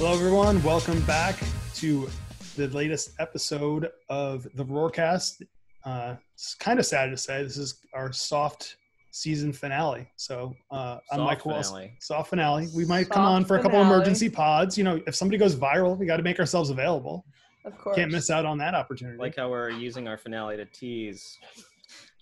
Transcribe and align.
Hello, 0.00 0.14
everyone. 0.14 0.62
Welcome 0.62 0.98
back 1.02 1.38
to 1.74 2.08
the 2.56 2.68
latest 2.68 3.10
episode 3.18 3.90
of 4.08 4.48
the 4.54 4.64
Roarcast. 4.64 5.42
Uh, 5.84 6.14
it's 6.32 6.54
kind 6.54 6.78
of 6.78 6.86
sad 6.86 7.10
to 7.10 7.18
say 7.18 7.42
this 7.42 7.58
is 7.58 7.82
our 7.92 8.10
soft 8.10 8.76
season 9.10 9.52
finale. 9.52 10.08
So 10.16 10.56
uh, 10.70 11.00
I'm 11.12 11.18
Soft 11.18 11.28
Mike 11.28 11.44
Wells. 11.44 11.68
finale. 11.68 11.92
Soft 12.00 12.30
finale. 12.30 12.68
We 12.74 12.86
might 12.86 13.10
come 13.10 13.26
on 13.26 13.44
for 13.44 13.56
a 13.58 13.62
couple 13.62 13.78
finale. 13.78 13.94
emergency 13.94 14.30
pods. 14.30 14.78
You 14.78 14.84
know, 14.84 15.02
if 15.06 15.14
somebody 15.14 15.36
goes 15.36 15.54
viral, 15.54 15.98
we 15.98 16.06
got 16.06 16.16
to 16.16 16.22
make 16.22 16.40
ourselves 16.40 16.70
available. 16.70 17.26
Of 17.66 17.76
course. 17.76 17.94
Can't 17.94 18.10
miss 18.10 18.30
out 18.30 18.46
on 18.46 18.56
that 18.56 18.74
opportunity. 18.74 19.18
like 19.18 19.36
how 19.36 19.50
we're 19.50 19.68
using 19.68 20.08
our 20.08 20.16
finale 20.16 20.56
to 20.56 20.64
tease 20.64 21.36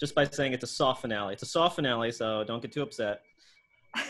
just 0.01 0.17
by 0.17 0.25
saying 0.25 0.53
it's 0.53 0.65
a 0.65 0.67
soft 0.67 1.03
finale. 1.03 1.35
It's 1.35 1.45
a 1.45 1.47
soft 1.47 1.77
finale, 1.77 2.11
so 2.11 2.43
don't 2.43 2.61
get 2.61 2.73
too 2.73 2.83
upset. 2.83 3.21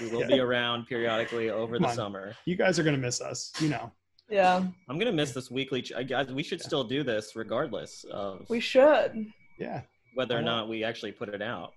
We 0.01 0.09
will 0.09 0.27
be 0.27 0.41
around 0.41 0.87
periodically 0.87 1.51
over 1.51 1.75
Come 1.77 1.83
the 1.83 1.89
on. 1.89 1.95
summer. 1.95 2.35
you 2.45 2.57
guys 2.57 2.79
are 2.79 2.83
gonna 2.83 2.97
miss 2.99 3.21
us. 3.21 3.53
You 3.61 3.69
know. 3.71 3.93
Yeah, 4.31 4.63
I'm 4.89 4.99
gonna 4.99 5.13
miss 5.13 5.33
this 5.33 5.51
weekly. 5.51 5.81
Ch- 5.83 5.93
I 5.97 6.03
guys, 6.03 6.31
we 6.33 6.43
should 6.43 6.61
still 6.61 6.85
do 6.85 7.03
this 7.03 7.35
regardless 7.35 8.05
of 8.13 8.45
we 8.51 8.61
should. 8.61 9.27
Yeah. 9.59 9.83
whether 10.15 10.37
or 10.37 10.43
not? 10.43 10.61
not 10.63 10.69
we 10.69 10.85
actually 10.85 11.13
put 11.13 11.29
it 11.31 11.41
out. 11.43 11.73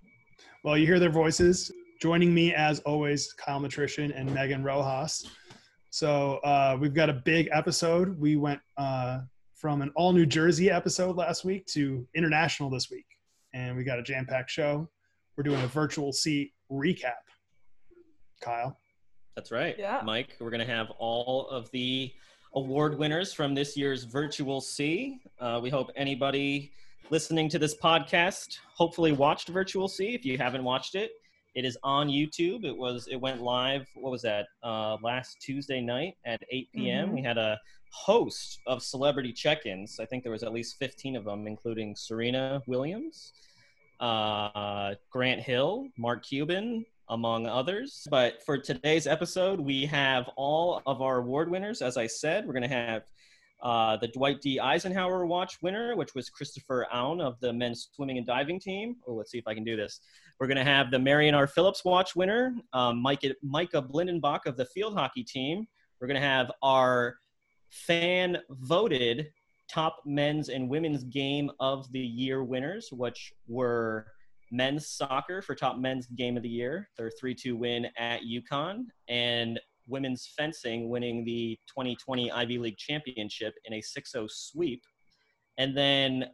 Well, 0.62 0.76
you 0.76 0.86
hear 0.86 0.98
their 0.98 1.10
voices. 1.10 1.72
Joining 2.00 2.34
me, 2.34 2.52
as 2.54 2.80
always, 2.80 3.32
Kyle 3.32 3.60
Matrician 3.60 4.12
and 4.14 4.32
Megan 4.34 4.62
Rojas. 4.62 5.26
So 5.90 6.36
uh, 6.38 6.76
we've 6.80 6.94
got 6.94 7.08
a 7.10 7.12
big 7.14 7.48
episode. 7.52 8.18
We 8.18 8.36
went 8.36 8.60
uh, 8.76 9.20
from 9.54 9.82
an 9.82 9.90
all 9.94 10.12
New 10.12 10.26
Jersey 10.26 10.70
episode 10.70 11.16
last 11.16 11.44
week 11.44 11.64
to 11.66 12.06
international 12.14 12.70
this 12.70 12.90
week, 12.90 13.06
and 13.54 13.76
we 13.76 13.84
got 13.84 13.98
a 13.98 14.02
jam-packed 14.02 14.50
show. 14.50 14.88
We're 15.36 15.44
doing 15.44 15.60
a 15.62 15.66
virtual 15.68 16.12
seat 16.12 16.52
recap. 16.70 17.12
Kyle, 18.42 18.78
That's 19.36 19.50
right, 19.50 19.78
Yeah. 19.78 20.02
Mike. 20.04 20.36
We're 20.40 20.50
gonna 20.50 20.66
have 20.66 20.90
all 20.98 21.48
of 21.48 21.70
the 21.70 22.12
award 22.54 22.98
winners 22.98 23.32
from 23.32 23.54
this 23.54 23.76
year's 23.78 24.04
Virtual 24.04 24.60
C. 24.60 25.20
Uh, 25.38 25.58
we 25.62 25.70
hope 25.70 25.90
anybody 25.96 26.70
listening 27.10 27.48
to 27.48 27.58
this 27.58 27.74
podcast 27.74 28.58
hopefully 28.74 29.12
watched 29.12 29.48
Virtual 29.48 29.88
C. 29.88 30.14
If 30.14 30.26
you 30.26 30.36
haven't 30.36 30.64
watched 30.64 30.94
it, 30.94 31.12
it 31.54 31.64
is 31.64 31.78
on 31.82 32.08
YouTube. 32.08 32.64
It 32.64 32.76
was 32.76 33.06
it 33.08 33.16
went 33.16 33.40
live. 33.42 33.86
What 33.94 34.10
was 34.10 34.20
that? 34.22 34.46
Uh, 34.62 34.96
last 35.02 35.38
Tuesday 35.40 35.80
night 35.80 36.14
at 36.26 36.42
8 36.50 36.68
p.m. 36.74 37.08
Mhm. 37.10 37.14
We 37.14 37.22
had 37.22 37.38
a 37.38 37.58
host 37.90 38.60
of 38.66 38.82
celebrity 38.82 39.32
check-ins. 39.32 39.98
I 40.00 40.04
think 40.06 40.22
there 40.22 40.32
was 40.32 40.42
at 40.42 40.52
least 40.52 40.76
15 40.78 41.16
of 41.16 41.24
them, 41.24 41.46
including 41.46 41.94
Serena 41.96 42.62
Williams, 42.66 43.32
uh, 44.00 44.94
Grant 45.10 45.40
Hill, 45.42 45.88
Mark 45.96 46.24
Cuban, 46.24 46.84
among 47.08 47.46
others. 47.46 48.06
But 48.10 48.42
for 48.44 48.58
today's 48.58 49.06
episode, 49.06 49.60
we 49.60 49.86
have 49.86 50.28
all 50.36 50.82
of 50.86 51.02
our 51.02 51.18
award 51.18 51.50
winners. 51.50 51.82
As 51.82 51.96
I 51.96 52.06
said, 52.06 52.46
we're 52.46 52.54
going 52.54 52.68
to 52.68 52.68
have 52.68 53.02
uh, 53.62 53.96
the 53.96 54.08
Dwight 54.08 54.40
D. 54.40 54.58
Eisenhower 54.58 55.24
Watch 55.24 55.58
winner, 55.62 55.94
which 55.94 56.14
was 56.14 56.28
Christopher 56.28 56.86
Aoun 56.92 57.20
of 57.20 57.38
the 57.40 57.52
men's 57.52 57.88
swimming 57.94 58.18
and 58.18 58.26
diving 58.26 58.58
team. 58.58 58.96
Oh, 59.06 59.14
let's 59.14 59.30
see 59.30 59.38
if 59.38 59.46
I 59.46 59.54
can 59.54 59.64
do 59.64 59.76
this. 59.76 60.00
We're 60.40 60.48
going 60.48 60.56
to 60.56 60.64
have 60.64 60.90
the 60.90 60.98
Marion 60.98 61.34
R. 61.34 61.46
Phillips 61.46 61.84
Watch 61.84 62.16
winner, 62.16 62.54
um, 62.72 63.00
Micah, 63.00 63.34
Micah 63.42 63.82
Blindenbach 63.82 64.46
of 64.46 64.56
the 64.56 64.64
field 64.66 64.94
hockey 64.94 65.22
team. 65.22 65.66
We're 66.00 66.08
going 66.08 66.20
to 66.20 66.26
have 66.26 66.50
our 66.62 67.18
fan 67.70 68.38
voted 68.50 69.30
top 69.70 69.98
men's 70.04 70.48
and 70.48 70.68
women's 70.68 71.04
game 71.04 71.50
of 71.60 71.90
the 71.92 72.00
year 72.00 72.42
winners, 72.42 72.88
which 72.90 73.32
were 73.46 74.06
men's 74.52 74.86
soccer 74.86 75.42
for 75.42 75.54
top 75.54 75.78
men's 75.78 76.06
game 76.06 76.36
of 76.36 76.42
the 76.42 76.48
year, 76.48 76.88
their 76.96 77.10
3 77.10 77.34
2 77.34 77.56
win 77.56 77.86
at 77.96 78.20
UConn, 78.22 78.84
and 79.08 79.58
women's 79.88 80.30
fencing 80.36 80.88
winning 80.88 81.24
the 81.24 81.58
2020 81.66 82.30
Ivy 82.30 82.58
League 82.58 82.76
championship 82.76 83.54
in 83.64 83.74
a 83.74 83.80
6 83.80 84.12
0 84.12 84.26
sweep. 84.28 84.84
And 85.58 85.76
then 85.76 86.26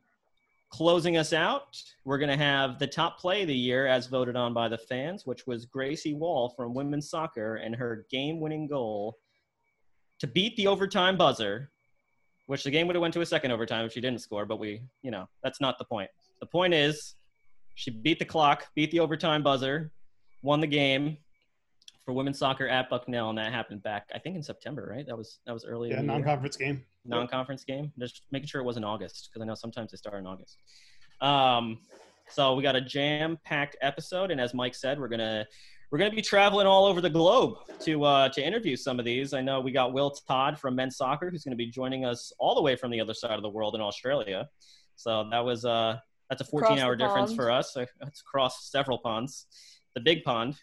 closing 0.70 1.16
us 1.16 1.32
out, 1.32 1.76
we're 2.04 2.18
going 2.18 2.30
to 2.30 2.36
have 2.36 2.78
the 2.78 2.86
top 2.86 3.18
play 3.18 3.42
of 3.42 3.48
the 3.48 3.54
year 3.54 3.86
as 3.86 4.06
voted 4.06 4.36
on 4.36 4.52
by 4.52 4.68
the 4.68 4.78
fans, 4.78 5.24
which 5.24 5.46
was 5.46 5.64
Gracie 5.64 6.14
Wall 6.14 6.52
from 6.56 6.74
women's 6.74 7.08
soccer 7.08 7.56
and 7.56 7.74
her 7.74 8.06
game 8.10 8.40
winning 8.40 8.66
goal 8.66 9.16
to 10.18 10.26
beat 10.26 10.56
the 10.56 10.66
overtime 10.66 11.16
buzzer, 11.16 11.70
which 12.46 12.64
the 12.64 12.70
game 12.70 12.86
would 12.86 12.96
have 12.96 13.02
went 13.02 13.14
to 13.14 13.20
a 13.20 13.26
second 13.26 13.52
overtime 13.52 13.86
if 13.86 13.92
she 13.92 14.00
didn't 14.00 14.20
score, 14.20 14.44
but 14.44 14.58
we, 14.58 14.82
you 15.02 15.10
know, 15.10 15.28
that's 15.42 15.60
not 15.60 15.78
the 15.78 15.84
point. 15.84 16.10
The 16.40 16.46
point 16.46 16.74
is 16.74 17.14
she 17.78 17.92
beat 17.92 18.18
the 18.18 18.24
clock, 18.24 18.66
beat 18.74 18.90
the 18.90 18.98
overtime 18.98 19.40
buzzer, 19.40 19.92
won 20.42 20.60
the 20.60 20.66
game 20.66 21.16
for 22.04 22.12
women's 22.12 22.36
soccer 22.36 22.66
at 22.66 22.90
Bucknell, 22.90 23.28
and 23.28 23.38
that 23.38 23.52
happened 23.52 23.84
back, 23.84 24.10
I 24.12 24.18
think, 24.18 24.34
in 24.34 24.42
September, 24.42 24.88
right? 24.90 25.06
That 25.06 25.16
was 25.16 25.38
that 25.46 25.52
was 25.52 25.64
early. 25.64 25.90
yeah, 25.90 26.00
non-conference 26.00 26.56
game. 26.56 26.82
non-conference 27.04 27.62
game. 27.62 27.92
Just 27.96 28.22
making 28.32 28.48
sure 28.48 28.60
it 28.60 28.64
wasn't 28.64 28.84
August 28.84 29.28
because 29.30 29.44
I 29.44 29.46
know 29.46 29.54
sometimes 29.54 29.92
they 29.92 29.96
start 29.96 30.18
in 30.18 30.26
August. 30.26 30.56
Um, 31.20 31.78
so 32.28 32.56
we 32.56 32.64
got 32.64 32.74
a 32.74 32.80
jam-packed 32.80 33.76
episode, 33.80 34.32
and 34.32 34.40
as 34.40 34.54
Mike 34.54 34.74
said, 34.74 34.98
we're 34.98 35.06
gonna 35.06 35.46
we're 35.92 35.98
gonna 35.98 36.10
be 36.10 36.20
traveling 36.20 36.66
all 36.66 36.84
over 36.84 37.00
the 37.00 37.08
globe 37.10 37.58
to 37.82 38.02
uh, 38.02 38.28
to 38.30 38.44
interview 38.44 38.74
some 38.74 38.98
of 38.98 39.04
these. 39.04 39.34
I 39.34 39.40
know 39.40 39.60
we 39.60 39.70
got 39.70 39.92
Will 39.92 40.10
Todd 40.10 40.58
from 40.58 40.74
men's 40.74 40.96
soccer 40.96 41.30
who's 41.30 41.44
going 41.44 41.56
to 41.56 41.56
be 41.56 41.70
joining 41.70 42.04
us 42.04 42.32
all 42.40 42.56
the 42.56 42.62
way 42.62 42.74
from 42.74 42.90
the 42.90 43.00
other 43.00 43.14
side 43.14 43.36
of 43.36 43.42
the 43.42 43.50
world 43.50 43.76
in 43.76 43.80
Australia. 43.80 44.48
So 44.96 45.28
that 45.30 45.44
was 45.44 45.64
uh 45.64 45.98
that's 46.28 46.42
a 46.42 46.44
14-hour 46.44 46.96
difference 46.96 47.30
pond. 47.30 47.36
for 47.36 47.50
us. 47.50 47.72
So 47.72 47.86
That's 48.00 48.20
across 48.20 48.70
several 48.70 48.98
ponds, 48.98 49.46
the 49.94 50.00
big 50.00 50.24
pond. 50.24 50.56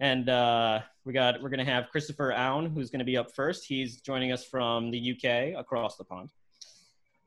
And 0.00 0.28
uh, 0.28 0.80
we 1.04 1.12
got 1.12 1.42
we're 1.42 1.48
gonna 1.48 1.64
have 1.64 1.88
Christopher 1.90 2.32
Aoun, 2.32 2.72
who's 2.72 2.90
gonna 2.90 3.04
be 3.04 3.16
up 3.16 3.34
first. 3.34 3.64
He's 3.66 4.00
joining 4.00 4.30
us 4.30 4.44
from 4.44 4.90
the 4.92 5.12
UK 5.12 5.58
across 5.58 5.96
the 5.96 6.04
pond. 6.04 6.30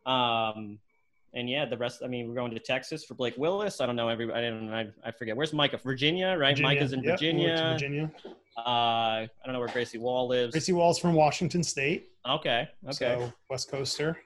Um, 0.06 0.80
and 1.34 1.50
yeah, 1.50 1.66
the 1.66 1.78
rest. 1.78 2.02
I 2.04 2.08
mean, 2.08 2.28
we're 2.28 2.36
going 2.36 2.52
to 2.52 2.60
Texas 2.60 3.04
for 3.06 3.14
Blake 3.14 3.36
Willis. 3.38 3.80
I 3.82 3.86
don't 3.86 3.96
know 3.96 4.10
every. 4.10 4.32
I 4.32 4.42
don't. 4.42 4.74
I, 4.74 4.88
I 5.04 5.12
forget. 5.12 5.36
Where's 5.36 5.54
Micah? 5.54 5.78
Virginia, 5.78 6.36
right? 6.38 6.52
Virginia. 6.52 6.76
Micah's 6.76 6.94
in 6.94 7.04
Yep, 7.04 7.06
we 7.06 7.12
Virginia. 7.12 7.70
Virginia. 7.74 8.12
Uh, 8.58 8.62
I 8.62 9.30
don't 9.46 9.54
know 9.54 9.60
where 9.60 9.70
Gracie 9.70 9.98
Wall 9.98 10.28
lives. 10.28 10.52
Gracie 10.52 10.74
Wall's 10.74 11.00
from 11.00 11.14
Washington 11.14 11.64
State. 11.64 12.10
Okay. 12.28 12.68
Okay. 12.86 13.18
So 13.18 13.34
West 13.50 13.72
Coaster. 13.72 14.18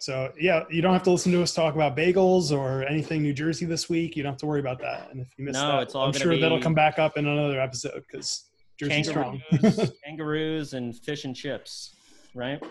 So 0.00 0.32
yeah, 0.38 0.64
you 0.70 0.80
don't 0.80 0.92
have 0.94 1.02
to 1.04 1.10
listen 1.10 1.30
to 1.32 1.42
us 1.42 1.52
talk 1.54 1.74
about 1.74 1.96
bagels 1.96 2.56
or 2.56 2.84
anything 2.84 3.22
New 3.22 3.34
Jersey 3.34 3.66
this 3.66 3.88
week. 3.88 4.16
You 4.16 4.22
don't 4.22 4.32
have 4.32 4.40
to 4.40 4.46
worry 4.46 4.60
about 4.60 4.80
that. 4.80 5.08
And 5.10 5.20
if 5.20 5.28
you 5.36 5.44
miss 5.44 5.54
No, 5.54 5.68
that, 5.72 5.82
it's 5.82 5.94
all 5.94 6.06
I'm 6.06 6.12
gonna 6.12 6.22
sure 6.24 6.38
that'll 6.38 6.60
come 6.60 6.74
back 6.74 6.98
up 6.98 7.16
in 7.18 7.26
another 7.26 7.60
episode 7.60 8.02
because 8.10 8.46
Jersey's 8.78 9.08
strong. 9.08 9.42
kangaroos, 9.50 9.92
kangaroos 10.04 10.72
and 10.72 10.96
fish 10.96 11.24
and 11.24 11.36
chips, 11.36 11.94
right? 12.34 12.62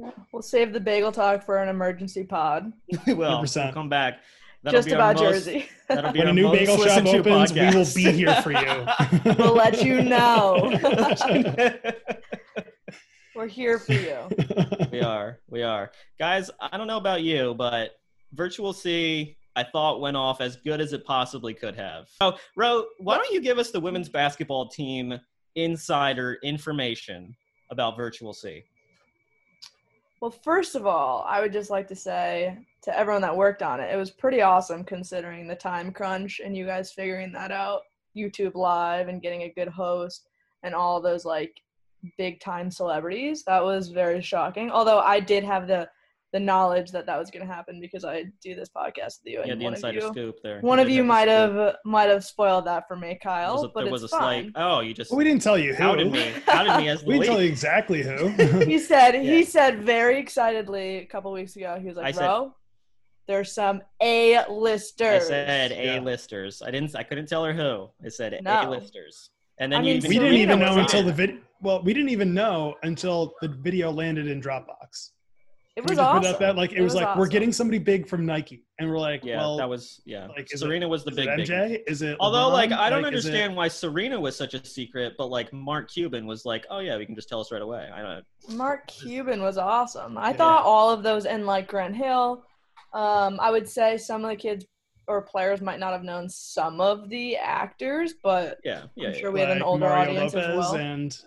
Yeah, 0.00 0.10
We'll 0.32 0.40
save 0.40 0.72
the 0.72 0.80
bagel 0.80 1.12
talk 1.12 1.44
for 1.44 1.58
an 1.58 1.68
emergency 1.68 2.24
pod. 2.24 2.72
we 3.06 3.12
will. 3.12 3.30
100%. 3.42 3.64
We'll 3.64 3.72
come 3.74 3.88
back. 3.90 4.20
That'll 4.62 4.78
Just 4.80 4.90
about 4.92 5.16
most- 5.16 5.44
Jersey. 5.44 5.68
That'll 5.88 6.12
be 6.12 6.20
when 6.20 6.28
a 6.28 6.32
new 6.32 6.50
bagel 6.50 6.78
shop 6.78 7.04
opens, 7.04 7.52
we 7.52 7.60
will 7.74 7.86
be 7.94 8.10
here 8.16 8.34
for 8.42 8.52
you. 8.52 8.86
we'll 9.38 9.54
let 9.54 9.82
you 9.84 10.02
know. 10.02 10.70
We're 13.42 13.48
here 13.48 13.80
for 13.80 13.94
you. 13.94 14.18
we 14.92 15.00
are. 15.00 15.40
We 15.48 15.64
are. 15.64 15.90
Guys, 16.16 16.48
I 16.60 16.78
don't 16.78 16.86
know 16.86 16.96
about 16.96 17.24
you, 17.24 17.54
but 17.54 17.98
Virtual 18.32 18.72
C, 18.72 19.36
I 19.56 19.64
thought 19.64 20.00
went 20.00 20.16
off 20.16 20.40
as 20.40 20.54
good 20.54 20.80
as 20.80 20.92
it 20.92 21.04
possibly 21.04 21.52
could 21.52 21.74
have. 21.74 22.06
So, 22.20 22.36
Ro, 22.54 22.84
why 22.98 23.16
don't 23.16 23.32
you 23.32 23.40
give 23.40 23.58
us 23.58 23.72
the 23.72 23.80
women's 23.80 24.08
basketball 24.08 24.68
team 24.68 25.18
insider 25.56 26.38
information 26.44 27.34
about 27.68 27.96
Virtual 27.96 28.32
C? 28.32 28.62
Well, 30.20 30.30
first 30.30 30.76
of 30.76 30.86
all, 30.86 31.26
I 31.28 31.40
would 31.40 31.52
just 31.52 31.68
like 31.68 31.88
to 31.88 31.96
say 31.96 32.56
to 32.82 32.96
everyone 32.96 33.22
that 33.22 33.36
worked 33.36 33.64
on 33.64 33.80
it, 33.80 33.92
it 33.92 33.96
was 33.96 34.12
pretty 34.12 34.40
awesome 34.40 34.84
considering 34.84 35.48
the 35.48 35.56
time 35.56 35.90
crunch 35.90 36.40
and 36.44 36.56
you 36.56 36.64
guys 36.64 36.92
figuring 36.92 37.32
that 37.32 37.50
out. 37.50 37.80
YouTube 38.16 38.54
Live 38.54 39.08
and 39.08 39.20
getting 39.20 39.42
a 39.42 39.52
good 39.52 39.66
host 39.66 40.28
and 40.62 40.76
all 40.76 41.00
those 41.00 41.24
like 41.24 41.60
big 42.18 42.40
time 42.40 42.70
celebrities. 42.70 43.44
That 43.44 43.62
was 43.62 43.88
very 43.88 44.20
shocking. 44.22 44.70
Although 44.70 45.00
I 45.00 45.20
did 45.20 45.44
have 45.44 45.66
the 45.66 45.88
the 46.32 46.40
knowledge 46.40 46.90
that 46.92 47.04
that 47.04 47.18
was 47.18 47.30
going 47.30 47.46
to 47.46 47.52
happen 47.52 47.78
because 47.78 48.06
I 48.06 48.24
do 48.42 48.54
this 48.54 48.70
podcast 48.74 49.20
with 49.22 49.26
you 49.26 49.40
and 49.40 49.48
Yeah, 49.48 49.54
the 49.56 49.64
one 49.64 49.74
insider 49.74 49.98
of 49.98 50.04
you, 50.04 50.10
scoop 50.12 50.36
there. 50.42 50.60
one 50.62 50.78
of 50.78 50.88
you 50.88 51.04
might 51.04 51.28
scoop. 51.28 51.54
have 51.56 51.74
might 51.84 52.08
have 52.08 52.24
spoiled 52.24 52.64
that 52.64 52.88
for 52.88 52.96
me, 52.96 53.18
Kyle. 53.22 53.52
was 53.56 53.64
a, 53.64 53.68
but 53.68 53.74
there 53.84 53.92
it's 53.92 53.92
was 53.92 54.04
a 54.04 54.08
fine. 54.08 54.50
slight. 54.52 54.64
Oh, 54.64 54.80
you 54.80 54.94
just 54.94 55.12
we 55.12 55.24
didn't 55.24 55.42
tell 55.42 55.58
you 55.58 55.74
who. 55.74 55.84
outed 55.84 56.10
me. 56.10 56.32
Outed 56.48 56.78
me 56.82 56.88
as 56.88 57.02
the 57.02 57.06
we 57.08 57.14
didn't 57.18 57.26
tell 57.26 57.42
you 57.42 57.48
exactly 57.48 58.02
who. 58.02 58.28
he 58.64 58.78
said 58.78 59.12
Yeah. 59.14 59.20
he 59.30 59.44
said 59.44 59.82
very 59.82 60.18
excitedly 60.18 60.96
a 61.00 61.04
couple 61.04 61.30
weeks 61.32 61.54
ago. 61.56 61.78
He 61.78 61.86
was 61.88 61.96
like, 61.98 62.06
I 62.06 62.12
said- 62.12 62.20
"Bro, 62.20 62.54
there's 63.28 63.52
some 63.52 63.82
A 64.00 64.42
listers." 64.50 65.24
I 65.24 65.28
said 65.28 65.70
Yeah. 65.72 66.00
A-listers. 66.00 66.62
I 66.62 66.70
didn't. 66.70 66.96
I 66.96 67.02
couldn't 67.02 67.26
tell 67.28 67.44
her 67.44 67.52
who. 67.52 67.90
I 68.02 68.08
said 68.08 68.40
No. 68.42 68.70
A-listers. 68.70 69.28
And 69.58 69.70
then 69.70 69.80
I 69.80 69.82
you 69.84 69.88
mean, 69.88 69.96
even 69.98 70.08
we 70.08 70.18
didn't 70.18 70.38
even 70.38 70.58
know 70.60 70.78
until 70.78 71.02
the 71.02 71.12
video. 71.12 71.36
Well, 71.62 71.82
we 71.82 71.94
didn't 71.94 72.08
even 72.10 72.34
know 72.34 72.74
until 72.82 73.34
the 73.40 73.48
video 73.48 73.90
landed 73.90 74.26
in 74.26 74.42
Dropbox. 74.42 75.10
It 75.74 75.88
was 75.88 75.98
awesome. 75.98 76.34
it 76.34 76.38
that 76.40 76.56
like 76.56 76.72
it, 76.72 76.82
was, 76.82 76.94
like 76.94 77.16
we're 77.16 77.28
getting 77.28 77.50
somebody 77.50 77.78
big 77.78 78.06
from 78.06 78.26
Nike, 78.26 78.62
and 78.78 78.90
we're 78.90 78.98
like, 78.98 79.24
Yeah, 79.24 79.38
well, 79.38 79.56
that 79.56 79.66
was 79.66 80.02
yeah. 80.04 80.26
like, 80.26 80.52
is 80.52 80.60
Serena 80.60 80.86
was 80.86 81.02
the 81.02 81.12
is 81.12 81.16
big 81.16 81.28
it 81.28 81.36
big 81.38 81.48
MJ? 81.48 81.82
Is 81.86 82.02
it? 82.02 82.18
Although, 82.20 82.50
LeBron? 82.50 82.52
like, 82.52 82.72
I 82.72 82.90
don't 82.90 83.00
Like, 83.02 83.14
is 83.14 83.24
it- 83.24 83.28
understand 83.30 83.56
why 83.56 83.68
Serena 83.68 84.20
was 84.20 84.36
such 84.36 84.52
a 84.52 84.62
secret, 84.66 85.14
but 85.16 85.28
like 85.28 85.50
Mark 85.54 85.90
Cuban 85.90 86.26
was 86.26 86.44
like, 86.44 86.66
"Oh 86.68 86.80
yeah, 86.80 86.98
we 86.98 87.06
can 87.06 87.14
just 87.14 87.30
tell 87.30 87.40
us 87.40 87.50
right 87.50 87.62
away." 87.62 87.88
I 87.94 88.02
don't. 88.02 88.24
Mark 88.54 88.86
Cuban 88.88 89.40
was 89.40 89.56
awesome. 89.56 90.18
I 90.18 90.30
Yeah. 90.32 90.36
thought 90.36 90.64
all 90.64 90.90
of 90.90 91.02
those, 91.02 91.24
and 91.24 91.46
like 91.46 91.68
Grant 91.68 91.96
Hill, 91.96 92.44
um, 92.92 93.38
I 93.40 93.50
would 93.50 93.66
say 93.66 93.96
some 93.96 94.24
of 94.24 94.28
the 94.30 94.36
kids 94.36 94.66
or 95.08 95.22
players 95.22 95.62
might 95.62 95.80
not 95.80 95.92
have 95.92 96.04
known 96.04 96.28
some 96.28 96.82
of 96.82 97.08
the 97.08 97.36
actors, 97.38 98.12
but 98.22 98.58
Yeah, 98.62 98.82
yeah. 98.94 99.08
I'm 99.08 99.14
yeah. 99.14 99.20
sure 99.20 99.32
we 99.32 99.40
have 99.40 99.48
an 99.48 99.62
older 99.62 99.86
Mario 99.88 100.02
audience 100.10 100.34
as 100.34 100.54
well. 100.54 100.74
and 100.76 101.18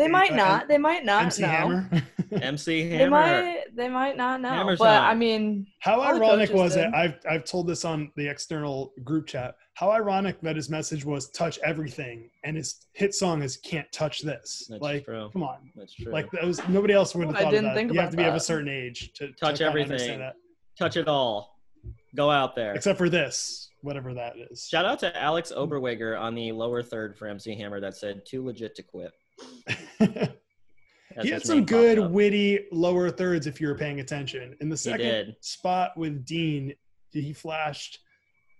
they 0.00 0.08
might 0.08 0.34
not. 0.34 0.68
They 0.68 0.78
might 0.78 1.04
not 1.04 1.24
MC 1.24 1.42
know. 1.42 1.48
Hammer. 1.48 1.90
MC 2.42 2.88
They 2.88 3.08
might. 3.08 3.64
They 3.74 3.88
might 3.88 4.16
not 4.16 4.40
know. 4.40 4.48
Hammer's 4.50 4.78
but 4.78 4.84
not. 5.00 5.10
I 5.10 5.14
mean, 5.14 5.66
How 5.80 6.00
ironic 6.00 6.52
was 6.52 6.74
did. 6.74 6.86
it? 6.86 6.94
I've 6.94 7.18
I've 7.28 7.44
told 7.44 7.66
this 7.66 7.84
on 7.84 8.10
the 8.16 8.28
external 8.28 8.92
group 9.04 9.26
chat. 9.26 9.56
How 9.74 9.90
ironic 9.90 10.40
that 10.42 10.56
his 10.56 10.68
message 10.70 11.04
was 11.04 11.30
"touch 11.30 11.58
everything" 11.64 12.30
and 12.44 12.56
his 12.56 12.86
hit 12.92 13.14
song 13.14 13.42
is 13.42 13.56
"Can't 13.56 13.90
touch 13.92 14.20
this." 14.22 14.66
That's 14.68 14.82
like, 14.82 15.04
true. 15.04 15.30
come 15.32 15.42
on, 15.42 15.70
That's 15.76 15.94
true. 15.94 16.12
like 16.12 16.30
that 16.32 16.44
was 16.44 16.66
nobody 16.68 16.92
else 16.94 17.14
would 17.14 17.26
have 17.28 17.36
I 17.36 17.44
didn't 17.50 17.56
of 17.58 17.62
that. 17.64 17.74
think 17.74 17.92
you 17.92 18.00
have 18.00 18.08
about 18.12 18.18
to 18.18 18.24
be 18.24 18.28
of 18.28 18.34
a 18.34 18.40
certain 18.40 18.68
age 18.68 19.12
to 19.14 19.28
to 19.28 19.32
Touch 19.34 19.58
kinda 19.58 19.66
everything. 19.66 20.18
that. 20.20 20.34
Touch 20.78 20.96
it 20.96 21.08
all. 21.08 21.58
Go 22.14 22.30
out 22.30 22.54
there. 22.56 22.74
except 22.74 22.98
for 22.98 23.08
this, 23.08 23.70
whatever 23.82 24.12
that 24.14 24.34
is. 24.50 24.66
Shout 24.68 24.84
out 24.84 24.98
to 25.00 25.16
Alex 25.20 25.52
Oberweger 25.56 26.20
on 26.20 26.34
the 26.34 26.52
lower 26.52 26.82
third 26.82 27.16
for 27.16 27.26
MC 27.28 27.54
Hammer 27.56 27.80
that 27.80 27.96
said 27.96 28.26
"too 28.26 28.44
legit 28.44 28.74
to 28.76 28.82
quit." 28.82 29.12
He 31.22 31.28
had 31.30 31.44
some 31.44 31.64
good 31.64 32.10
witty 32.12 32.66
lower 32.72 33.10
thirds 33.10 33.46
if 33.46 33.60
you 33.60 33.68
were 33.68 33.74
paying 33.74 34.00
attention. 34.00 34.56
In 34.60 34.68
the 34.68 34.76
second 34.76 35.36
spot 35.40 35.96
with 35.96 36.24
Dean, 36.24 36.74
he 37.10 37.32
flashed 37.32 37.98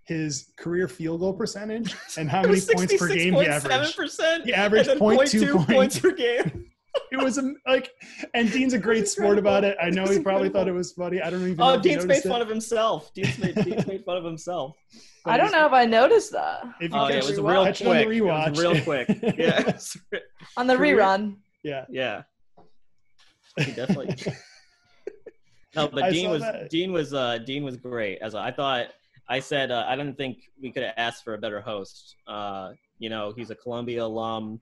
his 0.05 0.51
career 0.57 0.89
field 0.89 1.21
goal 1.21 1.33
percentage 1.33 1.95
and 2.19 2.29
how 2.29 2.43
many 2.43 2.61
points 2.61 2.97
per 2.97 3.09
game 3.09 3.35
he 3.35 3.47
averaged. 3.47 3.97
percent. 3.97 4.45
He 4.45 4.53
averaged 4.53 4.91
0.2 4.91 5.67
points. 5.67 5.99
per 5.99 6.11
game. 6.15 6.70
It 7.13 7.19
was 7.19 7.39
um, 7.39 7.57
like, 7.67 7.91
and 8.35 8.51
Dean's 8.51 8.73
a 8.73 8.79
great 8.79 9.09
sport 9.09 9.39
about 9.39 9.65
it. 9.65 9.77
I 9.83 9.91
know 9.91 10.07
he 10.07 10.21
probably 10.21 10.49
thought 10.49 10.69
it 10.69 10.73
was 10.73 10.93
funny. 10.93 11.21
I 11.21 11.31
don't 11.31 11.43
even 11.43 11.57
know. 11.57 11.71
Oh, 11.71 11.75
if 11.75 11.83
Dean's 11.83 12.05
made 12.05 12.15
noticed 12.15 12.29
fun 12.29 12.43
of 12.43 12.49
himself. 12.49 13.13
Dean's 13.15 13.39
made, 13.39 13.55
Dean's 13.57 13.87
made 13.87 14.05
fun 14.05 14.17
of 14.17 14.25
himself. 14.25 14.77
I 15.25 15.37
don't 15.37 15.53
know 15.53 15.67
if 15.67 15.73
I 15.73 15.85
noticed 15.85 16.33
that 16.33 16.65
If 16.81 16.93
you 16.93 16.99
Oh, 16.99 17.09
yeah, 17.09 17.15
catch 17.15 17.25
it 17.25 17.27
was 17.27 17.37
the 17.37 17.43
real 17.43 17.65
catch 17.65 17.81
it 17.81 17.87
on 17.87 17.97
the 17.97 18.05
quick. 18.05 18.17
It 18.17 18.23
was 18.23 18.59
rewatch. 18.59 18.59
real 18.59 18.83
quick. 18.83 19.37
Yeah, 19.39 20.21
on 20.57 20.67
the 20.67 20.77
Career- 20.77 20.97
rerun. 20.99 21.37
yeah. 21.63 21.85
yeah. 21.91 22.23
He 23.59 23.73
definitely. 23.73 24.15
no, 25.77 25.89
but 25.89 26.05
I 26.05 26.11
Dean 26.11 26.31
was 26.31 26.43
that. 26.43 26.71
Dean 26.71 26.93
was 26.93 27.13
uh, 27.13 27.39
Dean 27.39 27.65
was 27.65 27.77
great. 27.77 28.19
As 28.23 28.35
I 28.35 28.51
thought, 28.51 28.87
I 29.29 29.41
said 29.41 29.71
uh, 29.71 29.85
I 29.87 29.97
didn't 29.97 30.17
think 30.17 30.39
we 30.61 30.73
could 30.73 30.83
have 30.83 30.95
asked 30.97 31.25
for 31.25 31.35
a 31.35 31.39
better 31.39 31.61
host. 31.61 32.17
Uh, 32.27 32.73
you 32.99 33.11
know, 33.11 33.33
he's 33.37 33.51
a 33.51 33.55
Columbia 33.55 34.05
alum. 34.05 34.61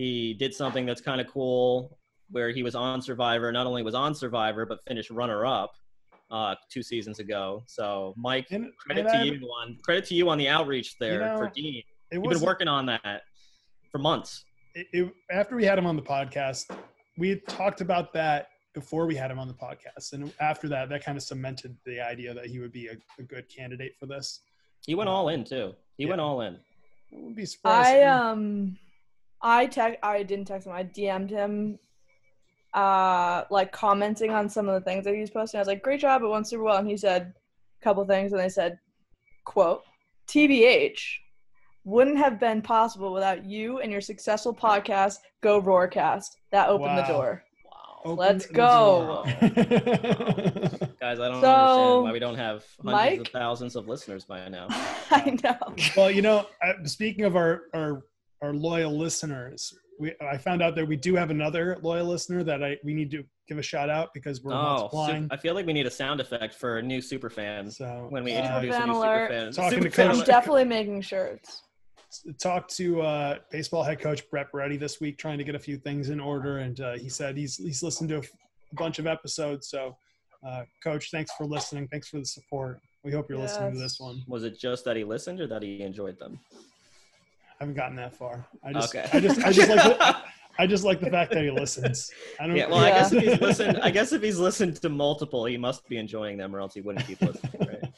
He 0.00 0.32
did 0.32 0.54
something 0.54 0.86
that's 0.86 1.02
kind 1.02 1.20
of 1.20 1.26
cool, 1.26 1.98
where 2.30 2.48
he 2.48 2.62
was 2.62 2.74
on 2.74 3.02
Survivor. 3.02 3.52
Not 3.52 3.66
only 3.66 3.82
was 3.82 3.94
on 3.94 4.14
Survivor, 4.14 4.64
but 4.64 4.78
finished 4.88 5.10
runner 5.10 5.44
up 5.44 5.72
uh, 6.30 6.54
two 6.72 6.82
seasons 6.82 7.18
ago. 7.18 7.62
So, 7.66 8.14
Mike, 8.16 8.46
And, 8.50 8.72
credit 8.78 9.04
and 9.04 9.08
to 9.12 9.18
I- 9.18 9.22
you 9.24 9.46
on 9.60 9.76
credit 9.84 10.06
to 10.06 10.14
you 10.14 10.30
on 10.30 10.38
the 10.38 10.48
outreach 10.48 10.96
there 10.98 11.20
know, 11.20 11.36
for 11.36 11.50
Dean. 11.54 11.82
It 12.10 12.14
You've 12.14 12.22
been 12.32 12.40
working 12.40 12.66
on 12.66 12.86
that 12.86 13.24
for 13.92 13.98
months. 13.98 14.46
it, 14.74 14.86
it, 14.94 15.12
after 15.30 15.54
we 15.54 15.66
had 15.66 15.76
him 15.78 15.84
on 15.86 15.96
the 15.96 16.02
podcast, 16.02 16.74
we 17.18 17.28
had 17.28 17.46
talked 17.46 17.82
about 17.82 18.14
that 18.14 18.48
before 18.72 19.04
we 19.04 19.14
had 19.14 19.30
him 19.30 19.38
on 19.38 19.48
the 19.48 19.54
podcast, 19.54 20.14
and 20.14 20.32
after 20.40 20.66
that, 20.68 20.88
that 20.88 21.04
kind 21.04 21.18
of 21.18 21.22
cemented 21.24 21.76
the 21.84 22.00
idea 22.00 22.32
that 22.32 22.46
he 22.46 22.58
would 22.58 22.72
be 22.72 22.86
a, 22.86 22.96
a 23.18 23.22
good 23.22 23.46
candidate 23.54 23.92
for 24.00 24.06
this. 24.06 24.40
He 24.86 24.94
went 24.94 25.10
all 25.10 25.28
in 25.28 25.44
too. 25.44 25.74
He 25.98 26.04
Yeah. 26.04 26.08
went 26.10 26.20
all 26.22 26.40
in. 26.40 26.54
I 26.54 27.16
wouldn't 27.16 27.36
be 27.36 27.44
surprised. 27.44 27.88
I 27.88 28.02
um, 28.04 28.78
I 29.42 29.66
text. 29.66 29.98
I 30.02 30.22
didn't 30.22 30.46
text 30.46 30.66
him. 30.66 30.72
I 30.72 30.84
DM'd 30.84 31.30
him, 31.30 31.78
uh, 32.74 33.44
like 33.50 33.72
commenting 33.72 34.30
on 34.30 34.48
some 34.48 34.68
of 34.68 34.74
the 34.74 34.80
things 34.88 35.04
that 35.04 35.14
he 35.14 35.20
was 35.20 35.30
posting. 35.30 35.58
I 35.58 35.60
was 35.62 35.68
like, 35.68 35.82
"Great 35.82 36.00
job! 36.00 36.22
It 36.22 36.28
went 36.28 36.46
super 36.48 36.62
well." 36.64 36.76
And 36.76 36.88
he 36.88 36.96
said 36.96 37.32
a 37.80 37.84
couple 37.84 38.04
things, 38.04 38.32
and 38.32 38.40
they 38.40 38.48
said, 38.48 38.78
"Quote: 39.44 39.82
TBH 40.26 41.00
wouldn't 41.84 42.18
have 42.18 42.38
been 42.38 42.60
possible 42.62 43.12
without 43.12 43.44
you 43.44 43.80
and 43.80 43.90
your 43.90 44.00
successful 44.02 44.54
podcast, 44.54 45.18
Go 45.40 45.60
Roarcast. 45.60 46.36
That 46.52 46.68
opened 46.68 46.98
the 46.98 47.02
door." 47.04 47.42
Wow. 47.64 48.00
Opened 48.04 48.18
Let's 48.18 48.46
go. 48.46 49.22
door. 49.24 49.24
Guys, 51.00 51.18
I 51.18 51.28
don't 51.28 51.40
So, 51.40 51.48
understand 51.50 52.02
why 52.04 52.12
we 52.12 52.18
don't 52.18 52.36
have 52.36 52.64
hundreds 52.82 53.18
Mike? 53.18 53.20
of 53.20 53.28
thousands 53.28 53.76
of 53.76 53.88
listeners 53.88 54.24
by 54.24 54.48
now. 54.48 54.66
I 55.10 55.36
know. 55.42 55.74
well, 55.96 56.10
you 56.10 56.22
know, 56.22 56.46
uh, 56.62 56.72
speaking 56.84 57.24
of 57.24 57.36
our 57.36 57.62
our 57.74 58.02
our 58.42 58.52
loyal 58.54 58.96
listeners, 58.96 59.72
we 59.98 60.14
I 60.20 60.36
found 60.38 60.62
out 60.62 60.74
that 60.76 60.86
we 60.86 60.96
do 60.96 61.14
have 61.14 61.30
another 61.30 61.76
loyal 61.82 62.06
listener 62.06 62.42
that 62.44 62.62
I 62.64 62.78
we 62.84 62.94
need 62.94 63.10
to 63.12 63.24
give 63.48 63.58
a 63.58 63.62
shout 63.62 63.90
out 63.90 64.14
because 64.14 64.42
we're 64.42 64.52
Oh, 64.52 64.56
multiplying. 64.62 65.24
su- 65.24 65.28
I 65.32 65.36
feel 65.36 65.54
like 65.54 65.66
we 65.66 65.72
need 65.72 65.86
a 65.86 65.90
sound 65.90 66.20
effect 66.20 66.54
for 66.54 66.80
new 66.80 67.00
super 67.02 67.28
fans 67.30 67.76
So 67.78 68.06
when 68.10 68.24
we 68.24 68.32
uh, 68.32 68.42
introduce 68.44 68.76
a 68.76 68.86
new 68.86 68.92
alert. 68.96 69.28
super 69.30 69.40
fan. 69.40 69.52
Talking 69.52 69.78
Super 69.78 69.88
to 69.90 69.94
fan 69.94 70.10
Coach- 70.10 70.18
I'm 70.20 70.24
definitely 70.26 70.64
making 70.64 71.00
shirts. 71.02 71.62
talked 72.38 72.74
to 72.76 73.02
uh, 73.02 73.38
baseball 73.50 73.82
head 73.82 74.00
coach 74.00 74.28
Brett 74.30 74.50
Boretti 74.52 74.78
this 74.78 75.00
week, 75.00 75.18
trying 75.18 75.38
to 75.38 75.44
get 75.44 75.54
a 75.54 75.58
few 75.58 75.76
things 75.76 76.08
in 76.10 76.18
order, 76.20 76.58
and 76.58 76.80
uh, 76.80 76.92
he 76.94 77.08
said 77.08 77.36
he's 77.36 77.56
he's 77.56 77.82
listened 77.82 78.08
to 78.10 78.16
a 78.16 78.18
f- 78.20 78.30
bunch 78.74 78.98
of 78.98 79.06
episodes. 79.06 79.68
So, 79.68 79.96
uh, 80.46 80.62
coach, 80.82 81.10
thanks 81.10 81.30
for 81.36 81.44
listening. 81.44 81.88
Thanks 81.88 82.08
for 82.08 82.18
the 82.18 82.24
support. 82.26 82.80
We 83.04 83.12
hope 83.12 83.28
you're 83.30 83.38
listening 83.38 83.72
to 83.74 83.78
this 83.78 83.98
one. 84.00 84.22
Was 84.28 84.44
it 84.44 84.58
just 84.58 84.84
that 84.86 84.96
he 84.96 85.04
listened 85.04 85.40
or 85.40 85.46
that 85.48 85.62
he 85.62 85.82
enjoyed 85.82 86.18
them? 86.18 86.38
I 87.60 87.64
haven't 87.64 87.74
gotten 87.76 87.96
that 87.96 88.16
far. 88.16 88.46
I 88.64 88.72
just, 88.72 88.94
Okay. 88.94 89.08
I 89.12 89.20
just, 89.20 89.40
I 89.44 89.52
just 89.52 89.68
like, 89.68 89.98
the, 89.98 90.16
I 90.58 90.66
just 90.66 90.84
like 90.84 91.00
the 91.00 91.10
fact 91.10 91.30
that 91.32 91.42
he 91.44 91.50
listens. 91.50 92.10
I 92.38 92.46
don't. 92.46 92.56
Yeah, 92.56 92.68
well, 92.68 92.78
I 92.78 92.90
guess 92.90 93.12
if 93.12 93.22
he's 93.22 93.40
listened, 93.40 93.78
I 93.82 93.90
guess 93.96 94.12
if 94.12 94.22
he's 94.22 94.38
listened 94.38 94.76
to 94.80 94.88
multiple, 94.88 95.44
he 95.44 95.56
must 95.56 95.86
be 95.88 95.98
enjoying 95.98 96.38
them, 96.38 96.56
or 96.56 96.60
else 96.60 96.74
he 96.74 96.80
wouldn't 96.80 97.06
keep 97.06 97.20
listening, 97.20 97.52
right? 97.60 97.92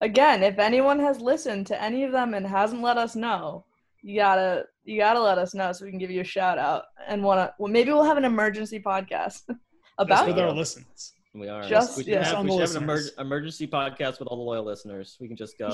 again, 0.00 0.42
if 0.42 0.58
anyone 0.58 0.98
has 1.00 1.20
listened 1.20 1.66
to 1.68 1.82
any 1.82 2.04
of 2.04 2.12
them 2.12 2.34
and 2.34 2.46
hasn't 2.46 2.82
let 2.82 2.98
us 2.98 3.16
know, 3.16 3.64
you 4.02 4.20
gotta 4.20 4.64
you 4.84 4.98
gotta 4.98 5.20
let 5.20 5.38
us 5.38 5.54
know 5.54 5.72
so 5.72 5.84
we 5.84 5.90
can 5.90 5.98
give 5.98 6.10
you 6.10 6.20
a 6.20 6.24
shout 6.24 6.58
out 6.58 6.84
and 7.08 7.22
wanna 7.22 7.54
well 7.58 7.72
maybe 7.72 7.90
we'll 7.90 8.04
have 8.04 8.18
an 8.18 8.24
emergency 8.24 8.78
podcast 8.78 9.42
just 9.46 9.58
about 9.98 10.26
with 10.26 10.36
you. 10.36 10.42
our 10.42 10.52
listens. 10.52 11.14
We 11.34 11.48
are. 11.48 11.66
Just- 11.66 11.96
we 11.96 12.04
should 12.04 12.12
yeah. 12.12 12.24
have, 12.24 12.44
we 12.44 12.50
should 12.50 12.60
have 12.60 12.76
an 12.76 12.82
emer- 12.82 13.10
emergency 13.18 13.66
podcast 13.66 14.18
with 14.18 14.28
all 14.28 14.36
the 14.36 14.42
loyal 14.42 14.64
listeners. 14.64 15.16
We 15.20 15.28
can 15.28 15.36
just 15.36 15.58
go 15.58 15.68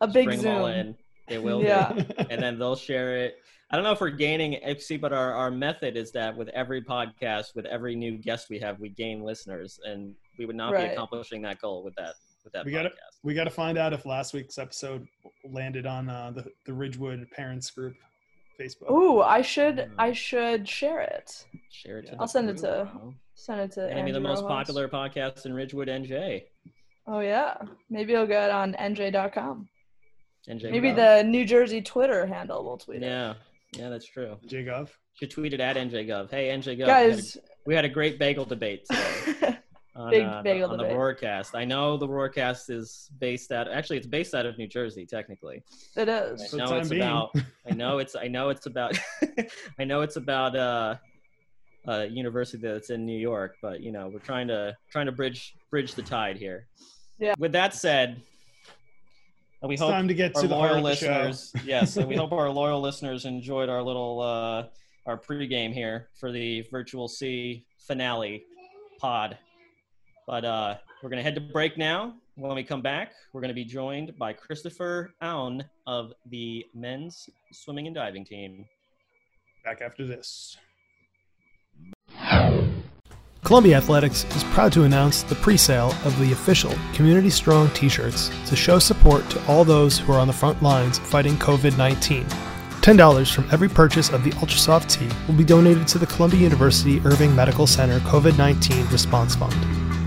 a 0.00 0.06
just 0.06 0.14
big 0.14 0.26
bring 0.26 0.42
them 0.42 0.56
all 0.56 0.66
Zoom. 0.72 0.96
In. 1.28 1.34
They 1.34 1.38
will. 1.38 1.62
Yeah. 1.62 1.92
be. 1.92 2.04
and 2.30 2.42
then 2.42 2.58
they'll 2.58 2.76
share 2.76 3.16
it. 3.18 3.36
I 3.70 3.74
don't 3.76 3.82
know 3.84 3.90
if 3.92 4.00
we're 4.00 4.10
gaining 4.10 4.60
FC, 4.64 5.00
but 5.00 5.12
our, 5.12 5.32
our 5.34 5.50
method 5.50 5.96
is 5.96 6.12
that 6.12 6.36
with 6.36 6.48
every 6.50 6.80
podcast, 6.82 7.54
with 7.56 7.66
every 7.66 7.96
new 7.96 8.16
guest 8.16 8.48
we 8.48 8.60
have, 8.60 8.78
we 8.78 8.90
gain 8.90 9.22
listeners, 9.22 9.80
and 9.84 10.14
we 10.38 10.46
would 10.46 10.54
not 10.54 10.72
Right. 10.72 10.88
be 10.88 10.92
accomplishing 10.94 11.42
that 11.42 11.60
goal 11.60 11.82
with 11.82 11.94
that 11.96 12.14
with 12.44 12.52
that 12.52 12.64
We 12.64 12.70
podcast. 12.70 12.74
gotta- 12.74 12.94
we 13.24 13.34
got 13.34 13.44
to 13.44 13.50
find 13.50 13.76
out 13.76 13.92
if 13.92 14.06
last 14.06 14.34
week's 14.34 14.56
episode 14.56 15.04
landed 15.50 15.84
on 15.84 16.08
uh, 16.08 16.30
the 16.30 16.44
the 16.64 16.72
Ridgewood 16.72 17.28
Parents 17.32 17.68
Group 17.72 17.96
Facebook. 18.60 18.88
Ooh, 18.92 19.20
I 19.20 19.42
should 19.42 19.76
Mm. 19.78 19.90
I 19.98 20.12
should 20.12 20.68
share 20.68 21.00
it. 21.00 21.44
Share 21.72 21.98
it. 21.98 22.06
To 22.06 22.12
I'll 22.12 22.18
the 22.20 22.26
send 22.28 22.48
it 22.50 22.58
to 22.58 22.88
you? 23.02 23.14
Send 23.34 23.60
it 23.62 23.72
to 23.72 23.92
Maybe 23.92 24.12
the 24.12 24.20
most 24.20 24.42
Rojas. 24.44 24.48
popular 24.58 24.88
podcast 24.88 25.44
in 25.44 25.52
Ridgewood, 25.52 25.88
NJ. 25.88 26.44
Oh 27.08 27.18
yeah. 27.18 27.56
Maybe 27.90 28.12
it'll 28.12 28.28
get 28.28 28.50
on 28.52 28.74
NJ.com. 28.74 29.68
NJ. 30.48 30.70
Maybe 30.70 30.90
Gov. 30.90 30.96
the 31.22 31.24
New 31.28 31.44
Jersey 31.44 31.82
Twitter 31.82 32.26
handle 32.26 32.64
will 32.64 32.78
tweet 32.78 33.02
it. 33.02 33.06
Yeah, 33.06 33.34
yeah, 33.72 33.88
that's 33.88 34.06
true. 34.06 34.36
JGov. 34.46 34.88
Should 35.14 35.30
tweet 35.30 35.54
it 35.54 35.60
at 35.60 35.76
NJGov. 35.76 36.30
Hey, 36.30 36.48
NJGov. 36.48 36.66
it. 36.68 36.76
we 36.78 36.84
had 36.84 36.88
a- 36.88 37.10
Guys 37.16 37.38
we 37.66 37.74
had 37.74 37.84
a 37.84 37.88
great 37.88 38.18
bagel 38.18 38.44
debate 38.44 38.84
today. 38.88 39.58
on, 39.96 40.10
Big 40.10 40.22
uh, 40.24 40.42
bagel 40.42 40.70
on 40.70 40.76
the 40.76 40.84
debate. 40.84 40.96
Roarcast. 40.96 41.54
I 41.54 41.64
know 41.64 41.96
the 41.96 42.06
Roarcast 42.06 42.70
is 42.70 43.10
based 43.18 43.50
out. 43.50 43.66
Actually, 43.70 43.96
it's 43.96 44.06
based 44.06 44.34
out 44.34 44.46
of 44.46 44.56
New 44.58 44.68
Jersey, 44.68 45.04
technically. 45.06 45.64
it 45.96 46.08
I 46.08 46.18
is. 46.18 46.50
For 46.50 46.56
know 46.58 46.76
it's 46.76 46.90
being. 46.90 47.02
about. 47.02 47.34
I 47.68 47.72
know 47.74 47.98
it's. 47.98 48.14
I 48.14 48.28
know 48.28 48.50
it's 48.50 48.66
about. 48.66 48.96
I 49.78 49.84
know 49.84 50.02
it's 50.02 50.16
about 50.16 50.54
uh, 50.54 50.96
a 51.88 52.06
university 52.06 52.62
that's 52.68 52.90
in 52.90 53.04
New 53.04 53.18
York, 53.18 53.56
but 53.62 53.80
you 53.80 53.90
know 53.90 54.08
we're 54.12 54.20
trying 54.20 54.48
to 54.48 54.76
trying 54.90 55.06
to 55.06 55.12
bridge 55.12 55.54
bridge 55.70 55.94
the 55.94 56.02
tide 56.02 56.36
here. 56.36 56.66
Yeah. 57.18 57.34
With 57.38 57.52
that 57.52 57.72
said, 57.74 58.20
we 59.62 59.74
It's 59.74 59.82
hope 59.82 59.90
time 59.90 60.08
to 60.08 60.14
get 60.14 60.34
to 60.36 60.46
the 60.46 60.54
loyal 60.54 60.76
of 60.76 60.82
the 60.84 60.94
show. 60.96 61.22
listeners. 61.24 61.52
yes, 61.64 61.96
and 61.96 62.06
we 62.08 62.14
hope 62.22 62.32
our 62.32 62.50
loyal 62.50 62.80
listeners 62.80 63.24
enjoyed 63.24 63.68
our 63.68 63.82
little 63.82 64.20
uh, 64.20 64.66
our 65.06 65.18
pregame 65.18 65.72
here 65.72 66.08
for 66.18 66.30
the 66.32 66.62
Virtual 66.70 67.08
C 67.08 67.64
finale 67.78 68.44
pod. 68.98 69.38
But 70.26 70.44
uh, 70.44 70.76
we're 71.02 71.10
gonna 71.10 71.22
head 71.22 71.34
to 71.36 71.40
break 71.40 71.78
now. 71.78 72.14
When 72.34 72.54
we 72.54 72.64
come 72.64 72.82
back, 72.82 73.12
we're 73.32 73.40
gonna 73.40 73.54
be 73.54 73.64
joined 73.64 74.16
by 74.18 74.32
Christopher 74.34 75.14
Aoun 75.22 75.64
of 75.86 76.12
the 76.30 76.64
men's 76.74 77.28
swimming 77.52 77.86
and 77.86 77.94
diving 77.94 78.24
team. 78.24 78.66
Back 79.64 79.80
after 79.80 80.06
this. 80.06 80.56
Columbia 83.46 83.76
Athletics 83.76 84.24
is 84.34 84.42
proud 84.42 84.72
to 84.72 84.82
announce 84.82 85.22
the 85.22 85.36
pre 85.36 85.56
sale 85.56 85.94
of 86.04 86.18
the 86.18 86.32
official 86.32 86.74
Community 86.92 87.30
Strong 87.30 87.70
t 87.74 87.88
shirts 87.88 88.28
to 88.48 88.56
show 88.56 88.80
support 88.80 89.30
to 89.30 89.46
all 89.46 89.64
those 89.64 89.96
who 89.96 90.12
are 90.12 90.18
on 90.18 90.26
the 90.26 90.32
front 90.32 90.60
lines 90.64 90.98
fighting 90.98 91.36
COVID 91.36 91.78
19. 91.78 92.24
$10 92.24 93.32
from 93.32 93.48
every 93.52 93.68
purchase 93.68 94.10
of 94.10 94.24
the 94.24 94.30
Ultrasoft 94.30 94.90
tee 94.90 95.08
will 95.28 95.38
be 95.38 95.44
donated 95.44 95.86
to 95.86 95.98
the 95.98 96.06
Columbia 96.06 96.40
University 96.40 97.00
Irving 97.04 97.36
Medical 97.36 97.68
Center 97.68 98.00
COVID 98.00 98.36
19 98.36 98.84
Response 98.88 99.36
Fund, 99.36 99.54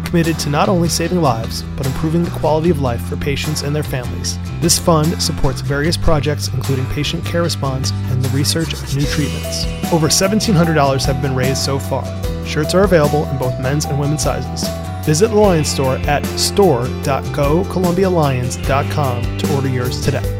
committed 0.10 0.40
to 0.40 0.50
not 0.50 0.68
only 0.68 0.90
saving 0.90 1.22
lives, 1.22 1.62
but 1.78 1.86
improving 1.86 2.24
the 2.24 2.32
quality 2.32 2.70
of 2.70 2.82
life 2.82 3.02
for 3.02 3.16
patients 3.16 3.62
and 3.62 3.76
their 3.76 3.84
families. 3.84 4.40
This 4.60 4.80
fund 4.80 5.22
supports 5.22 5.62
various 5.62 5.96
projects, 5.96 6.48
including 6.50 6.88
patient 6.88 7.24
care 7.24 7.44
response 7.44 7.92
and 7.92 8.24
the 8.24 8.36
research 8.36 8.74
of 8.74 8.96
new 8.96 9.06
treatments. 9.06 9.66
Over 9.94 10.08
$1,700 10.08 11.06
have 11.06 11.22
been 11.22 11.36
raised 11.36 11.58
so 11.58 11.78
far. 11.78 12.04
Shirts 12.46 12.74
are 12.74 12.86
available 12.86 13.28
in 13.28 13.38
both 13.38 13.62
men's 13.62 13.86
and 13.86 14.00
women's 14.00 14.24
sizes. 14.24 14.68
Visit 15.06 15.28
the 15.28 15.36
Lions 15.36 15.70
store 15.70 15.98
at 16.08 16.26
store.gocolumbialions.com 16.40 19.38
to 19.38 19.56
order 19.56 19.70
yours 19.70 20.04
today. 20.04 20.36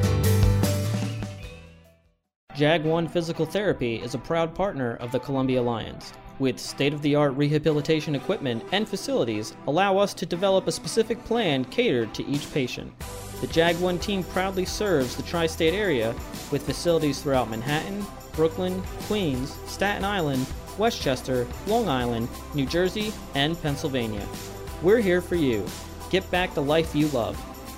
Jag 2.56 2.84
One 2.84 3.08
Physical 3.08 3.46
Therapy 3.46 3.96
is 3.96 4.16
a 4.16 4.18
proud 4.18 4.54
partner 4.54 4.98
of 4.98 5.12
the 5.12 5.20
Columbia 5.20 5.62
Lions. 5.62 6.14
With 6.40 6.58
state 6.58 6.94
of 6.94 7.02
the 7.02 7.16
art 7.16 7.34
rehabilitation 7.34 8.16
equipment 8.16 8.64
and 8.72 8.88
facilities, 8.88 9.54
allow 9.68 9.98
us 9.98 10.14
to 10.16 10.26
develop 10.26 10.68
a 10.68 10.72
specific 10.72 11.22
plan 11.26 11.66
catered 11.66 12.14
to 12.14 12.26
each 12.26 12.50
patient. 12.54 12.94
The 13.42 13.48
Jag 13.48 13.78
One 13.80 14.00
team 14.00 14.24
proudly 14.24 14.64
serves 14.64 15.18
the 15.18 15.24
tri 15.24 15.48
state 15.48 15.74
area 15.74 16.16
with 16.50 16.66
facilities 16.66 17.22
throughout 17.22 17.50
Manhattan, 17.50 18.06
Brooklyn, 18.34 18.82
Queens, 19.08 19.54
Staten 19.68 20.06
Island, 20.06 20.48
Westchester, 20.78 21.46
Long 21.68 21.90
Island, 21.90 22.30
New 22.54 22.66
Jersey, 22.66 23.12
and 23.36 23.62
Pennsylvania. 23.62 24.26
We're 24.82 25.02
here 25.02 25.22
for 25.22 25.36
you. 25.36 25.66
Get 26.10 26.32
back 26.32 26.54
the 26.54 26.62
life 26.62 26.96
you 26.96 27.10
love. 27.10 27.36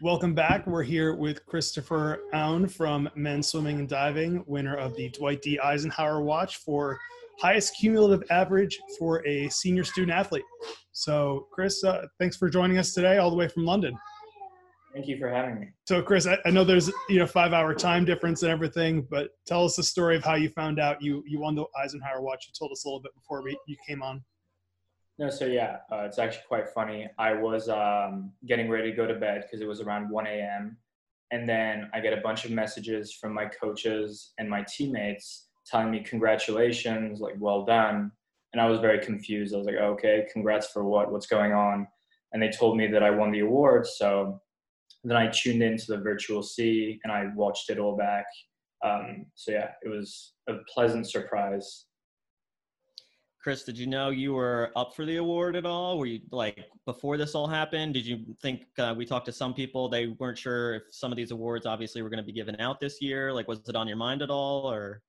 Welcome 0.00 0.32
back. 0.32 0.64
We're 0.68 0.84
here 0.84 1.16
with 1.16 1.44
Christopher 1.46 2.20
Aoun 2.32 2.70
from 2.70 3.10
Men's 3.16 3.48
Swimming 3.48 3.80
and 3.80 3.88
Diving, 3.88 4.44
winner 4.46 4.76
of 4.76 4.94
the 4.94 5.08
Dwight 5.08 5.42
D. 5.42 5.58
Eisenhower 5.58 6.22
Watch 6.22 6.58
for 6.58 6.96
highest 7.40 7.76
cumulative 7.80 8.22
average 8.30 8.78
for 8.96 9.26
a 9.26 9.48
senior 9.48 9.82
student 9.82 10.16
athlete. 10.16 10.44
So, 10.92 11.48
Chris, 11.52 11.82
uh, 11.82 12.06
thanks 12.20 12.36
for 12.36 12.48
joining 12.48 12.78
us 12.78 12.94
today, 12.94 13.18
all 13.18 13.28
the 13.28 13.36
way 13.36 13.48
from 13.48 13.64
London. 13.64 13.98
Thank 14.92 15.06
you 15.06 15.18
for 15.18 15.28
having 15.28 15.60
me. 15.60 15.68
So, 15.86 16.02
Chris, 16.02 16.26
I, 16.26 16.38
I, 16.44 16.50
know 16.50 16.64
there's 16.64 16.90
you 17.08 17.18
know 17.20 17.26
five 17.26 17.52
hour 17.52 17.74
time 17.74 18.04
difference 18.04 18.42
and 18.42 18.50
everything, 18.50 19.06
but 19.08 19.30
tell 19.46 19.64
us 19.64 19.76
the 19.76 19.84
story 19.84 20.16
of 20.16 20.24
how 20.24 20.34
you 20.34 20.48
found 20.48 20.80
out 20.80 21.00
you 21.00 21.22
you 21.26 21.38
won 21.38 21.54
the 21.54 21.64
Eisenhower 21.82 22.20
Watch. 22.20 22.46
You 22.48 22.52
told 22.58 22.72
us 22.72 22.84
a 22.84 22.88
little 22.88 23.00
bit 23.00 23.14
before 23.14 23.42
we 23.42 23.56
you 23.66 23.76
came 23.86 24.02
on. 24.02 24.24
No, 25.20 25.28
so 25.28 25.44
yeah, 25.44 25.76
uh, 25.92 26.04
it's 26.04 26.18
actually 26.18 26.44
quite 26.48 26.70
funny. 26.70 27.06
I 27.18 27.34
was 27.34 27.68
um, 27.68 28.32
getting 28.46 28.70
ready 28.70 28.90
to 28.90 28.96
go 28.96 29.06
to 29.06 29.14
bed 29.14 29.42
because 29.42 29.60
it 29.60 29.68
was 29.68 29.82
around 29.82 30.08
1 30.08 30.26
a.m. 30.26 30.78
And 31.30 31.46
then 31.46 31.90
I 31.92 32.00
get 32.00 32.14
a 32.14 32.22
bunch 32.22 32.46
of 32.46 32.52
messages 32.52 33.12
from 33.12 33.34
my 33.34 33.44
coaches 33.44 34.32
and 34.38 34.48
my 34.48 34.64
teammates 34.66 35.48
telling 35.66 35.90
me 35.90 36.00
congratulations, 36.00 37.20
like 37.20 37.34
well 37.38 37.66
done. 37.66 38.10
And 38.54 38.62
I 38.62 38.66
was 38.66 38.80
very 38.80 38.98
confused. 38.98 39.54
I 39.54 39.58
was 39.58 39.66
like, 39.66 39.76
okay, 39.76 40.26
congrats 40.32 40.68
for 40.68 40.84
what? 40.84 41.12
What's 41.12 41.26
going 41.26 41.52
on? 41.52 41.86
And 42.32 42.42
they 42.42 42.48
told 42.48 42.78
me 42.78 42.86
that 42.86 43.02
I 43.02 43.10
won 43.10 43.30
the 43.30 43.40
award. 43.40 43.86
So 43.86 44.40
then 45.04 45.16
I 45.16 45.28
tuned 45.28 45.62
into 45.62 45.86
the 45.88 45.98
virtual 45.98 46.42
C 46.42 47.00
and 47.04 47.12
I 47.12 47.28
watched 47.34 47.70
it 47.70 47.78
all 47.78 47.96
back. 47.96 48.26
Um, 48.84 49.26
so 49.34 49.52
yeah, 49.52 49.70
it 49.82 49.88
was 49.88 50.34
a 50.48 50.54
pleasant 50.72 51.08
surprise. 51.08 51.86
Chris, 53.42 53.62
did 53.62 53.78
you 53.78 53.86
know 53.86 54.10
you 54.10 54.34
were 54.34 54.70
up 54.76 54.94
for 54.94 55.06
the 55.06 55.16
award 55.16 55.56
at 55.56 55.64
all? 55.64 55.98
Were 55.98 56.04
you 56.04 56.20
like 56.30 56.62
before 56.84 57.16
this 57.16 57.34
all 57.34 57.46
happened? 57.46 57.94
Did 57.94 58.04
you 58.04 58.18
think 58.42 58.66
uh, 58.78 58.94
we 58.94 59.06
talked 59.06 59.24
to 59.26 59.32
some 59.32 59.54
people 59.54 59.88
they 59.88 60.08
weren't 60.08 60.36
sure 60.36 60.74
if 60.74 60.82
some 60.90 61.10
of 61.10 61.16
these 61.16 61.30
awards 61.30 61.64
obviously 61.64 62.02
were 62.02 62.10
going 62.10 62.22
to 62.22 62.26
be 62.26 62.32
given 62.32 62.60
out 62.60 62.80
this 62.80 63.00
year? 63.00 63.32
Like, 63.32 63.48
was 63.48 63.66
it 63.66 63.76
on 63.76 63.88
your 63.88 63.96
mind 63.96 64.20
at 64.20 64.28
all, 64.28 64.70
or? 64.70 65.00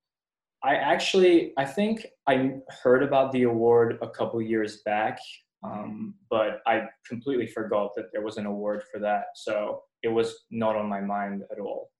I 0.64 0.76
actually, 0.76 1.52
I 1.58 1.66
think 1.66 2.06
I 2.26 2.52
heard 2.82 3.02
about 3.02 3.32
the 3.32 3.42
award 3.42 3.98
a 4.00 4.08
couple 4.08 4.40
years 4.40 4.80
back. 4.86 5.18
Um, 5.64 6.14
but 6.28 6.60
I 6.66 6.88
completely 7.06 7.46
forgot 7.46 7.92
that 7.96 8.06
there 8.12 8.22
was 8.22 8.36
an 8.36 8.46
award 8.46 8.82
for 8.92 8.98
that. 9.00 9.26
So 9.34 9.82
it 10.02 10.08
was 10.08 10.44
not 10.50 10.76
on 10.76 10.88
my 10.88 11.00
mind 11.00 11.44
at 11.50 11.58
all. 11.60 11.90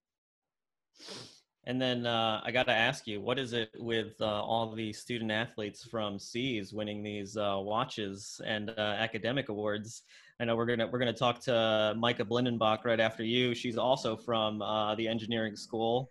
And 1.65 1.81
then 1.81 2.07
uh, 2.07 2.41
I 2.45 2.51
got 2.51 2.67
to 2.67 2.73
ask 2.73 3.07
you, 3.07 3.21
what 3.21 3.39
is 3.39 3.53
it 3.53 3.71
with 3.79 4.15
uh, 4.21 4.25
all 4.25 4.75
the 4.75 4.93
student 4.93 5.31
athletes 5.31 5.85
from 5.85 6.19
SEAS 6.19 6.73
winning 6.73 7.05
these 7.05 7.37
uh, 7.37 7.57
watches 7.59 8.41
and 8.45 8.71
uh, 8.71 8.81
academic 8.99 9.49
awards? 9.49 10.03
I 10.41 10.45
know 10.45 10.57
we're 10.57 10.67
gonna 10.67 10.89
we're 10.89 10.99
gonna 10.99 11.13
talk 11.13 11.39
to 11.43 11.95
Micah 11.97 12.25
Blindenbach 12.25 12.85
right 12.85 12.99
after 12.99 13.23
you. 13.23 13.55
She's 13.55 13.79
also 13.79 14.17
from 14.17 14.61
uh, 14.61 14.97
the 14.97 15.07
engineering 15.07 15.55
school, 15.55 16.11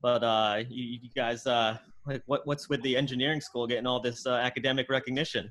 but 0.00 0.22
uh, 0.22 0.62
you, 0.68 1.00
you, 1.02 1.10
guys, 1.16 1.44
like, 1.44 2.22
what 2.26 2.42
what's 2.46 2.68
with 2.68 2.80
the 2.82 2.96
engineering 2.96 3.40
school 3.40 3.66
getting 3.66 3.86
all 3.86 3.98
this 3.98 4.28
academic 4.28 4.88
recognition? 4.88 5.50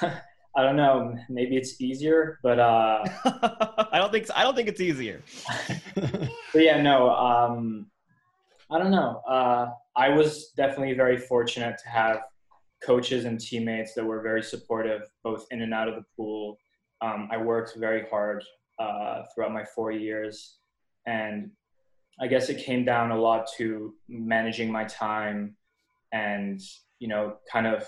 I 0.56 0.62
don't 0.62 0.76
know. 0.76 1.16
Maybe 1.28 1.56
it's 1.56 1.80
easier, 1.80 2.38
but 2.42 2.58
uh, 2.58 3.04
I 3.92 3.98
don't 3.98 4.12
think 4.12 4.26
so. 4.26 4.34
I 4.36 4.44
don't 4.44 4.54
think 4.54 4.68
it's 4.68 4.80
easier. 4.80 5.22
but 5.94 6.30
yeah, 6.54 6.80
no. 6.80 7.10
Um, 7.10 7.86
I 8.70 8.78
don't 8.78 8.90
know. 8.90 9.20
Uh, 9.28 9.70
I 9.96 10.10
was 10.10 10.52
definitely 10.56 10.94
very 10.94 11.18
fortunate 11.18 11.76
to 11.82 11.88
have 11.88 12.22
coaches 12.82 13.24
and 13.24 13.40
teammates 13.40 13.94
that 13.94 14.04
were 14.04 14.22
very 14.22 14.42
supportive, 14.42 15.02
both 15.22 15.46
in 15.50 15.62
and 15.62 15.74
out 15.74 15.88
of 15.88 15.96
the 15.96 16.04
pool. 16.16 16.58
Um, 17.00 17.28
I 17.32 17.36
worked 17.36 17.76
very 17.76 18.06
hard 18.08 18.44
uh, 18.78 19.22
throughout 19.34 19.52
my 19.52 19.64
four 19.64 19.90
years, 19.90 20.58
and 21.06 21.50
I 22.20 22.28
guess 22.28 22.48
it 22.48 22.64
came 22.64 22.84
down 22.84 23.10
a 23.10 23.18
lot 23.18 23.48
to 23.56 23.94
managing 24.08 24.70
my 24.70 24.84
time 24.84 25.56
and 26.12 26.60
you 27.04 27.08
know, 27.08 27.36
kind 27.50 27.66
of 27.66 27.84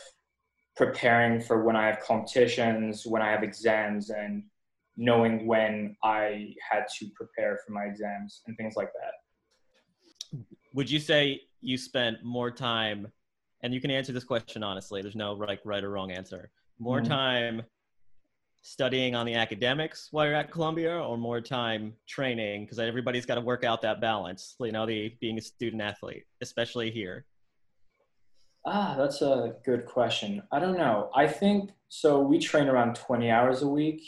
preparing 0.77 1.41
for 1.41 1.65
when 1.65 1.75
I 1.75 1.87
have 1.87 2.01
competitions, 2.01 3.07
when 3.07 3.23
I 3.23 3.31
have 3.31 3.43
exams, 3.43 4.11
and 4.11 4.45
knowing 4.97 5.47
when 5.47 5.97
I 6.03 6.55
had 6.71 6.85
to 6.99 7.07
prepare 7.15 7.59
for 7.65 7.73
my 7.73 7.85
exams 7.85 8.43
and 8.47 8.57
things 8.57 8.75
like 8.77 8.91
that. 8.93 10.41
Would 10.75 10.91
you 10.91 11.01
say 11.01 11.41
you 11.61 11.79
spent 11.79 12.23
more 12.23 12.51
time, 12.51 13.09
and 13.63 13.73
you 13.73 13.81
can 13.81 13.91
answer 13.91 14.13
this 14.13 14.25
question 14.25 14.63
honestly, 14.63 15.03
there's 15.03 15.17
no 15.17 15.33
like 15.33 15.61
right 15.65 15.83
or 15.83 15.91
wrong 15.91 16.13
answer, 16.13 16.51
more 16.79 17.01
mm-hmm. 17.01 17.09
time 17.09 17.63
studying 18.63 19.15
on 19.15 19.25
the 19.25 19.35
academics 19.35 20.09
while 20.11 20.27
you're 20.27 20.35
at 20.35 20.51
Columbia 20.51 20.99
or 20.99 21.17
more 21.17 21.41
time 21.41 21.95
training? 22.09 22.65
Because 22.65 22.79
everybody's 22.79 23.25
got 23.25 23.37
to 23.37 23.41
work 23.41 23.65
out 23.65 23.81
that 23.83 24.01
balance, 24.01 24.57
you 24.61 24.73
know, 24.73 24.85
the 24.85 25.15
being 25.21 25.39
a 25.39 25.41
student 25.41 25.81
athlete, 25.81 26.25
especially 26.43 26.91
here. 26.91 27.25
Ah, 28.69 28.97
that's 28.99 29.23
a 29.23 29.55
good 29.65 29.87
question. 29.87 30.43
I 30.51 30.59
don't 30.59 30.77
know. 30.77 31.09
I 31.15 31.29
think 31.29 31.71
so. 31.89 32.21
We 32.21 32.41
train 32.41 32.67
around 32.67 32.97
20 32.97 33.31
hours 33.31 33.63
a 33.63 33.69
week. 33.69 34.03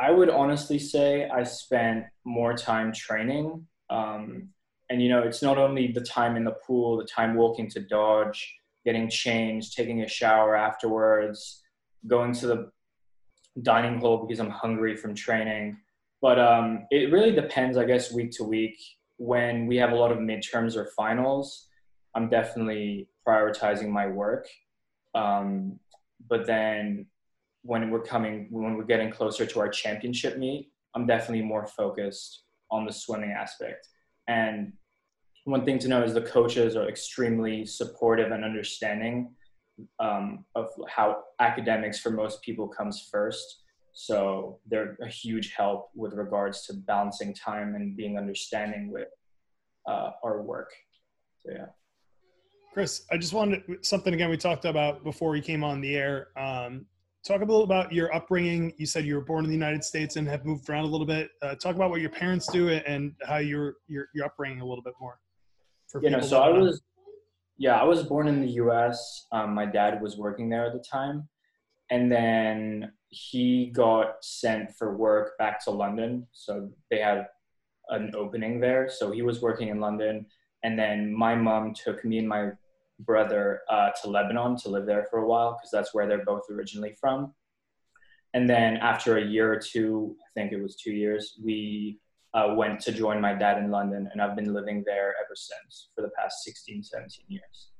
I 0.00 0.10
would 0.10 0.30
honestly 0.30 0.78
say 0.78 1.28
I 1.28 1.42
spent 1.42 2.04
more 2.24 2.54
time 2.54 2.90
training. 2.90 3.66
Um, 3.90 4.48
and, 4.88 5.02
you 5.02 5.10
know, 5.10 5.20
it's 5.20 5.42
not 5.42 5.58
only 5.58 5.92
the 5.92 6.00
time 6.00 6.36
in 6.36 6.44
the 6.44 6.56
pool, 6.66 6.96
the 6.96 7.04
time 7.04 7.34
walking 7.34 7.68
to 7.70 7.80
Dodge, 7.80 8.58
getting 8.86 9.10
changed, 9.10 9.76
taking 9.76 10.02
a 10.02 10.08
shower 10.08 10.56
afterwards, 10.56 11.62
going 12.06 12.32
to 12.34 12.46
the 12.46 12.70
dining 13.60 14.00
hall 14.00 14.24
because 14.26 14.40
I'm 14.40 14.50
hungry 14.50 14.96
from 14.96 15.14
training. 15.14 15.76
But 16.22 16.38
um, 16.38 16.86
it 16.90 17.12
really 17.12 17.32
depends, 17.32 17.76
I 17.76 17.84
guess, 17.84 18.10
week 18.10 18.30
to 18.32 18.44
week. 18.44 18.78
When 19.18 19.66
we 19.66 19.76
have 19.76 19.92
a 19.92 19.96
lot 19.96 20.12
of 20.12 20.18
midterms 20.18 20.76
or 20.76 20.90
finals, 20.96 21.68
I'm 22.14 22.30
definitely 22.30 23.08
prioritizing 23.26 23.88
my 23.88 24.06
work. 24.06 24.46
Um, 25.14 25.78
but 26.28 26.46
then 26.46 27.06
when 27.62 27.90
we're 27.90 28.02
coming, 28.02 28.48
when 28.50 28.76
we're 28.76 28.84
getting 28.84 29.10
closer 29.10 29.44
to 29.46 29.60
our 29.60 29.68
championship 29.68 30.38
meet, 30.38 30.70
I'm 30.94 31.06
definitely 31.06 31.42
more 31.42 31.66
focused 31.66 32.44
on 32.70 32.86
the 32.86 32.92
swimming 32.92 33.32
aspect. 33.32 33.88
And 34.28 34.72
one 35.44 35.64
thing 35.64 35.78
to 35.80 35.88
know 35.88 36.02
is 36.02 36.14
the 36.14 36.22
coaches 36.22 36.74
are 36.76 36.88
extremely 36.88 37.64
supportive 37.66 38.32
and 38.32 38.44
understanding 38.44 39.34
um, 40.00 40.44
of 40.54 40.68
how 40.88 41.22
academics 41.38 42.00
for 42.00 42.10
most 42.10 42.42
people 42.42 42.66
comes 42.66 43.08
first. 43.10 43.62
So 43.92 44.58
they're 44.66 44.96
a 45.02 45.08
huge 45.08 45.54
help 45.54 45.90
with 45.94 46.14
regards 46.14 46.66
to 46.66 46.74
balancing 46.74 47.32
time 47.34 47.74
and 47.74 47.96
being 47.96 48.18
understanding 48.18 48.90
with 48.90 49.08
uh, 49.88 50.10
our 50.24 50.42
work. 50.42 50.70
So 51.40 51.52
yeah. 51.52 51.66
Chris, 52.76 53.06
I 53.10 53.16
just 53.16 53.32
wanted 53.32 53.62
something 53.80 54.12
again 54.12 54.28
we 54.28 54.36
talked 54.36 54.66
about 54.66 55.02
before 55.02 55.34
you 55.34 55.40
came 55.40 55.64
on 55.64 55.80
the 55.80 55.96
air. 55.96 56.28
Um, 56.36 56.84
talk 57.26 57.40
a 57.40 57.44
little 57.46 57.62
about 57.62 57.90
your 57.90 58.14
upbringing. 58.14 58.74
You 58.76 58.84
said 58.84 59.06
you 59.06 59.14
were 59.14 59.24
born 59.24 59.46
in 59.46 59.50
the 59.50 59.56
United 59.56 59.82
States 59.82 60.16
and 60.16 60.28
have 60.28 60.44
moved 60.44 60.68
around 60.68 60.84
a 60.84 60.88
little 60.88 61.06
bit. 61.06 61.30
Uh, 61.40 61.54
talk 61.54 61.74
about 61.74 61.88
what 61.88 62.02
your 62.02 62.10
parents 62.10 62.46
do 62.48 62.68
and 62.68 63.14
how 63.26 63.38
your 63.38 63.76
your 63.88 64.08
your 64.14 64.26
upbringing 64.26 64.60
a 64.60 64.66
little 64.66 64.84
bit 64.84 64.92
more. 65.00 65.18
For 65.88 66.02
you 66.02 66.10
know, 66.10 66.20
so 66.20 66.42
I 66.42 66.50
was, 66.50 66.82
yeah, 67.56 67.80
I 67.80 67.84
was 67.84 68.02
born 68.02 68.28
in 68.28 68.42
the 68.42 68.48
U.S. 68.60 69.26
Um, 69.32 69.54
my 69.54 69.64
dad 69.64 70.02
was 70.02 70.18
working 70.18 70.50
there 70.50 70.66
at 70.66 70.74
the 70.74 70.84
time, 70.86 71.26
and 71.90 72.12
then 72.12 72.92
he 73.08 73.70
got 73.74 74.22
sent 74.22 74.76
for 74.76 74.98
work 74.98 75.38
back 75.38 75.64
to 75.64 75.70
London. 75.70 76.26
So 76.32 76.68
they 76.90 76.98
had 76.98 77.28
an 77.88 78.12
opening 78.14 78.60
there. 78.60 78.90
So 78.90 79.12
he 79.12 79.22
was 79.22 79.40
working 79.40 79.68
in 79.68 79.80
London, 79.80 80.26
and 80.62 80.78
then 80.78 81.10
my 81.10 81.34
mom 81.34 81.72
took 81.72 82.04
me 82.04 82.18
and 82.18 82.28
my 82.28 82.50
brother 83.00 83.60
uh, 83.70 83.90
to 84.02 84.10
Lebanon 84.10 84.56
to 84.58 84.68
live 84.68 84.86
there 84.86 85.06
for 85.10 85.20
a 85.20 85.28
while 85.28 85.52
because 85.52 85.70
that's 85.70 85.94
where 85.94 86.06
they're 86.06 86.24
both 86.24 86.42
originally 86.50 86.94
from. 87.00 87.34
And 88.34 88.48
then 88.48 88.76
after 88.76 89.16
a 89.16 89.24
year 89.24 89.52
or 89.52 89.58
two, 89.58 90.16
I 90.20 90.28
think 90.34 90.52
it 90.52 90.62
was 90.62 90.76
two 90.76 90.92
years, 90.92 91.38
we 91.42 91.98
uh, 92.34 92.54
went 92.54 92.80
to 92.80 92.92
join 92.92 93.20
my 93.20 93.32
dad 93.32 93.56
in 93.58 93.70
London, 93.70 94.08
and 94.12 94.20
I've 94.20 94.36
been 94.36 94.52
living 94.52 94.82
there 94.84 95.14
ever 95.24 95.34
since 95.34 95.88
for 95.94 96.02
the 96.02 96.10
past 96.18 96.44
16, 96.44 96.82
17 96.82 97.24
years. 97.28 97.70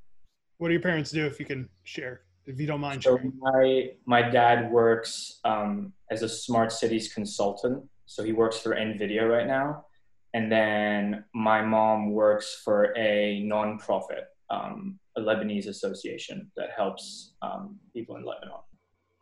What 0.57 0.69
do 0.69 0.73
your 0.73 0.83
parents 0.83 1.11
do, 1.11 1.27
if 1.27 1.39
you 1.39 1.45
can 1.45 1.69
share, 1.85 2.23
if 2.47 2.59
you 2.59 2.67
don't 2.67 2.81
mind 2.81 3.03
so 3.03 3.19
sharing? 3.19 3.33
My, 3.39 3.91
my 4.07 4.23
dad 4.23 4.71
works 4.71 5.41
um, 5.45 5.93
as 6.11 6.23
a 6.23 6.29
smart 6.29 6.73
cities 6.73 7.13
consultant. 7.13 7.85
So 8.07 8.23
he 8.23 8.33
works 8.33 8.59
for 8.59 8.75
NVIDIA 8.75 9.29
right 9.29 9.47
now. 9.47 9.85
And 10.33 10.51
then 10.51 11.25
my 11.35 11.61
mom 11.61 12.13
works 12.13 12.61
for 12.65 12.95
a 12.97 13.43
nonprofit 13.45 14.25
um, 14.49 14.99
a 15.17 15.21
Lebanese 15.21 15.69
association 15.69 16.51
that 16.57 16.71
helps 16.77 17.35
um, 17.43 17.79
people 17.93 18.17
in 18.17 18.25
Lebanon. 18.25 18.61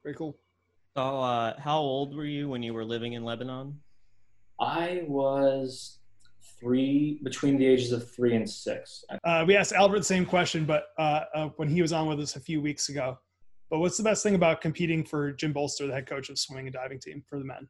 Very 0.03 0.15
cool. 0.15 0.37
So, 0.97 1.03
uh, 1.21 1.59
how 1.59 1.79
old 1.79 2.15
were 2.15 2.25
you 2.25 2.49
when 2.49 2.63
you 2.63 2.75
were 2.75 2.85
living 2.85 3.15
in 3.15 3.25
Lebanon? 3.25 3.81
I 4.61 5.05
was 5.07 5.99
three, 6.61 7.21
between 7.23 7.57
the 7.57 7.67
ages 7.67 7.93
of 7.93 8.11
three 8.11 8.37
and 8.37 8.49
six. 8.49 9.05
Uh, 9.25 9.45
we 9.47 9.57
asked 9.57 9.73
Albert 9.73 9.99
the 9.99 10.05
same 10.05 10.25
question, 10.25 10.65
but 10.65 10.89
uh, 10.99 11.25
uh, 11.35 11.49
when 11.57 11.69
he 11.69 11.83
was 11.83 11.93
on 11.93 12.07
with 12.07 12.21
us 12.21 12.37
a 12.37 12.41
few 12.41 12.61
weeks 12.61 12.89
ago. 12.89 13.19
But 13.71 13.81
what's 13.81 13.97
the 13.97 14.05
best 14.05 14.23
thing 14.23 14.35
about 14.35 14.61
competing 14.61 15.05
for 15.05 15.33
Jim 15.33 15.53
Bolster, 15.53 15.87
the 15.87 15.93
head 15.95 16.07
coach 16.07 16.29
of 16.29 16.39
swimming 16.39 16.67
and 16.67 16.75
diving 16.75 17.01
team 17.01 17.25
for 17.29 17.39
the 17.39 17.45
men? 17.45 17.69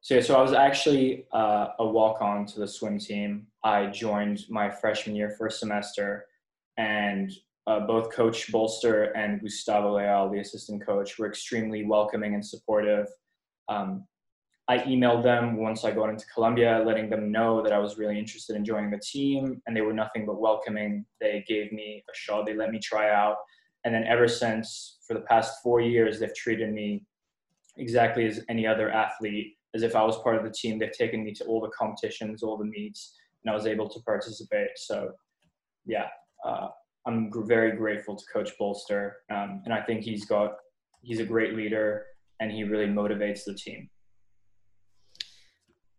So 0.00 0.16
yeah, 0.16 0.20
so 0.20 0.36
I 0.36 0.42
was 0.42 0.52
actually 0.52 1.26
uh, 1.32 1.68
a 1.78 1.86
walk-on 1.86 2.46
to 2.46 2.60
the 2.60 2.66
swim 2.66 2.98
team. 2.98 3.46
I 3.62 3.86
joined 3.86 4.40
my 4.50 4.68
freshman 4.68 5.14
year, 5.16 5.30
first 5.38 5.60
semester, 5.60 6.26
and 6.76 7.32
uh, 7.66 7.80
both 7.80 8.12
Coach 8.12 8.50
Bolster 8.52 9.04
and 9.16 9.40
Gustavo 9.40 9.96
Leal, 9.96 10.30
the 10.30 10.40
assistant 10.40 10.84
coach, 10.84 11.18
were 11.18 11.26
extremely 11.26 11.84
welcoming 11.84 12.34
and 12.34 12.44
supportive. 12.44 13.06
Um, 13.68 14.04
I 14.66 14.78
emailed 14.78 15.22
them 15.22 15.56
once 15.56 15.84
I 15.84 15.90
got 15.90 16.08
into 16.08 16.24
Columbia, 16.32 16.82
letting 16.86 17.10
them 17.10 17.30
know 17.30 17.62
that 17.62 17.72
I 17.72 17.78
was 17.78 17.98
really 17.98 18.18
interested 18.18 18.56
in 18.56 18.64
joining 18.64 18.90
the 18.90 18.98
team, 18.98 19.60
and 19.66 19.76
they 19.76 19.82
were 19.82 19.92
nothing 19.92 20.24
but 20.24 20.40
welcoming. 20.40 21.04
They 21.20 21.44
gave 21.46 21.72
me 21.72 22.02
a 22.10 22.16
shot, 22.16 22.46
they 22.46 22.54
let 22.54 22.70
me 22.70 22.78
try 22.78 23.10
out. 23.10 23.36
And 23.84 23.94
then 23.94 24.04
ever 24.04 24.26
since, 24.26 24.98
for 25.06 25.12
the 25.12 25.20
past 25.20 25.62
four 25.62 25.80
years, 25.82 26.18
they've 26.18 26.34
treated 26.34 26.72
me 26.72 27.02
exactly 27.76 28.26
as 28.26 28.40
any 28.48 28.66
other 28.66 28.90
athlete, 28.90 29.56
as 29.74 29.82
if 29.82 29.94
I 29.94 30.02
was 30.02 30.18
part 30.22 30.36
of 30.36 30.44
the 30.44 30.50
team. 30.50 30.78
They've 30.78 30.90
taken 30.90 31.22
me 31.22 31.32
to 31.34 31.44
all 31.44 31.60
the 31.60 31.68
competitions, 31.68 32.42
all 32.42 32.56
the 32.56 32.64
meets, 32.64 33.14
and 33.42 33.50
I 33.50 33.54
was 33.54 33.66
able 33.66 33.88
to 33.90 34.00
participate. 34.00 34.70
So, 34.76 35.10
yeah, 35.84 36.06
uh, 36.44 36.68
I'm 37.06 37.30
very 37.46 37.76
grateful 37.76 38.16
to 38.16 38.24
Coach 38.32 38.50
Bolster, 38.58 39.16
um, 39.30 39.62
and 39.64 39.74
I 39.74 39.82
think 39.82 40.02
he's 40.02 40.24
got 40.24 40.54
he's 41.02 41.20
a 41.20 41.24
great 41.24 41.54
leader, 41.54 42.04
and 42.40 42.50
he 42.50 42.64
really 42.64 42.86
motivates 42.86 43.44
the 43.44 43.54
team. 43.54 43.88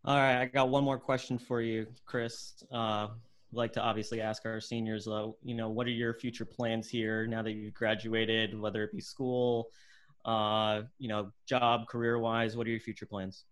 All 0.03 0.17
right, 0.17 0.41
I 0.41 0.45
got 0.45 0.69
one 0.69 0.83
more 0.83 0.99
question 0.99 1.37
for 1.37 1.61
you, 1.61 1.87
Chris. 2.05 2.63
Uh, 2.71 3.07
like 3.51 3.73
to 3.73 3.81
obviously 3.81 4.21
ask 4.21 4.45
our 4.45 4.59
seniors, 4.59 5.05
though. 5.05 5.37
You 5.43 5.55
know, 5.55 5.69
what 5.69 5.87
are 5.87 5.91
your 5.91 6.13
future 6.13 6.45
plans 6.45 6.89
here 6.89 7.25
now 7.25 7.41
that 7.41 7.53
you've 7.53 7.73
graduated, 7.73 8.59
whether 8.59 8.83
it 8.83 8.91
be 8.91 9.01
school, 9.01 9.69
uh, 10.25 10.81
you 10.99 11.07
know, 11.07 11.31
job, 11.47 11.87
career-wise? 11.87 12.57
What 12.57 12.67
are 12.67 12.71
your 12.71 12.79
future 12.79 13.05
plans? 13.05 13.45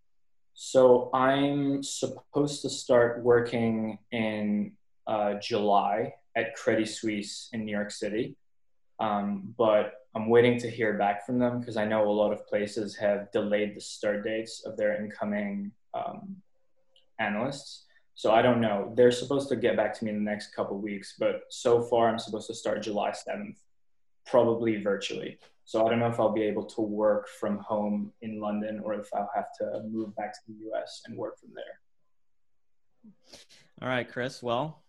So 0.54 1.10
I'm 1.14 1.82
supposed 1.82 2.62
to 2.64 2.70
start 2.70 3.24
working 3.24 3.98
in 4.12 4.74
uh, 5.08 5.36
July 5.42 6.14
at 6.36 6.56
Credit 6.56 6.88
Suisse 6.88 7.50
in 7.54 7.66
New 7.66 7.72
York 7.72 7.92
City. 7.92 8.36
Um, 9.00 9.54
but 9.58 9.94
I'm 10.16 10.30
waiting 10.30 10.60
to 10.60 10.70
hear 10.70 10.98
back 10.98 11.26
from 11.26 11.40
them 11.40 11.60
because 11.60 11.78
I 11.78 11.86
know 11.86 12.08
a 12.08 12.12
lot 12.12 12.32
of 12.32 12.46
places 12.48 12.96
have 12.98 13.32
delayed 13.32 13.76
the 13.76 13.82
start 13.82 14.24
dates 14.24 14.64
of 14.66 14.78
their 14.78 14.96
incoming 14.96 15.72
um, 15.94 16.38
analysts. 17.20 17.86
So 18.16 18.32
I 18.32 18.44
don't 18.44 18.62
know. 18.62 18.94
They're 18.96 19.12
supposed 19.12 19.50
to 19.50 19.56
get 19.56 19.76
back 19.76 19.98
to 19.98 20.06
me 20.06 20.12
in 20.12 20.24
the 20.24 20.30
next 20.30 20.54
couple 20.56 20.78
weeks, 20.78 21.16
but 21.18 21.42
so 21.50 21.82
far 21.82 22.10
I'm 22.10 22.20
supposed 22.20 22.48
to 22.48 22.54
start 22.54 22.84
July 22.84 23.10
7th, 23.10 23.58
probably 24.28 24.82
virtually. 24.82 25.40
So 25.66 25.86
I 25.86 25.90
don't 25.90 26.00
know 26.00 26.08
if 26.08 26.20
I'll 26.20 26.34
be 26.34 26.44
able 26.44 26.66
to 26.66 26.82
work 26.82 27.28
from 27.28 27.58
home 27.58 28.12
in 28.22 28.40
London 28.40 28.82
or 28.84 28.94
if 28.94 29.08
I'll 29.16 29.32
have 29.34 29.48
to 29.60 29.82
move 29.90 30.16
back 30.16 30.34
to 30.34 30.40
the 30.48 30.70
US 30.72 31.02
and 31.08 31.18
work 31.18 31.40
from 31.40 31.50
there. 31.56 33.12
All 33.82 33.88
right, 33.88 34.08
Chris. 34.10 34.44
Well, 34.44 34.83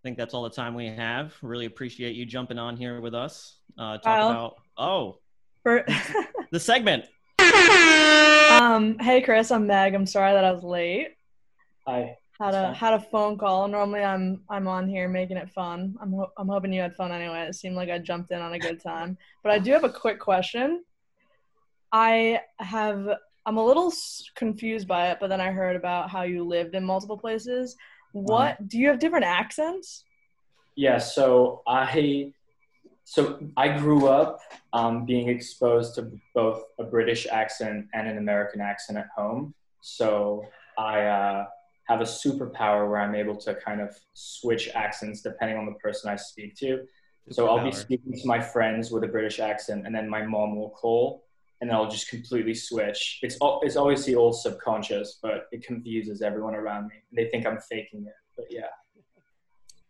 I 0.00 0.02
think 0.02 0.16
that's 0.16 0.32
all 0.32 0.44
the 0.44 0.50
time 0.50 0.74
we 0.74 0.86
have. 0.86 1.34
Really 1.42 1.66
appreciate 1.66 2.16
you 2.16 2.24
jumping 2.24 2.58
on 2.58 2.74
here 2.74 3.02
with 3.02 3.14
us. 3.14 3.58
Uh, 3.78 3.98
talk 3.98 4.04
Kyle. 4.04 4.30
about 4.30 4.56
oh, 4.78 5.18
For- 5.62 5.84
the 6.52 6.58
segment. 6.58 7.04
Um, 7.38 8.98
hey 8.98 9.20
Chris, 9.20 9.50
I'm 9.50 9.66
Meg. 9.66 9.94
I'm 9.94 10.06
sorry 10.06 10.32
that 10.32 10.42
I 10.42 10.52
was 10.52 10.62
late. 10.62 11.16
Hi. 11.86 12.16
Had 12.40 12.54
a 12.54 12.72
had 12.72 12.94
a 12.94 13.00
phone 13.00 13.36
call. 13.36 13.68
Normally 13.68 14.02
I'm 14.02 14.40
I'm 14.48 14.66
on 14.68 14.88
here 14.88 15.06
making 15.06 15.36
it 15.36 15.50
fun. 15.50 15.94
I'm 16.00 16.14
ho- 16.14 16.32
I'm 16.38 16.48
hoping 16.48 16.72
you 16.72 16.80
had 16.80 16.96
fun 16.96 17.12
anyway. 17.12 17.42
It 17.42 17.54
seemed 17.54 17.76
like 17.76 17.90
I 17.90 17.98
jumped 17.98 18.30
in 18.30 18.40
on 18.40 18.54
a 18.54 18.58
good 18.58 18.82
time. 18.82 19.18
But 19.42 19.52
I 19.52 19.58
do 19.58 19.70
have 19.72 19.84
a 19.84 19.92
quick 19.92 20.18
question. 20.18 20.82
I 21.92 22.40
have 22.58 23.06
I'm 23.44 23.58
a 23.58 23.64
little 23.64 23.92
confused 24.34 24.88
by 24.88 25.10
it, 25.10 25.18
but 25.20 25.28
then 25.28 25.42
I 25.42 25.50
heard 25.50 25.76
about 25.76 26.08
how 26.08 26.22
you 26.22 26.42
lived 26.42 26.74
in 26.74 26.84
multiple 26.84 27.18
places. 27.18 27.76
What 28.12 28.60
um, 28.60 28.66
do 28.66 28.78
you 28.78 28.88
have 28.88 28.98
different 28.98 29.24
accents? 29.24 30.04
Yeah, 30.76 30.98
so 30.98 31.62
I 31.66 32.32
so 33.04 33.40
I 33.56 33.76
grew 33.76 34.06
up 34.06 34.40
um, 34.72 35.04
being 35.04 35.28
exposed 35.28 35.96
to 35.96 36.10
both 36.34 36.62
a 36.78 36.84
British 36.84 37.26
accent 37.26 37.86
and 37.92 38.08
an 38.08 38.18
American 38.18 38.60
accent 38.60 38.98
at 38.98 39.08
home. 39.16 39.52
So 39.80 40.44
I 40.78 41.02
uh, 41.02 41.46
have 41.88 42.00
a 42.00 42.04
superpower 42.04 42.88
where 42.88 43.00
I'm 43.00 43.16
able 43.16 43.36
to 43.38 43.54
kind 43.56 43.80
of 43.80 43.98
switch 44.14 44.68
accents 44.74 45.22
depending 45.22 45.58
on 45.58 45.66
the 45.66 45.72
person 45.72 46.08
I 46.08 46.16
speak 46.16 46.54
to. 46.56 46.86
So 47.30 47.48
I'll 47.48 47.64
be 47.64 47.72
speaking 47.72 48.12
to 48.12 48.26
my 48.26 48.40
friends 48.40 48.90
with 48.90 49.04
a 49.04 49.08
British 49.08 49.40
accent, 49.40 49.86
and 49.86 49.94
then 49.94 50.08
my 50.08 50.22
mom 50.22 50.56
will 50.56 50.70
call, 50.70 51.24
and 51.60 51.70
I'll 51.70 51.88
just 51.88 52.08
completely 52.08 52.54
switch. 52.54 53.18
It's 53.22 53.36
it's 53.62 53.76
obviously 53.76 54.14
all 54.14 54.32
subconscious, 54.32 55.18
but 55.22 55.46
it 55.52 55.64
confuses 55.64 56.22
everyone 56.22 56.54
around 56.54 56.88
me. 56.88 56.94
They 57.12 57.28
think 57.28 57.46
I'm 57.46 57.58
faking 57.58 58.06
it, 58.06 58.14
but 58.36 58.46
yeah. 58.50 58.68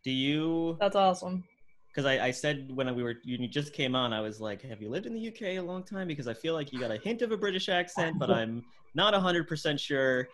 Do 0.03 0.11
you? 0.11 0.77
That's 0.81 0.97
awesome. 0.97 1.45
Because 1.89 2.07
I, 2.07 2.27
I 2.27 2.31
said 2.31 2.71
when 2.75 2.93
we 2.95 3.03
were 3.03 3.17
you 3.25 3.47
just 3.49 3.73
came 3.73 3.95
on, 3.95 4.13
I 4.13 4.21
was 4.21 4.41
like, 4.41 4.63
"Have 4.63 4.81
you 4.81 4.89
lived 4.89 5.07
in 5.07 5.15
the 5.15 5.29
UK 5.29 5.59
a 5.59 5.61
long 5.61 5.83
time?" 5.83 6.09
Because 6.09 6.29
I 6.29 6.35
feel 6.35 6.55
like 6.55 6.73
you 6.73 6.81
got 6.81 6.91
a 6.91 6.99
hint 6.99 7.23
of 7.23 7.33
a 7.33 7.37
British 7.37 7.69
accent, 7.69 8.19
but 8.19 8.31
I'm 8.31 8.65
not 8.95 9.15
hundred 9.15 9.47
percent 9.47 9.79
sure. 9.79 10.29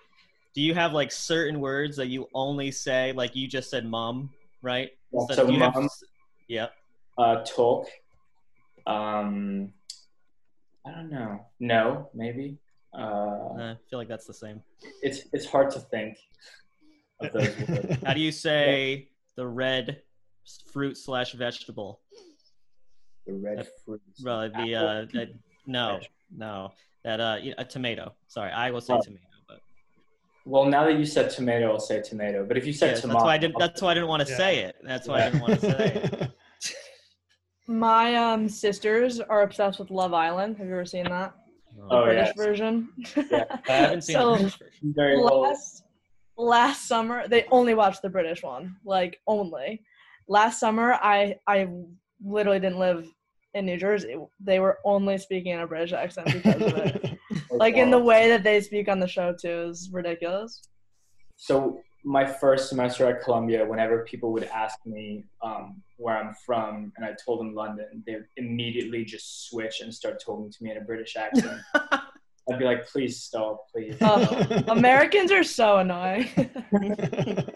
Do 0.55 0.63
you 0.63 0.73
have 0.75 0.93
like 0.93 1.13
certain 1.13 1.61
words 1.61 1.97
that 1.97 2.07
you 2.07 2.29
only 2.35 2.71
say? 2.71 3.13
Like 3.13 3.37
you 3.37 3.47
just 3.49 3.71
said, 3.71 3.85
"mom," 3.85 4.31
right? 4.63 4.91
Yeah, 5.13 5.21
so, 5.31 5.35
so 5.35 5.47
mom. 5.49 5.73
Have, 5.73 5.91
yeah. 6.49 6.67
Uh, 7.19 7.43
talk. 7.45 7.89
Um, 8.87 9.73
I 10.87 10.91
don't 10.93 11.11
know. 11.11 11.41
No, 11.59 12.11
maybe. 12.15 12.59
Uh, 12.97 13.55
I 13.59 13.77
feel 13.91 13.99
like 13.99 14.09
that's 14.09 14.27
the 14.27 14.35
same. 14.35 14.63
It's 15.03 15.23
it's 15.33 15.45
hard 15.45 15.71
to 15.73 15.81
think 15.81 16.17
of 17.21 17.33
those. 17.33 17.99
How 18.05 18.15
do 18.15 18.21
you 18.21 18.33
say 18.33 18.95
yeah. 18.95 19.05
the 19.37 19.47
red 19.47 20.03
fruit 20.73 20.97
slash 20.97 21.33
vegetable? 21.33 22.01
The 23.27 23.35
red 23.35 23.59
that, 23.59 23.69
fruit. 23.85 24.01
Well, 24.25 24.49
the 24.49 24.75
uh, 24.75 25.07
that, 25.13 25.29
no, 25.67 26.01
no, 26.35 26.73
that 27.05 27.21
uh, 27.21 27.39
a 27.59 27.65
tomato. 27.65 28.15
Sorry, 28.29 28.53
I 28.53 28.71
will 28.71 28.81
say 28.81 28.95
oh. 28.95 29.03
tomato. 29.03 29.25
But 29.49 29.61
well, 30.45 30.65
now 30.65 30.85
that 30.85 30.97
you 30.97 31.05
said 31.05 31.31
tomato, 31.31 31.73
I'll 31.73 31.81
say 31.81 32.01
tomato. 32.01 32.47
But 32.47 32.57
if 32.57 32.67
you 32.67 32.73
said 32.73 32.95
yeah, 32.95 33.01
tomato, 33.01 33.19
that's 33.19 33.25
why 33.25 33.35
I 33.35 33.39
didn't. 33.39 33.59
That's 33.59 33.83
why 33.83 33.91
I 33.91 33.95
didn't 33.95 34.09
want 34.09 34.25
to 34.25 34.31
yeah. 34.31 34.39
say 34.39 34.59
it. 34.61 34.77
That's 34.85 35.09
why 35.09 35.23
I 35.23 35.31
didn't 35.31 35.41
want 35.41 35.61
to 35.61 35.71
say 35.79 36.11
it. 36.13 36.31
My 37.67 38.15
um 38.15 38.49
sisters 38.49 39.21
are 39.21 39.43
obsessed 39.43 39.79
with 39.79 39.91
Love 39.91 40.15
Island. 40.15 40.57
Have 40.59 40.67
you 40.67 40.73
ever 40.73 40.85
seen 40.85 41.05
that? 41.05 41.35
The 41.77 41.95
oh, 41.95 42.05
British 42.05 42.29
yes. 42.29 42.37
version. 42.37 42.89
Yeah, 43.31 43.45
I 43.69 43.73
haven't 43.73 44.03
seen 44.03 44.15
so, 44.17 44.33
the 44.33 44.37
British 44.37 44.59
version. 44.59 44.95
Very 44.95 45.17
well. 45.21 45.43
Last, 45.43 45.85
last 46.39 46.89
summer, 46.89 47.29
they 47.29 47.45
only 47.51 47.75
watched 47.75 48.03
the 48.03 48.09
British 48.09 48.43
one, 48.43 48.77
like 48.85 49.21
only. 49.27 49.83
last 50.29 50.61
summer 50.61 50.95
I 50.95 51.37
I 51.47 51.69
literally 52.25 52.61
didn't 52.61 52.79
live 52.79 53.07
in 53.55 53.67
New 53.67 53.77
Jersey. 53.77 54.17
They 54.39 54.61
were 54.61 54.79
only 54.85 55.19
speaking 55.19 55.53
in 55.53 55.61
a 55.61 55.67
British 55.67 55.93
accent 55.93 56.27
because 56.27 56.63
of 56.63 56.77
it. 56.77 57.19
like 57.51 57.77
in 57.77 57.91
the 57.91 57.99
way 57.99 58.29
that 58.29 58.43
they 58.43 58.61
speak 58.61 58.89
on 58.89 59.01
the 59.01 59.09
show 59.09 59.35
too 59.35 59.69
is 59.71 59.91
ridiculous. 59.93 60.63
So 61.37 61.81
my 62.05 62.25
first 62.25 62.69
semester 62.69 63.07
at 63.07 63.23
Columbia, 63.23 63.67
whenever 63.67 64.05
people 64.05 64.33
would 64.33 64.45
ask 64.45 64.79
me 64.87 65.25
um, 65.43 65.83
where 65.97 66.17
I'm 66.17 66.35
from, 66.45 66.93
and 66.97 67.05
I 67.05 67.15
told 67.25 67.41
them 67.41 67.55
London, 67.55 68.03
they 68.07 68.19
immediately 68.37 69.05
just 69.05 69.49
switch 69.49 69.81
and 69.81 69.93
start 69.93 70.23
talking 70.23 70.51
to 70.51 70.63
me 70.63 70.71
in 70.71 70.77
a 70.77 70.83
British 70.83 71.17
accent. 71.17 71.61
I'd 72.49 72.59
be 72.59 72.65
like, 72.65 72.87
please 72.87 73.23
stop, 73.23 73.69
please. 73.73 73.97
Oh, 74.01 74.63
Americans 74.69 75.33
are 75.33 75.43
so 75.43 75.79
annoying. 75.79 76.29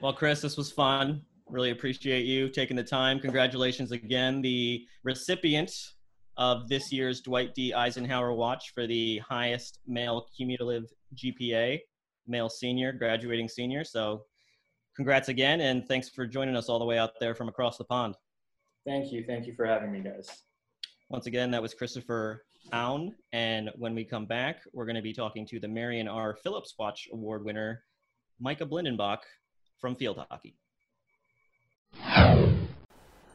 well, 0.00 0.14
Chris, 0.14 0.40
this 0.40 0.56
was 0.56 0.72
fun. 0.72 1.22
Really 1.48 1.70
appreciate 1.70 2.24
you 2.24 2.48
taking 2.48 2.76
the 2.76 2.84
time. 2.84 3.20
Congratulations 3.20 3.92
again, 3.92 4.40
the 4.40 4.86
recipient 5.04 5.70
of 6.38 6.66
this 6.68 6.90
year's 6.90 7.20
Dwight 7.20 7.54
D. 7.54 7.74
Eisenhower 7.74 8.32
Watch 8.32 8.72
for 8.74 8.86
the 8.86 9.18
highest 9.18 9.80
male 9.86 10.26
cumulative 10.34 10.84
GPA, 11.14 11.78
male 12.26 12.48
senior, 12.48 12.92
graduating 12.92 13.48
senior. 13.48 13.84
So, 13.84 14.22
congrats 14.96 15.28
again, 15.28 15.60
and 15.60 15.86
thanks 15.86 16.08
for 16.08 16.26
joining 16.26 16.56
us 16.56 16.68
all 16.68 16.78
the 16.78 16.84
way 16.84 16.98
out 16.98 17.12
there 17.20 17.34
from 17.34 17.48
across 17.48 17.78
the 17.78 17.84
pond. 17.84 18.14
Thank 18.86 19.12
you. 19.12 19.24
Thank 19.26 19.46
you 19.46 19.54
for 19.54 19.64
having 19.64 19.92
me, 19.92 20.00
guys. 20.00 20.42
Once 21.08 21.26
again, 21.26 21.50
that 21.50 21.62
was 21.62 21.74
Christopher 21.74 22.44
Aoun. 22.72 23.14
And 23.32 23.70
when 23.76 23.94
we 23.94 24.04
come 24.04 24.26
back, 24.26 24.60
we're 24.72 24.86
going 24.86 24.96
to 24.96 25.02
be 25.02 25.12
talking 25.12 25.46
to 25.46 25.60
the 25.60 25.68
Marion 25.68 26.08
R. 26.08 26.36
Phillips 26.42 26.74
Watch 26.78 27.08
Award 27.12 27.44
winner, 27.44 27.84
Micah 28.40 28.66
Blindenbach 28.66 29.18
from 29.78 29.94
field 29.94 30.24
hockey. 30.30 30.56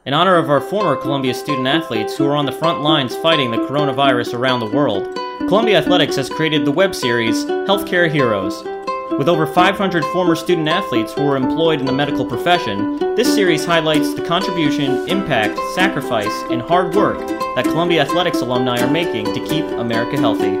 In 0.04 0.14
honor 0.14 0.36
of 0.36 0.48
our 0.50 0.60
former 0.60 0.96
Columbia 0.96 1.34
student 1.34 1.66
athletes 1.66 2.16
who 2.16 2.26
are 2.26 2.34
on 2.34 2.46
the 2.46 2.52
front 2.52 2.80
lines 2.80 3.14
fighting 3.16 3.50
the 3.50 3.58
coronavirus 3.58 4.34
around 4.34 4.60
the 4.60 4.70
world, 4.70 5.14
Columbia 5.48 5.78
Athletics 5.78 6.16
has 6.16 6.28
created 6.28 6.64
the 6.64 6.72
web 6.72 6.94
series 6.94 7.44
Healthcare 7.44 8.10
Heroes. 8.10 8.77
With 9.18 9.28
over 9.28 9.48
500 9.48 10.04
former 10.12 10.36
student 10.36 10.68
athletes 10.68 11.12
who 11.12 11.26
are 11.26 11.36
employed 11.36 11.80
in 11.80 11.86
the 11.86 11.92
medical 11.92 12.24
profession, 12.24 13.16
this 13.16 13.34
series 13.34 13.64
highlights 13.64 14.14
the 14.14 14.22
contribution, 14.22 15.08
impact, 15.08 15.58
sacrifice, 15.74 16.32
and 16.52 16.62
hard 16.62 16.94
work 16.94 17.18
that 17.56 17.64
Columbia 17.64 18.02
Athletics 18.02 18.42
alumni 18.42 18.80
are 18.80 18.88
making 18.88 19.24
to 19.34 19.44
keep 19.44 19.64
America 19.64 20.16
healthy. 20.16 20.60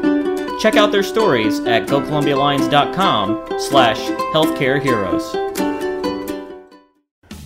Check 0.58 0.74
out 0.74 0.90
their 0.90 1.04
stories 1.04 1.60
at 1.60 1.86
gocolumbialions.com 1.86 3.60
slash 3.60 4.00
healthcare 4.34 4.82
heroes. 4.82 5.36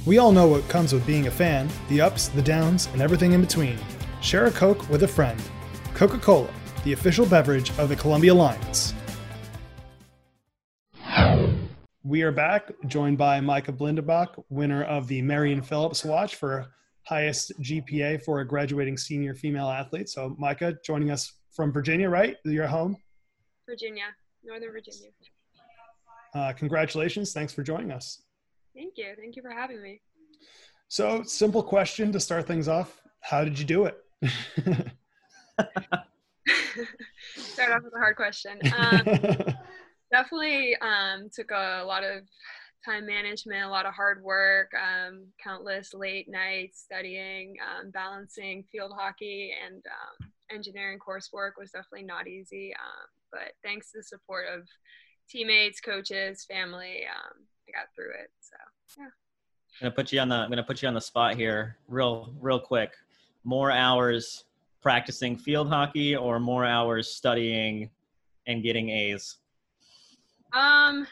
We 0.07 0.17
all 0.17 0.33
know 0.33 0.47
what 0.47 0.67
comes 0.71 0.95
with 0.95 1.07
being 1.07 1.27
a 1.27 1.31
fan 1.31 1.69
the 1.91 2.01
ups, 2.01 2.29
the 2.29 2.41
downs, 2.41 2.89
and 2.95 3.03
everything 3.03 3.33
in 3.33 3.43
between. 3.43 3.79
Share 4.23 4.47
a 4.47 4.51
Coke 4.51 4.89
with 4.89 5.03
a 5.03 5.09
friend. 5.09 5.39
Coca 5.93 6.17
Cola, 6.17 6.49
the 6.85 6.95
official 6.95 7.27
beverage 7.27 7.71
of 7.79 7.91
the 7.91 7.97
Columbia 7.97 8.33
Lions. 8.33 8.95
We 12.05 12.23
are 12.23 12.33
back, 12.33 12.73
joined 12.89 13.17
by 13.17 13.41
Micah 13.41 13.73
Blindenbach, 13.73 14.43
winner 14.49 14.83
of 14.83 15.07
the 15.07 15.23
Marion 15.23 15.63
Phillips 15.63 16.05
Watch 16.05 16.35
for 16.35 16.67
highest 17.05 17.53
GPA 17.61 18.25
for 18.25 18.41
a 18.41 18.45
graduating 18.45 18.97
senior 18.97 19.35
female 19.35 19.69
athlete. 19.69 20.09
So, 20.09 20.35
Micah, 20.37 20.77
joining 20.85 21.13
us 21.13 21.35
from 21.53 21.73
Virginia, 21.73 22.09
right? 22.09 22.39
You're 22.45 22.67
home? 22.67 22.97
Virginia, 23.69 24.07
Northern 24.43 24.73
Virginia. 24.73 25.11
Uh, 26.35 26.53
congratulations. 26.55 27.33
Thanks 27.33 27.53
for 27.53 27.63
joining 27.63 27.93
us. 27.93 28.23
Thank 28.75 28.95
you. 28.97 29.15
Thank 29.17 29.37
you 29.37 29.43
for 29.43 29.53
having 29.53 29.81
me. 29.81 30.01
So, 30.89 31.23
simple 31.23 31.63
question 31.63 32.11
to 32.11 32.19
start 32.19 32.49
things 32.49 32.67
off 32.67 33.01
How 33.21 33.45
did 33.45 33.57
you 33.57 33.65
do 33.65 33.85
it? 33.85 34.03
start 37.37 37.71
off 37.71 37.83
with 37.85 37.95
a 37.95 37.99
hard 37.99 38.17
question. 38.17 38.59
Um, 38.77 39.55
definitely 40.13 40.77
um, 40.77 41.29
took 41.35 41.51
a 41.51 41.83
lot 41.85 42.05
of 42.05 42.23
time 42.85 43.07
management, 43.07 43.65
a 43.65 43.69
lot 43.69 43.87
of 43.87 43.95
hard 43.95 44.23
work, 44.23 44.71
um, 44.75 45.27
countless 45.43 45.95
late 45.95 46.29
nights 46.29 46.83
studying, 46.85 47.55
um, 47.63 47.91
balancing 47.91 48.65
field 48.71 48.93
hockey 48.97 49.53
and 49.65 49.83
um, 49.87 50.31
engineering 50.51 50.99
coursework 50.99 51.53
was 51.59 51.71
definitely 51.71 52.05
not 52.05 52.29
easy. 52.29 52.73
Um, 52.75 53.09
but 53.31 53.53
thanks 53.65 53.93
to 53.93 53.99
the 53.99 54.05
support 54.05 54.47
of 54.53 54.69
teammates, 55.29 55.81
coaches, 55.81 56.45
family, 56.45 57.05
um, 57.07 57.47
I 57.69 57.79
got 57.79 57.89
through 57.95 58.11
it. 58.11 58.31
So 58.41 58.57
yeah. 58.99 59.05
I'm 59.81 59.87
gonna 59.87 59.95
put 59.95 60.13
you 60.13 60.21
on 60.21 60.29
the 60.29 60.37
I'm 60.37 60.51
gonna 60.51 60.63
put 60.63 60.83
you 60.83 60.89
on 60.89 60.95
the 60.95 61.01
spot 61.01 61.35
here, 61.37 61.79
real 61.89 62.35
real 62.41 62.61
quick. 62.61 62.93
More 63.45 63.71
hours 63.71 64.45
practicing 64.83 65.37
field 65.37 65.69
hockey 65.69 66.17
or 66.17 66.41
more 66.41 66.65
hours 66.65 67.09
studying 67.09 67.89
and 68.47 68.63
getting 68.63 68.91
A's? 68.91 69.39
Um, 70.53 71.07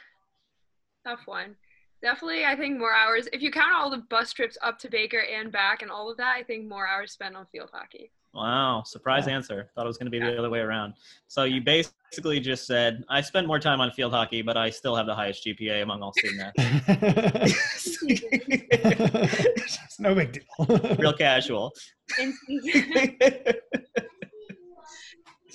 tough 1.06 1.20
one. 1.26 1.56
Definitely, 2.02 2.44
I 2.46 2.56
think 2.56 2.78
more 2.78 2.94
hours. 2.94 3.28
If 3.32 3.42
you 3.42 3.50
count 3.50 3.74
all 3.74 3.90
the 3.90 4.04
bus 4.08 4.32
trips 4.32 4.56
up 4.62 4.78
to 4.80 4.88
Baker 4.88 5.20
and 5.20 5.52
back 5.52 5.82
and 5.82 5.90
all 5.90 6.10
of 6.10 6.16
that, 6.16 6.34
I 6.36 6.42
think 6.42 6.66
more 6.66 6.86
hours 6.86 7.12
spent 7.12 7.36
on 7.36 7.46
field 7.52 7.70
hockey. 7.72 8.10
Wow, 8.32 8.84
surprise 8.86 9.26
yeah. 9.26 9.34
answer. 9.34 9.70
Thought 9.74 9.84
it 9.84 9.88
was 9.88 9.98
going 9.98 10.06
to 10.06 10.10
be 10.10 10.20
the 10.20 10.38
other 10.38 10.48
way 10.48 10.60
around. 10.60 10.94
So 11.26 11.44
you 11.44 11.60
basically 11.60 12.38
just 12.40 12.66
said, 12.66 13.04
I 13.08 13.20
spent 13.20 13.46
more 13.46 13.58
time 13.58 13.80
on 13.80 13.90
field 13.90 14.12
hockey, 14.12 14.40
but 14.40 14.56
I 14.56 14.70
still 14.70 14.94
have 14.94 15.06
the 15.06 15.14
highest 15.14 15.44
GPA 15.44 15.82
among 15.82 16.02
all 16.02 16.12
student 16.12 16.52
athletes. 16.58 17.98
it's 18.02 20.00
no 20.00 20.14
big 20.14 20.32
deal. 20.32 20.96
Real 20.96 21.12
casual 21.12 21.74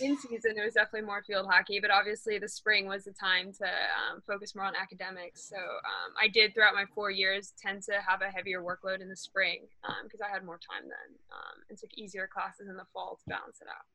in 0.02 0.18
season, 0.18 0.58
it 0.58 0.64
was 0.64 0.74
definitely 0.74 1.08
more 1.08 1.24
field 1.24 1.48
hockey, 1.50 1.80
but 1.80 1.92
obviously 1.92 2.40
the 2.40 2.48
spring 2.48 2.88
was 2.88 3.06
the 3.06 3.12
time 3.12 3.52
to 3.54 3.66
um, 3.66 4.22
focus 4.26 4.56
more 4.56 4.66
on 4.66 4.74
academics. 4.76 5.48
So 5.48 5.58
um, 5.58 6.14
I 6.22 6.28
did 6.28 6.54
throughout 6.54 6.74
my 6.74 6.86
four 6.94 7.12
years 7.12 7.54
tend 7.62 7.84
to 7.84 7.94
have 8.06 8.22
a 8.22 8.32
heavier 8.32 8.62
workload 8.62 9.02
in 9.02 9.10
the 9.10 9.16
spring 9.16 9.62
because 10.04 10.22
um, 10.22 10.28
I 10.30 10.34
had 10.34 10.46
more 10.46 10.60
time 10.60 10.84
then 10.84 11.18
um, 11.32 11.64
and 11.70 11.78
took 11.78 11.94
easier 11.96 12.28
classes 12.32 12.68
in 12.70 12.76
the 12.76 12.86
fall 12.94 13.18
to 13.24 13.30
balance 13.30 13.60
it 13.62 13.68
out. 13.68 13.86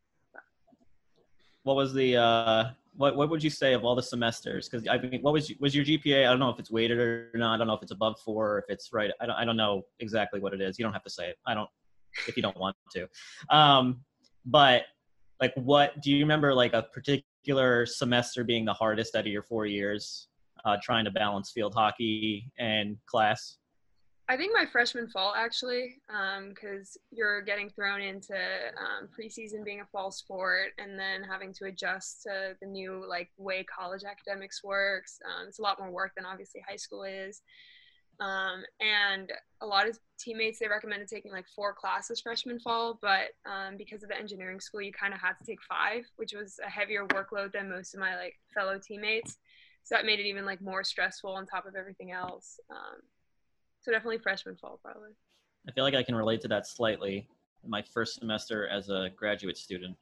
What 1.62 1.76
was 1.76 1.92
the 1.92 2.16
uh, 2.16 2.70
what 2.96 3.16
what 3.16 3.28
would 3.28 3.44
you 3.44 3.50
say 3.50 3.74
of 3.74 3.84
all 3.84 3.94
the 3.94 4.02
semesters? 4.02 4.66
Because 4.66 4.88
I 4.88 4.96
mean, 4.96 5.20
what 5.20 5.34
was 5.34 5.52
was 5.60 5.74
your 5.74 5.84
GPA? 5.84 6.26
I 6.26 6.30
don't 6.30 6.38
know 6.38 6.48
if 6.48 6.58
it's 6.58 6.70
weighted 6.70 6.98
or 6.98 7.30
not. 7.34 7.54
I 7.54 7.58
don't 7.58 7.66
know 7.66 7.74
if 7.74 7.82
it's 7.82 7.92
above 7.92 8.18
four, 8.24 8.54
or 8.54 8.58
if 8.60 8.64
it's 8.70 8.94
right. 8.94 9.10
I 9.20 9.26
don't 9.26 9.36
I 9.36 9.44
don't 9.44 9.58
know 9.58 9.82
exactly 9.98 10.40
what 10.40 10.54
it 10.54 10.62
is. 10.62 10.78
You 10.78 10.84
don't 10.84 10.94
have 10.94 11.04
to 11.04 11.10
say 11.10 11.28
it. 11.28 11.36
I 11.46 11.52
don't 11.52 11.68
if 12.26 12.36
you 12.36 12.42
don't 12.42 12.56
want 12.56 12.76
to. 12.92 13.08
Um, 13.54 14.00
but 14.46 14.84
like 15.40 15.52
what 15.56 16.00
do 16.02 16.10
you 16.10 16.18
remember 16.18 16.54
like 16.54 16.74
a 16.74 16.82
particular 16.82 17.86
semester 17.86 18.44
being 18.44 18.64
the 18.64 18.72
hardest 18.72 19.16
out 19.16 19.26
of 19.26 19.32
your 19.32 19.42
four 19.42 19.66
years 19.66 20.28
uh, 20.64 20.76
trying 20.82 21.04
to 21.04 21.10
balance 21.10 21.50
field 21.50 21.74
hockey 21.74 22.50
and 22.58 22.96
class? 23.06 23.56
I 24.28 24.36
think 24.36 24.52
my 24.54 24.64
freshman 24.64 25.08
fall 25.08 25.34
actually 25.36 25.96
because 26.48 26.96
um, 26.96 27.02
you're 27.10 27.42
getting 27.42 27.68
thrown 27.68 28.00
into 28.00 28.34
um, 28.78 29.08
preseason 29.08 29.64
being 29.64 29.80
a 29.80 29.86
fall 29.86 30.12
sport 30.12 30.68
and 30.78 30.96
then 30.96 31.24
having 31.28 31.52
to 31.54 31.64
adjust 31.64 32.22
to 32.22 32.54
the 32.60 32.66
new 32.66 33.04
like 33.08 33.30
way 33.38 33.64
college 33.64 34.02
academics 34.04 34.62
works 34.62 35.18
um, 35.26 35.48
it's 35.48 35.58
a 35.58 35.62
lot 35.62 35.80
more 35.80 35.90
work 35.90 36.12
than 36.16 36.24
obviously 36.24 36.62
high 36.68 36.76
school 36.76 37.02
is 37.02 37.42
um, 38.20 38.62
and 38.80 39.32
a 39.62 39.66
lot 39.66 39.88
of 39.88 39.98
teammates 40.18 40.58
they 40.58 40.68
recommended 40.68 41.08
taking 41.08 41.32
like 41.32 41.46
four 41.48 41.72
classes 41.72 42.20
freshman 42.20 42.60
fall, 42.60 42.98
but 43.00 43.30
um, 43.46 43.76
because 43.78 44.02
of 44.02 44.10
the 44.10 44.18
engineering 44.18 44.60
school, 44.60 44.82
you 44.82 44.92
kind 44.92 45.14
of 45.14 45.20
had 45.20 45.32
to 45.38 45.44
take 45.44 45.62
five, 45.62 46.04
which 46.16 46.34
was 46.34 46.60
a 46.64 46.68
heavier 46.68 47.06
workload 47.06 47.52
than 47.52 47.70
most 47.70 47.94
of 47.94 48.00
my 48.00 48.16
like 48.16 48.38
fellow 48.54 48.78
teammates. 48.78 49.38
So 49.84 49.94
that 49.94 50.04
made 50.04 50.20
it 50.20 50.26
even 50.26 50.44
like 50.44 50.60
more 50.60 50.84
stressful 50.84 51.32
on 51.32 51.46
top 51.46 51.66
of 51.66 51.74
everything 51.74 52.12
else. 52.12 52.60
Um, 52.70 53.00
so 53.80 53.90
definitely 53.90 54.18
freshman 54.18 54.56
fall 54.56 54.78
probably. 54.82 55.10
I 55.66 55.72
feel 55.72 55.84
like 55.84 55.94
I 55.94 56.02
can 56.02 56.14
relate 56.14 56.42
to 56.42 56.48
that 56.48 56.66
slightly. 56.66 57.26
My 57.66 57.82
first 57.82 58.18
semester 58.18 58.68
as 58.68 58.90
a 58.90 59.08
graduate 59.16 59.56
student, 59.56 59.96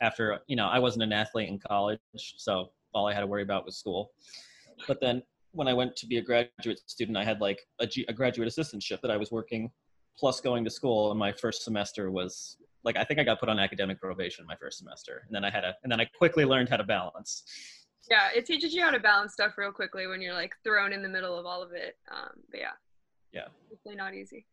after 0.00 0.40
you 0.46 0.56
know 0.56 0.68
I 0.68 0.78
wasn't 0.78 1.02
an 1.02 1.12
athlete 1.12 1.48
in 1.48 1.58
college, 1.58 2.00
so 2.16 2.70
all 2.94 3.06
I 3.06 3.12
had 3.12 3.20
to 3.20 3.26
worry 3.26 3.42
about 3.42 3.66
was 3.66 3.76
school. 3.76 4.12
But 4.88 5.00
then 5.00 5.22
when 5.52 5.68
I 5.68 5.74
went 5.74 5.96
to 5.96 6.06
be 6.06 6.18
a 6.18 6.22
graduate 6.22 6.80
student, 6.86 7.16
I 7.16 7.24
had 7.24 7.40
like 7.40 7.60
a, 7.80 7.86
G, 7.86 8.04
a 8.08 8.12
graduate 8.12 8.48
assistantship 8.48 9.00
that 9.02 9.10
I 9.10 9.16
was 9.16 9.30
working 9.30 9.70
plus 10.18 10.40
going 10.40 10.64
to 10.64 10.70
school. 10.70 11.10
And 11.10 11.18
my 11.18 11.32
first 11.32 11.62
semester 11.62 12.10
was 12.10 12.56
like, 12.84 12.96
I 12.96 13.04
think 13.04 13.20
I 13.20 13.24
got 13.24 13.40
put 13.40 13.48
on 13.48 13.58
academic 13.58 14.00
probation 14.00 14.44
my 14.46 14.56
first 14.56 14.78
semester. 14.78 15.22
And 15.26 15.34
then 15.34 15.44
I 15.44 15.50
had 15.50 15.64
a, 15.64 15.74
and 15.82 15.92
then 15.92 16.00
I 16.00 16.06
quickly 16.16 16.44
learned 16.44 16.68
how 16.68 16.76
to 16.76 16.84
balance. 16.84 17.44
Yeah. 18.10 18.28
It 18.34 18.46
teaches 18.46 18.74
you 18.74 18.82
how 18.82 18.90
to 18.90 19.00
balance 19.00 19.32
stuff 19.34 19.56
real 19.56 19.72
quickly 19.72 20.06
when 20.06 20.20
you're 20.20 20.34
like 20.34 20.54
thrown 20.64 20.92
in 20.92 21.02
the 21.02 21.08
middle 21.08 21.38
of 21.38 21.46
all 21.46 21.62
of 21.62 21.72
it. 21.72 21.96
Um, 22.10 22.32
but 22.50 22.60
yeah. 22.60 22.72
Yeah. 23.32 23.48
Definitely 23.70 23.96
not 23.96 24.14
easy 24.14 24.46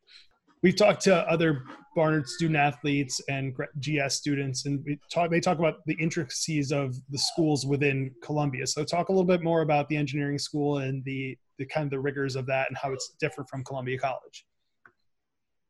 we've 0.62 0.76
talked 0.76 1.02
to 1.04 1.16
other 1.30 1.64
Barnard 1.96 2.28
student 2.28 2.58
athletes 2.58 3.22
and 3.30 3.54
GS 3.80 4.16
students, 4.16 4.66
and 4.66 4.86
talk. 5.12 5.32
They 5.32 5.40
talk 5.40 5.60
about 5.60 5.86
the 5.86 5.96
intricacies 6.00 6.72
of 6.72 6.96
the 7.10 7.18
schools 7.18 7.66
within 7.66 8.12
Columbia. 8.24 8.68
So, 8.68 8.84
talk 8.84 9.10
a 9.10 9.12
little 9.12 9.26
bit 9.26 9.44
more 9.44 9.62
about 9.62 9.90
the 9.90 9.98
engineering 9.98 10.40
school 10.40 10.80
and 10.80 11.04
the 11.04 11.38
the 11.58 11.66
kind 11.66 11.86
of 11.86 11.92
the 11.92 12.00
rigors 12.00 12.36
of 12.36 12.46
that, 12.46 12.68
and 12.70 12.78
how 12.78 12.94
it's 12.94 13.16
different 13.20 13.50
from 13.50 13.64
Columbia 13.64 13.98
College. 13.98 14.46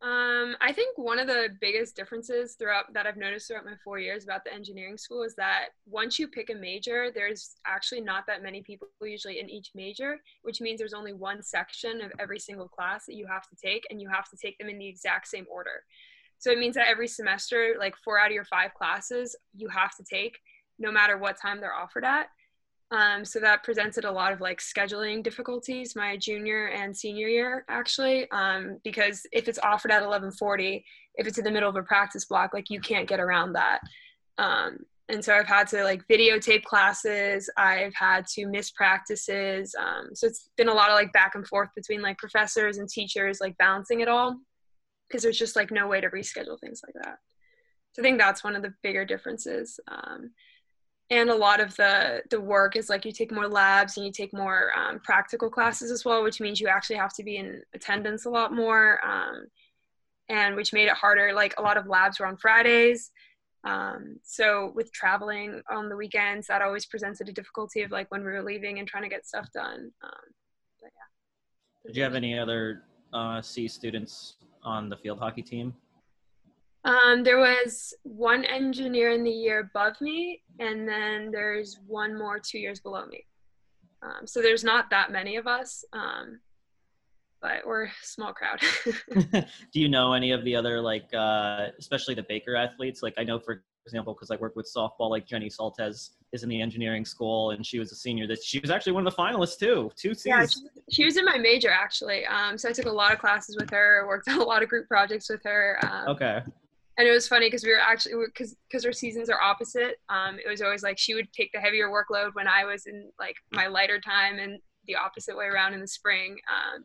Um, 0.01 0.55
I 0.61 0.71
think 0.71 0.97
one 0.97 1.19
of 1.19 1.27
the 1.27 1.49
biggest 1.59 1.93
differences 1.93 2.55
throughout 2.55 2.93
that 2.93 3.05
I've 3.05 3.17
noticed 3.17 3.47
throughout 3.47 3.65
my 3.65 3.73
four 3.83 3.99
years 3.99 4.23
about 4.23 4.45
the 4.45 4.53
engineering 4.53 4.97
school 4.97 5.23
is 5.23 5.35
that 5.35 5.69
once 5.85 6.17
you 6.17 6.29
pick 6.29 6.49
a 6.49 6.55
major, 6.55 7.11
there's 7.13 7.57
actually 7.67 7.99
not 7.99 8.25
that 8.27 8.41
many 8.41 8.61
people 8.61 8.87
usually 9.01 9.41
in 9.41 9.49
each 9.49 9.71
major, 9.75 10.21
which 10.43 10.61
means 10.61 10.79
there's 10.79 10.93
only 10.93 11.11
one 11.11 11.43
section 11.43 12.01
of 12.01 12.13
every 12.17 12.39
single 12.39 12.69
class 12.69 13.05
that 13.07 13.15
you 13.15 13.27
have 13.27 13.49
to 13.49 13.57
take, 13.61 13.85
and 13.89 14.01
you 14.01 14.07
have 14.07 14.29
to 14.29 14.37
take 14.37 14.57
them 14.57 14.69
in 14.69 14.79
the 14.79 14.87
exact 14.87 15.27
same 15.27 15.45
order. 15.51 15.83
So 16.37 16.49
it 16.49 16.59
means 16.59 16.75
that 16.75 16.87
every 16.87 17.09
semester, 17.09 17.75
like 17.77 17.97
four 17.97 18.17
out 18.17 18.27
of 18.27 18.33
your 18.33 18.45
five 18.45 18.73
classes, 18.73 19.35
you 19.53 19.67
have 19.67 19.93
to 19.97 20.03
take, 20.09 20.39
no 20.77 20.93
matter 20.93 21.17
what 21.17 21.37
time 21.37 21.59
they're 21.59 21.73
offered 21.73 22.05
at. 22.05 22.29
Um, 22.91 23.23
so 23.23 23.39
that 23.39 23.63
presented 23.63 24.05
a 24.05 24.11
lot 24.11 24.33
of 24.33 24.41
like 24.41 24.59
scheduling 24.59 25.21
difficulties 25.21 25.95
my 25.95 26.17
junior 26.17 26.69
and 26.69 26.95
senior 26.95 27.27
year 27.27 27.63
actually, 27.69 28.29
um, 28.31 28.79
because 28.83 29.27
if 29.31 29.47
it's 29.47 29.59
offered 29.59 29.91
at 29.91 30.01
11:40, 30.01 30.83
if 31.15 31.27
it's 31.27 31.37
in 31.37 31.43
the 31.43 31.51
middle 31.51 31.69
of 31.69 31.75
a 31.75 31.83
practice 31.83 32.25
block, 32.25 32.53
like 32.53 32.69
you 32.69 32.79
can't 32.79 33.07
get 33.07 33.19
around 33.19 33.53
that. 33.53 33.81
Um, 34.39 34.85
and 35.09 35.25
so 35.25 35.33
I've 35.33 35.47
had 35.47 35.67
to 35.69 35.83
like 35.83 36.07
videotape 36.07 36.63
classes. 36.63 37.49
I've 37.57 37.93
had 37.95 38.27
to 38.27 38.45
miss 38.45 38.71
practices. 38.71 39.75
Um, 39.77 40.09
so 40.13 40.27
it's 40.27 40.49
been 40.55 40.69
a 40.69 40.73
lot 40.73 40.89
of 40.89 40.95
like 40.95 41.11
back 41.11 41.33
and 41.35 41.45
forth 41.45 41.69
between 41.75 42.01
like 42.01 42.17
professors 42.19 42.77
and 42.77 42.87
teachers, 42.87 43.41
like 43.41 43.57
balancing 43.57 44.01
it 44.01 44.07
all, 44.07 44.39
because 45.07 45.23
there's 45.23 45.39
just 45.39 45.55
like 45.55 45.71
no 45.71 45.87
way 45.87 45.99
to 45.99 46.09
reschedule 46.09 46.59
things 46.59 46.81
like 46.85 47.03
that. 47.03 47.17
So 47.93 48.01
I 48.01 48.03
think 48.03 48.19
that's 48.19 48.43
one 48.43 48.55
of 48.55 48.61
the 48.61 48.73
bigger 48.83 49.03
differences. 49.03 49.79
Um, 49.87 50.31
and 51.09 51.29
a 51.29 51.35
lot 51.35 51.59
of 51.59 51.75
the 51.75 52.21
the 52.29 52.39
work 52.39 52.75
is 52.75 52.89
like 52.89 53.05
you 53.05 53.11
take 53.11 53.31
more 53.31 53.47
labs 53.47 53.97
and 53.97 54.05
you 54.05 54.11
take 54.11 54.33
more 54.33 54.71
um, 54.77 54.99
practical 54.99 55.49
classes 55.49 55.91
as 55.91 56.05
well 56.05 56.23
which 56.23 56.39
means 56.39 56.59
you 56.59 56.67
actually 56.67 56.95
have 56.95 57.13
to 57.13 57.23
be 57.23 57.37
in 57.37 57.61
attendance 57.73 58.25
a 58.25 58.29
lot 58.29 58.53
more 58.53 58.99
um, 59.05 59.47
and 60.29 60.55
which 60.55 60.73
made 60.73 60.87
it 60.87 60.93
harder. 60.93 61.33
Like 61.33 61.55
a 61.57 61.61
lot 61.63 61.75
of 61.75 61.87
labs 61.87 62.19
were 62.19 62.27
on 62.27 62.37
fridays 62.37 63.11
um, 63.63 64.17
so 64.23 64.71
with 64.75 64.91
traveling 64.93 65.61
on 65.69 65.89
the 65.89 65.95
weekends 65.95 66.47
that 66.47 66.61
always 66.61 66.85
presented 66.85 67.27
a 67.27 67.33
difficulty 67.33 67.81
of 67.81 67.91
like 67.91 68.09
when 68.09 68.21
we 68.21 68.31
were 68.31 68.43
leaving 68.43 68.79
and 68.79 68.87
trying 68.87 69.03
to 69.03 69.09
get 69.09 69.25
stuff 69.25 69.51
done 69.53 69.91
um, 70.01 70.21
but 70.81 70.91
yeah. 70.95 71.87
Did 71.87 71.97
you 71.97 72.03
have 72.03 72.15
any 72.15 72.39
other 72.39 72.83
uh, 73.13 73.41
SEAS 73.41 73.73
students 73.73 74.35
on 74.63 74.87
the 74.87 74.95
field 74.95 75.19
hockey 75.19 75.41
team 75.41 75.73
um, 76.85 77.23
there 77.23 77.39
was 77.39 77.93
one 78.03 78.45
engineer 78.45 79.11
in 79.11 79.23
the 79.23 79.31
year 79.31 79.59
above 79.59 79.99
me, 79.99 80.41
and 80.59 80.87
then 80.87 81.29
there's 81.31 81.77
one 81.87 82.17
more 82.17 82.39
two 82.39 82.59
years 82.59 82.79
below 82.79 83.05
me. 83.05 83.25
Um, 84.01 84.25
so 84.25 84.41
there's 84.41 84.63
not 84.63 84.89
that 84.89 85.11
many 85.11 85.35
of 85.35 85.45
us, 85.45 85.83
um, 85.91 86.39
but 87.41 87.65
we're 87.65 87.85
a 87.85 87.91
small 88.01 88.33
crowd. 88.33 88.61
Do 89.73 89.79
you 89.79 89.89
know 89.89 90.13
any 90.13 90.31
of 90.31 90.45
the 90.45 90.55
other, 90.55 90.81
like, 90.81 91.13
uh, 91.13 91.67
especially 91.77 92.15
the 92.15 92.23
Baker 92.23 92.55
athletes? 92.55 93.03
Like, 93.03 93.13
I 93.17 93.23
know, 93.23 93.39
for 93.39 93.61
example, 93.85 94.13
because 94.13 94.31
I 94.31 94.37
work 94.37 94.55
with 94.55 94.71
softball, 94.73 95.09
like 95.09 95.27
Jenny 95.27 95.49
Saltez 95.49 96.11
is 96.31 96.43
in 96.43 96.49
the 96.49 96.61
engineering 96.61 97.03
school, 97.03 97.51
and 97.51 97.65
she 97.65 97.77
was 97.77 97.91
a 97.91 97.95
senior. 97.95 98.25
That 98.25 98.41
she 98.41 98.59
was 98.59 98.69
actually 98.69 98.93
one 98.93 99.05
of 99.05 99.13
the 99.13 99.21
finalists 99.21 99.57
too. 99.57 99.91
Two 99.97 100.13
C's. 100.13 100.27
Yeah, 100.27 100.45
she, 100.45 100.59
she 100.91 101.05
was 101.05 101.17
in 101.17 101.25
my 101.25 101.37
major 101.37 101.71
actually. 101.71 102.25
Um, 102.25 102.57
so 102.57 102.69
I 102.69 102.71
took 102.71 102.85
a 102.85 102.91
lot 102.91 103.11
of 103.11 103.19
classes 103.19 103.57
with 103.59 103.69
her, 103.71 104.05
worked 104.07 104.29
on 104.29 104.39
a 104.39 104.43
lot 104.43 104.61
of 104.63 104.69
group 104.69 104.87
projects 104.87 105.29
with 105.29 105.41
her. 105.43 105.79
Um, 105.81 106.07
okay 106.09 106.41
and 106.99 107.07
it 107.07 107.11
was 107.11 107.29
funny 107.29 107.47
because 107.47 107.63
we 107.63 107.71
were 107.71 107.79
actually 107.79 108.25
because 108.25 108.55
because 108.69 108.85
our 108.85 108.91
seasons 108.91 109.29
are 109.29 109.41
opposite. 109.41 109.95
Um, 110.09 110.37
it 110.37 110.49
was 110.49 110.61
always 110.61 110.83
like 110.83 110.99
she 110.99 111.15
would 111.15 111.31
take 111.31 111.49
the 111.53 111.59
heavier 111.59 111.87
workload 111.87 112.31
when 112.33 112.47
i 112.47 112.65
was 112.65 112.85
in 112.85 113.09
like 113.17 113.35
my 113.51 113.67
lighter 113.67 113.99
time 113.99 114.37
and 114.37 114.59
the 114.85 114.95
opposite 114.95 115.35
way 115.35 115.45
around 115.45 115.73
in 115.73 115.79
the 115.79 115.87
spring 115.87 116.35
um, 116.49 116.83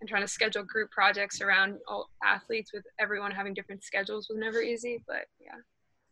and 0.00 0.08
trying 0.08 0.22
to 0.22 0.28
schedule 0.28 0.64
group 0.64 0.90
projects 0.90 1.40
around 1.40 1.78
all 1.86 2.08
athletes 2.24 2.72
with 2.72 2.84
everyone 2.98 3.30
having 3.30 3.54
different 3.54 3.84
schedules 3.84 4.26
was 4.28 4.38
never 4.38 4.60
easy 4.60 5.02
but 5.06 5.26
yeah. 5.40 5.54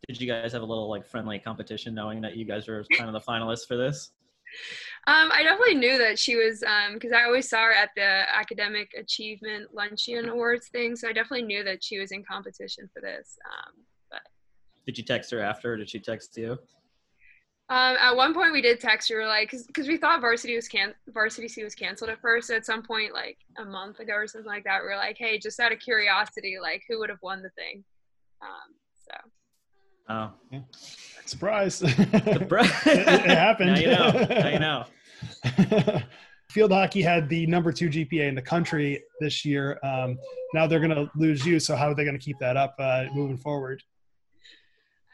Did 0.07 0.21
you 0.21 0.27
guys 0.27 0.53
have 0.53 0.61
a 0.61 0.65
little 0.65 0.89
like 0.89 1.05
friendly 1.05 1.39
competition 1.39 1.93
knowing 1.93 2.21
that 2.21 2.37
you 2.37 2.45
guys 2.45 2.67
were 2.67 2.85
kind 2.95 3.13
of 3.13 3.13
the 3.13 3.31
finalists 3.31 3.67
for 3.67 3.75
this 3.75 4.11
um, 5.07 5.29
I 5.31 5.43
definitely 5.43 5.75
knew 5.75 5.97
that 5.97 6.19
she 6.19 6.35
was 6.35 6.59
because 6.59 7.11
um, 7.11 7.17
I 7.17 7.23
always 7.23 7.49
saw 7.49 7.63
her 7.63 7.71
at 7.71 7.91
the 7.95 8.23
academic 8.33 8.91
achievement 8.97 9.73
luncheon 9.73 10.29
awards 10.29 10.67
thing. 10.67 10.95
So 10.95 11.07
I 11.07 11.13
definitely 11.13 11.45
knew 11.45 11.63
that 11.63 11.83
she 11.83 11.99
was 11.99 12.11
in 12.11 12.23
competition 12.23 12.89
for 12.93 13.01
this. 13.01 13.37
Um, 13.45 13.73
but 14.11 14.21
did 14.85 14.97
you 14.97 15.03
text 15.03 15.31
her 15.31 15.39
after, 15.39 15.73
or 15.73 15.77
did 15.77 15.89
she 15.89 15.99
text 15.99 16.37
you? 16.37 16.57
Um, 17.69 17.97
at 17.99 18.15
one 18.15 18.33
point, 18.33 18.53
we 18.53 18.61
did 18.61 18.79
text 18.79 19.09
her 19.09 19.25
like 19.25 19.51
because 19.51 19.87
we 19.87 19.97
thought 19.97 20.21
varsity 20.21 20.55
was 20.55 20.69
can 20.69 20.93
varsity 21.09 21.49
C 21.49 21.63
was 21.63 21.75
canceled 21.75 22.09
at 22.09 22.21
first. 22.21 22.47
So 22.47 22.55
at 22.55 22.65
some 22.65 22.81
point, 22.81 23.13
like 23.13 23.37
a 23.57 23.65
month 23.65 23.99
ago 23.99 24.13
or 24.13 24.27
something 24.27 24.47
like 24.47 24.63
that, 24.63 24.81
we 24.81 24.87
were 24.87 24.95
like, 24.95 25.17
"Hey, 25.17 25.37
just 25.37 25.59
out 25.59 25.73
of 25.73 25.79
curiosity, 25.79 26.57
like 26.61 26.83
who 26.87 26.99
would 26.99 27.09
have 27.09 27.21
won 27.21 27.41
the 27.41 27.49
thing?" 27.49 27.83
Um, 28.41 28.75
so 29.05 29.13
Oh, 30.09 30.31
yeah. 30.51 30.59
surprise! 31.25 31.75
Surprise! 31.75 32.71
it, 32.85 32.99
it, 33.07 33.29
happened. 33.29 33.73
Now 33.73 33.79
you 33.79 33.87
know. 33.87 34.27
Now 34.29 34.47
you 34.47 34.59
know. 34.59 36.01
Field 36.49 36.71
hockey 36.71 37.01
had 37.01 37.27
the 37.27 37.45
number 37.47 37.73
two 37.73 37.89
GPA 37.89 38.29
in 38.29 38.35
the 38.35 38.41
country 38.41 39.03
this 39.19 39.43
year. 39.43 39.79
Um, 39.83 40.17
now 40.53 40.65
they're 40.65 40.79
going 40.79 40.95
to 40.95 41.11
lose 41.15 41.45
you. 41.45 41.59
So 41.59 41.75
how 41.75 41.89
are 41.89 41.95
they 41.95 42.05
going 42.05 42.17
to 42.17 42.23
keep 42.23 42.39
that 42.39 42.55
up 42.55 42.75
uh, 42.79 43.05
moving 43.13 43.37
forward? 43.37 43.83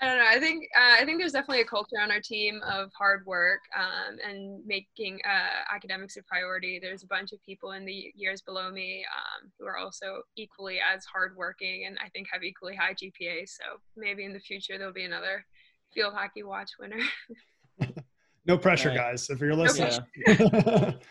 I 0.01 0.07
don't 0.07 0.17
know. 0.17 0.29
I 0.29 0.39
think 0.39 0.67
uh, 0.75 1.01
I 1.01 1.05
think 1.05 1.19
there's 1.19 1.31
definitely 1.31 1.61
a 1.61 1.65
culture 1.65 1.95
on 2.01 2.11
our 2.11 2.19
team 2.19 2.61
of 2.65 2.91
hard 2.97 3.25
work 3.25 3.59
um, 3.77 4.17
and 4.27 4.65
making 4.65 5.19
uh, 5.25 5.73
academics 5.73 6.17
a 6.17 6.23
priority. 6.23 6.79
There's 6.81 7.03
a 7.03 7.07
bunch 7.07 7.31
of 7.31 7.41
people 7.45 7.71
in 7.71 7.85
the 7.85 8.11
years 8.15 8.41
below 8.41 8.69
me 8.71 9.05
um, 9.15 9.51
who 9.57 9.65
are 9.65 9.77
also 9.77 10.23
equally 10.35 10.79
as 10.79 11.05
hardworking 11.05 11.85
and 11.87 11.97
I 12.03 12.09
think 12.09 12.27
have 12.31 12.43
equally 12.43 12.75
high 12.75 12.93
GPA. 12.93 13.47
So 13.47 13.63
maybe 13.95 14.25
in 14.25 14.33
the 14.33 14.39
future 14.39 14.77
there'll 14.77 14.93
be 14.93 15.05
another 15.05 15.45
field 15.93 16.13
hockey 16.13 16.43
watch 16.43 16.71
winner. 16.79 16.99
no 18.45 18.57
pressure, 18.57 18.89
right. 18.89 18.97
guys. 18.97 19.29
If 19.29 19.39
you're 19.39 19.55
listening. 19.55 19.99
Yeah. 20.27 20.91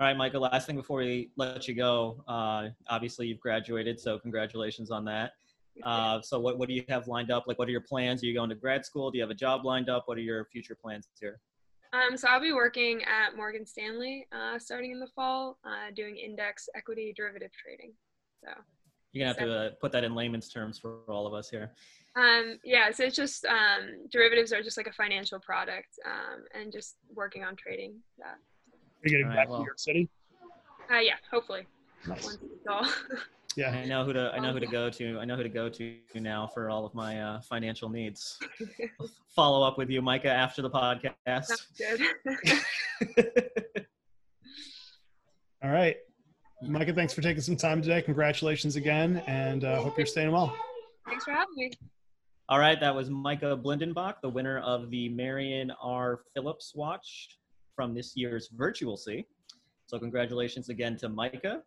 All 0.00 0.08
right, 0.08 0.16
Michael. 0.16 0.40
Last 0.40 0.66
thing 0.66 0.76
before 0.76 0.98
we 0.98 1.30
let 1.36 1.68
you 1.68 1.74
go. 1.74 2.24
Uh, 2.26 2.68
obviously, 2.88 3.26
you've 3.26 3.40
graduated, 3.40 4.00
so 4.00 4.18
congratulations 4.18 4.90
on 4.90 5.04
that. 5.04 5.32
Uh, 5.82 6.20
so 6.20 6.38
what, 6.38 6.58
what 6.58 6.68
do 6.68 6.74
you 6.74 6.84
have 6.88 7.08
lined 7.08 7.30
up? 7.30 7.44
Like, 7.46 7.58
what 7.58 7.68
are 7.68 7.72
your 7.72 7.80
plans? 7.80 8.22
Are 8.22 8.26
you 8.26 8.34
going 8.34 8.50
to 8.50 8.54
grad 8.54 8.84
school? 8.84 9.10
Do 9.10 9.18
you 9.18 9.22
have 9.22 9.30
a 9.30 9.34
job 9.34 9.64
lined 9.64 9.88
up? 9.88 10.04
What 10.06 10.18
are 10.18 10.22
your 10.22 10.44
future 10.46 10.74
plans 10.74 11.08
here? 11.20 11.40
Um, 11.92 12.16
so 12.16 12.28
I'll 12.28 12.40
be 12.40 12.52
working 12.52 13.02
at 13.02 13.36
Morgan 13.36 13.66
Stanley 13.66 14.26
uh, 14.32 14.58
starting 14.58 14.92
in 14.92 15.00
the 15.00 15.08
fall, 15.08 15.58
uh, 15.64 15.90
doing 15.94 16.16
index 16.16 16.68
equity 16.74 17.12
derivative 17.14 17.50
trading. 17.52 17.92
So 18.42 18.50
you're 19.12 19.26
gonna 19.26 19.38
have 19.38 19.46
to 19.46 19.54
uh, 19.54 19.70
put 19.78 19.92
that 19.92 20.02
in 20.02 20.14
layman's 20.14 20.48
terms 20.48 20.78
for 20.78 21.00
all 21.08 21.26
of 21.26 21.34
us 21.34 21.50
here. 21.50 21.72
Um, 22.16 22.58
yeah, 22.64 22.90
so 22.90 23.04
it's 23.04 23.16
just 23.16 23.44
um, 23.44 24.06
derivatives 24.10 24.52
are 24.52 24.62
just 24.62 24.78
like 24.78 24.86
a 24.86 24.92
financial 24.92 25.38
product, 25.38 25.98
um, 26.06 26.44
and 26.54 26.72
just 26.72 26.96
working 27.14 27.44
on 27.44 27.56
trading 27.56 27.96
that. 28.18 28.36
Are 28.36 29.04
you 29.04 29.10
getting 29.10 29.26
right, 29.26 29.36
back 29.36 29.48
well, 29.48 29.58
to 29.58 29.62
New 29.62 29.66
York 29.66 29.78
City? 29.78 30.08
Uh, 30.90 30.98
yeah, 30.98 31.14
hopefully. 31.30 31.66
Nice. 32.06 32.38
yeah. 33.56 33.70
I 33.70 33.84
know 33.84 34.04
who 34.04 34.12
to 34.12 34.32
i 34.34 34.38
know 34.38 34.52
who 34.52 34.60
to 34.60 34.66
go 34.66 34.88
to 34.90 35.18
i 35.20 35.24
know 35.24 35.36
who 35.36 35.42
to 35.42 35.48
go 35.48 35.68
to 35.68 35.96
now 36.14 36.46
for 36.46 36.70
all 36.70 36.86
of 36.86 36.94
my 36.94 37.20
uh, 37.20 37.40
financial 37.40 37.88
needs. 37.88 38.38
Follow 39.34 39.66
up 39.66 39.78
with 39.78 39.90
you 39.90 40.02
micah 40.02 40.30
after 40.30 40.62
the 40.62 40.70
podcast. 40.70 41.66
Good. 41.78 42.00
All 45.64 45.70
right. 45.70 45.96
Micah 46.62 46.92
thanks 46.92 47.12
for 47.12 47.22
taking 47.22 47.42
some 47.42 47.56
time 47.56 47.82
today. 47.82 48.02
Congratulations 48.02 48.76
again 48.76 49.22
and 49.26 49.64
uh, 49.64 49.80
hope 49.80 49.96
you're 49.96 50.06
staying 50.06 50.30
well. 50.32 50.54
Thanks 51.06 51.24
for 51.24 51.32
having 51.32 51.54
me. 51.56 51.72
All 52.48 52.58
right 52.58 52.78
that 52.80 52.94
was 52.94 53.10
micah 53.10 53.56
blindenbach 53.56 54.14
the 54.22 54.28
winner 54.28 54.58
of 54.60 54.90
the 54.90 55.08
marion 55.08 55.72
r. 55.82 56.20
Phillips 56.34 56.74
watch 56.74 57.38
from 57.74 57.94
this 57.94 58.16
year's 58.16 58.48
virtual 58.48 58.96
c. 58.96 59.26
So 59.86 59.98
congratulations 59.98 60.68
again 60.68 60.96
to 60.98 61.08
micah 61.08 61.62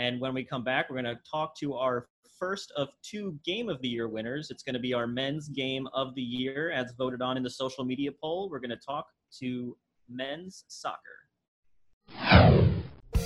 and 0.00 0.18
when 0.18 0.32
we 0.32 0.42
come 0.42 0.64
back, 0.64 0.88
we're 0.88 1.02
going 1.02 1.14
to 1.14 1.20
talk 1.30 1.54
to 1.58 1.74
our 1.74 2.08
first 2.38 2.72
of 2.74 2.88
two 3.02 3.38
Game 3.44 3.68
of 3.68 3.82
the 3.82 3.88
Year 3.88 4.08
winners. 4.08 4.50
It's 4.50 4.62
going 4.62 4.72
to 4.72 4.80
be 4.80 4.94
our 4.94 5.06
men's 5.06 5.50
Game 5.50 5.86
of 5.92 6.14
the 6.14 6.22
Year 6.22 6.70
as 6.70 6.92
voted 6.96 7.20
on 7.20 7.36
in 7.36 7.42
the 7.42 7.50
social 7.50 7.84
media 7.84 8.10
poll. 8.10 8.48
We're 8.50 8.60
going 8.60 8.70
to 8.70 8.76
talk 8.76 9.08
to 9.40 9.76
men's 10.08 10.64
soccer. 10.68 10.98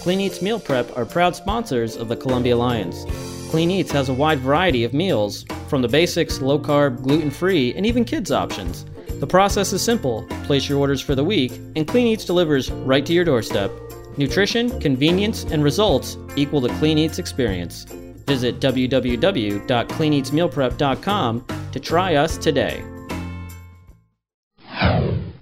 Clean 0.01 0.21
Eats 0.21 0.43
Meal 0.43 0.59
Prep 0.59 0.97
are 0.99 1.05
proud 1.05 1.37
sponsors 1.37 1.97
of 1.97 2.09
the 2.09 2.17
Columbia 2.17 2.57
Lions. 2.57 3.07
Clean 3.51 3.71
Eats 3.71 3.93
has 3.93 4.09
a 4.09 4.13
wide 4.13 4.41
variety 4.41 4.83
of 4.83 4.93
meals, 4.93 5.45
from 5.69 5.81
the 5.81 5.89
basics, 5.89 6.41
low 6.41 6.59
carb, 6.59 7.03
gluten 7.03 7.31
free, 7.31 7.73
and 7.75 7.87
even 7.87 8.05
kids 8.05 8.33
options. 8.33 8.85
The 9.21 9.29
process 9.29 9.73
is 9.73 9.81
simple 9.81 10.27
place 10.43 10.69
your 10.69 10.81
orders 10.81 11.01
for 11.01 11.15
the 11.15 11.23
week, 11.23 11.53
and 11.77 11.87
Clean 11.87 12.09
Eats 12.09 12.25
delivers 12.25 12.73
right 12.73 13.07
to 13.07 13.13
your 13.13 13.25
doorstep. 13.25 13.71
Nutrition, 14.17 14.79
convenience, 14.81 15.45
and 15.45 15.63
results 15.65 16.17
equal 16.37 16.61
the 16.61 16.69
Clean 16.71 16.99
Eats 16.99 17.19
experience. 17.19 17.85
Visit 18.27 18.61
www.cleaneatsmealprep.com 18.61 21.47
to 21.73 21.81
try 21.81 22.15
us 22.15 22.39
today. 22.39 22.85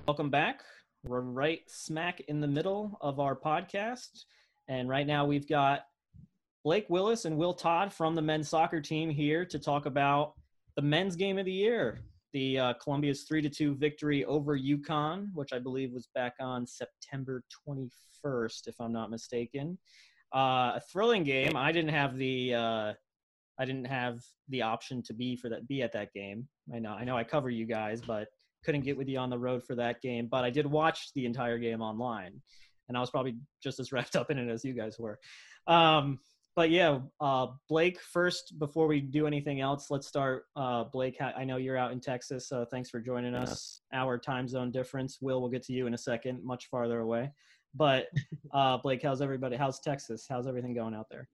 Welcome 0.06 0.30
back. 0.30 0.62
We're 1.04 1.20
right 1.20 1.60
smack 1.68 2.20
in 2.28 2.40
the 2.40 2.46
middle 2.46 2.96
of 3.00 3.20
our 3.20 3.36
podcast. 3.36 4.24
And 4.68 4.88
right 4.88 5.06
now 5.06 5.26
we've 5.26 5.48
got 5.48 5.84
Blake 6.64 6.86
Willis 6.88 7.24
and 7.24 7.36
Will 7.36 7.54
Todd 7.54 7.92
from 7.92 8.14
the 8.14 8.22
men's 8.22 8.48
soccer 8.48 8.80
team 8.80 9.10
here 9.10 9.44
to 9.46 9.58
talk 9.58 9.86
about 9.86 10.34
the 10.76 10.82
men's 10.82 11.16
game 11.16 11.38
of 11.38 11.44
the 11.44 11.52
year. 11.52 11.98
The 12.32 12.58
uh, 12.58 12.74
Columbia's 12.82 13.24
three 13.24 13.42
to 13.42 13.50
two 13.50 13.74
victory 13.74 14.24
over 14.24 14.58
UConn, 14.58 15.28
which 15.34 15.52
I 15.52 15.58
believe 15.58 15.92
was 15.92 16.08
back 16.14 16.34
on 16.40 16.66
September 16.66 17.42
21st, 17.68 18.68
if 18.68 18.74
I'm 18.80 18.92
not 18.92 19.10
mistaken. 19.10 19.78
Uh, 20.34 20.72
a 20.76 20.80
thrilling 20.90 21.24
game. 21.24 21.56
I 21.56 21.72
didn't 21.72 21.90
have 21.90 22.16
the 22.16 22.54
uh, 22.54 22.92
I 23.58 23.64
didn't 23.64 23.86
have 23.86 24.20
the 24.48 24.62
option 24.62 25.02
to 25.02 25.14
be 25.14 25.36
for 25.36 25.48
that 25.50 25.68
be 25.68 25.82
at 25.82 25.92
that 25.92 26.12
game. 26.12 26.48
I 26.74 26.78
know 26.78 26.92
I 26.92 27.04
know 27.04 27.16
I 27.16 27.24
cover 27.24 27.50
you 27.50 27.66
guys, 27.66 28.00
but 28.00 28.28
couldn't 28.64 28.82
get 28.82 28.96
with 28.96 29.08
you 29.08 29.18
on 29.18 29.28
the 29.28 29.38
road 29.38 29.62
for 29.62 29.74
that 29.74 30.00
game. 30.00 30.28
But 30.30 30.44
I 30.44 30.50
did 30.50 30.66
watch 30.66 31.10
the 31.14 31.26
entire 31.26 31.58
game 31.58 31.82
online, 31.82 32.40
and 32.88 32.96
I 32.96 33.00
was 33.00 33.10
probably 33.10 33.36
just 33.62 33.78
as 33.78 33.92
wrapped 33.92 34.16
up 34.16 34.30
in 34.30 34.38
it 34.38 34.50
as 34.50 34.64
you 34.64 34.72
guys 34.72 34.96
were. 34.98 35.18
Um, 35.66 36.18
but 36.54 36.70
yeah, 36.70 36.98
uh, 37.20 37.46
Blake, 37.68 37.98
first, 38.00 38.58
before 38.58 38.86
we 38.86 39.00
do 39.00 39.26
anything 39.26 39.60
else, 39.60 39.86
let's 39.90 40.06
start. 40.06 40.44
Uh, 40.54 40.84
Blake, 40.84 41.16
I 41.20 41.44
know 41.44 41.56
you're 41.56 41.78
out 41.78 41.92
in 41.92 42.00
Texas, 42.00 42.48
so 42.48 42.66
thanks 42.70 42.90
for 42.90 43.00
joining 43.00 43.34
us. 43.34 43.80
Our 43.92 44.18
time 44.18 44.46
zone 44.46 44.70
difference. 44.70 45.18
Will, 45.20 45.40
we'll 45.40 45.50
get 45.50 45.62
to 45.64 45.72
you 45.72 45.86
in 45.86 45.94
a 45.94 45.98
second, 45.98 46.44
much 46.44 46.66
farther 46.66 47.00
away. 47.00 47.30
But 47.74 48.08
uh, 48.52 48.78
Blake, 48.78 49.02
how's 49.02 49.22
everybody? 49.22 49.56
How's 49.56 49.80
Texas? 49.80 50.26
How's 50.28 50.46
everything 50.46 50.74
going 50.74 50.94
out 50.94 51.06
there? 51.10 51.28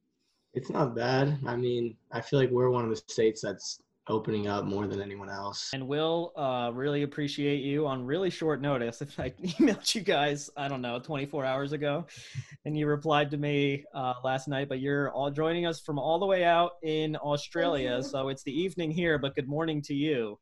It's 0.54 0.70
not 0.70 0.94
bad. 0.94 1.38
I 1.46 1.56
mean, 1.56 1.96
I 2.12 2.20
feel 2.20 2.38
like 2.38 2.50
we're 2.50 2.70
one 2.70 2.84
of 2.84 2.90
the 2.90 2.96
states 2.96 3.40
that's 3.42 3.80
opening 4.08 4.48
up 4.48 4.64
more 4.64 4.86
than 4.86 5.00
anyone 5.00 5.28
else. 5.28 5.70
And 5.72 5.86
Will, 5.86 6.32
uh, 6.36 6.70
really 6.72 7.02
appreciate 7.02 7.62
you 7.62 7.86
on 7.86 8.04
really 8.04 8.30
short 8.30 8.60
notice. 8.60 9.02
If 9.08 9.18
I 9.18 9.30
emailed 9.30 9.94
you 9.94 10.02
guys, 10.02 10.50
I 10.56 10.68
don't 10.68 10.82
know, 10.82 10.98
24 10.98 11.44
hours 11.44 11.72
ago, 11.72 12.06
and 12.64 12.76
you 12.76 12.86
replied 12.86 13.30
to 13.30 13.36
me 13.36 13.84
uh, 13.94 14.14
last 14.22 14.48
night, 14.48 14.68
but 14.68 14.80
you're 14.80 15.10
all 15.12 15.30
joining 15.30 15.66
us 15.66 15.80
from 15.80 15.98
all 15.98 16.18
the 16.18 16.26
way 16.26 16.44
out 16.44 16.72
in 16.82 17.16
Australia. 17.16 18.02
So 18.02 18.28
it's 18.28 18.42
the 18.42 18.52
evening 18.52 18.90
here, 18.90 19.18
but 19.18 19.34
good 19.34 19.48
morning 19.48 19.82
to 19.82 19.94
you. 19.94 20.38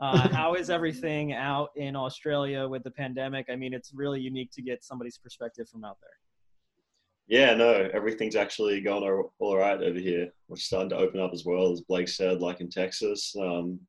Uh, 0.00 0.28
how 0.28 0.54
is 0.54 0.70
everything 0.78 1.32
out 1.32 1.70
in 1.76 1.96
Australia 1.96 2.68
with 2.68 2.82
the 2.82 2.90
pandemic? 2.90 3.46
I 3.50 3.56
mean, 3.56 3.74
it's 3.74 3.92
really 3.94 4.20
unique 4.20 4.50
to 4.52 4.62
get 4.62 4.84
somebody's 4.84 5.18
perspective 5.18 5.68
from 5.68 5.84
out 5.84 5.98
there. 6.00 6.21
Yeah, 7.32 7.54
no, 7.54 7.88
everything's 7.94 8.36
actually 8.36 8.82
going 8.82 9.02
all, 9.38 9.56
right 9.56 9.82
over 9.82 9.98
here. 9.98 10.28
We're 10.48 10.56
starting 10.56 10.90
to 10.90 10.98
open 10.98 11.18
up 11.18 11.30
as 11.32 11.46
well, 11.46 11.72
as 11.72 11.80
Blake 11.80 12.08
said, 12.08 12.42
like 12.42 12.60
in 12.60 12.68
Texas. 12.68 13.34
Um, 13.40 13.80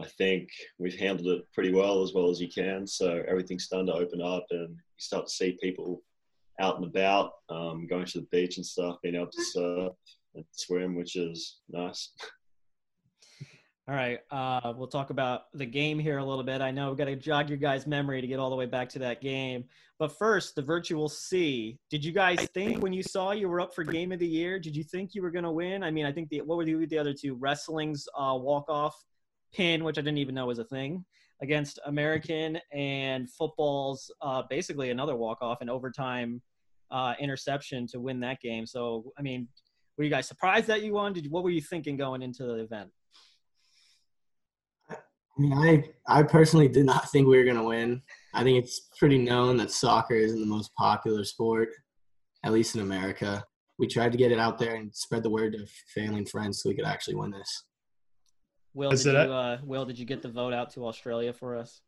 I 0.00 0.06
think 0.18 0.48
we've 0.76 0.98
handled 0.98 1.28
it 1.28 1.44
pretty 1.54 1.72
well, 1.72 2.02
as 2.02 2.12
well 2.12 2.28
as 2.28 2.40
you 2.40 2.48
can. 2.48 2.88
So 2.88 3.22
everything's 3.28 3.66
starting 3.66 3.86
to 3.86 3.92
open 3.92 4.20
up, 4.20 4.46
and 4.50 4.70
you 4.70 4.98
start 4.98 5.28
to 5.28 5.32
see 5.32 5.58
people 5.62 6.02
out 6.58 6.74
and 6.74 6.86
about, 6.86 7.34
um, 7.50 7.86
going 7.86 8.06
to 8.06 8.18
the 8.18 8.26
beach 8.32 8.56
and 8.56 8.66
stuff, 8.66 8.96
being 9.00 9.14
able 9.14 9.30
to 9.30 9.44
surf 9.44 9.92
and 10.34 10.44
swim, 10.50 10.96
which 10.96 11.14
is 11.14 11.60
nice. 11.68 12.10
All 13.90 13.96
right, 13.96 14.20
uh, 14.30 14.72
we'll 14.76 14.86
talk 14.86 15.10
about 15.10 15.50
the 15.52 15.66
game 15.66 15.98
here 15.98 16.18
a 16.18 16.24
little 16.24 16.44
bit. 16.44 16.60
I 16.60 16.70
know 16.70 16.90
we've 16.90 16.96
got 16.96 17.06
to 17.06 17.16
jog 17.16 17.48
your 17.48 17.58
guys' 17.58 17.88
memory 17.88 18.20
to 18.20 18.26
get 18.28 18.38
all 18.38 18.48
the 18.48 18.54
way 18.54 18.66
back 18.66 18.88
to 18.90 19.00
that 19.00 19.20
game. 19.20 19.64
But 19.98 20.16
first, 20.16 20.54
the 20.54 20.62
virtual 20.62 21.08
C. 21.08 21.76
Did 21.90 22.04
you 22.04 22.12
guys 22.12 22.38
think 22.54 22.84
when 22.84 22.92
you 22.92 23.02
saw 23.02 23.32
you 23.32 23.48
were 23.48 23.60
up 23.60 23.74
for 23.74 23.82
game 23.82 24.12
of 24.12 24.20
the 24.20 24.28
year? 24.28 24.60
Did 24.60 24.76
you 24.76 24.84
think 24.84 25.12
you 25.12 25.22
were 25.22 25.32
going 25.32 25.42
to 25.42 25.50
win? 25.50 25.82
I 25.82 25.90
mean, 25.90 26.06
I 26.06 26.12
think 26.12 26.28
the 26.28 26.40
what 26.42 26.56
were 26.56 26.64
the, 26.64 26.86
the 26.86 26.98
other 26.98 27.12
two? 27.12 27.34
Wrestling's 27.34 28.06
uh, 28.16 28.38
walk 28.40 28.66
off 28.68 28.94
pin, 29.52 29.82
which 29.82 29.98
I 29.98 30.02
didn't 30.02 30.18
even 30.18 30.36
know 30.36 30.46
was 30.46 30.60
a 30.60 30.64
thing, 30.64 31.04
against 31.42 31.80
American, 31.84 32.60
and 32.72 33.28
football's 33.28 34.08
uh, 34.22 34.44
basically 34.48 34.90
another 34.90 35.16
walk 35.16 35.38
off 35.42 35.62
and 35.62 35.68
overtime 35.68 36.40
uh, 36.92 37.14
interception 37.18 37.88
to 37.88 37.98
win 37.98 38.20
that 38.20 38.40
game. 38.40 38.66
So, 38.66 39.12
I 39.18 39.22
mean, 39.22 39.48
were 39.98 40.04
you 40.04 40.10
guys 40.10 40.28
surprised 40.28 40.68
that 40.68 40.84
you 40.84 40.92
won? 40.92 41.12
Did 41.12 41.28
what 41.28 41.42
were 41.42 41.50
you 41.50 41.60
thinking 41.60 41.96
going 41.96 42.22
into 42.22 42.44
the 42.44 42.54
event? 42.54 42.90
I 45.40 45.42
mean, 45.42 45.52
I 45.54 46.18
I 46.18 46.22
personally 46.22 46.68
did 46.68 46.84
not 46.84 47.10
think 47.10 47.26
we 47.26 47.38
were 47.38 47.44
gonna 47.44 47.64
win. 47.64 48.02
I 48.34 48.44
think 48.44 48.62
it's 48.62 48.90
pretty 48.98 49.16
known 49.16 49.56
that 49.56 49.70
soccer 49.70 50.14
isn't 50.14 50.38
the 50.38 50.46
most 50.46 50.74
popular 50.74 51.24
sport, 51.24 51.70
at 52.44 52.52
least 52.52 52.74
in 52.74 52.82
America. 52.82 53.42
We 53.78 53.86
tried 53.86 54.12
to 54.12 54.18
get 54.18 54.32
it 54.32 54.38
out 54.38 54.58
there 54.58 54.74
and 54.74 54.94
spread 54.94 55.22
the 55.22 55.30
word 55.30 55.54
to 55.54 55.66
family 55.94 56.18
and 56.18 56.28
friends 56.28 56.62
so 56.62 56.68
we 56.68 56.74
could 56.74 56.84
actually 56.84 57.14
win 57.14 57.30
this. 57.30 57.64
Will, 58.74 58.90
did 58.90 59.04
you, 59.06 59.12
uh, 59.12 59.58
Will, 59.64 59.86
did 59.86 59.98
you 59.98 60.04
get 60.04 60.20
the 60.20 60.28
vote 60.28 60.52
out 60.52 60.70
to 60.74 60.86
Australia 60.86 61.32
for 61.32 61.56
us? 61.56 61.80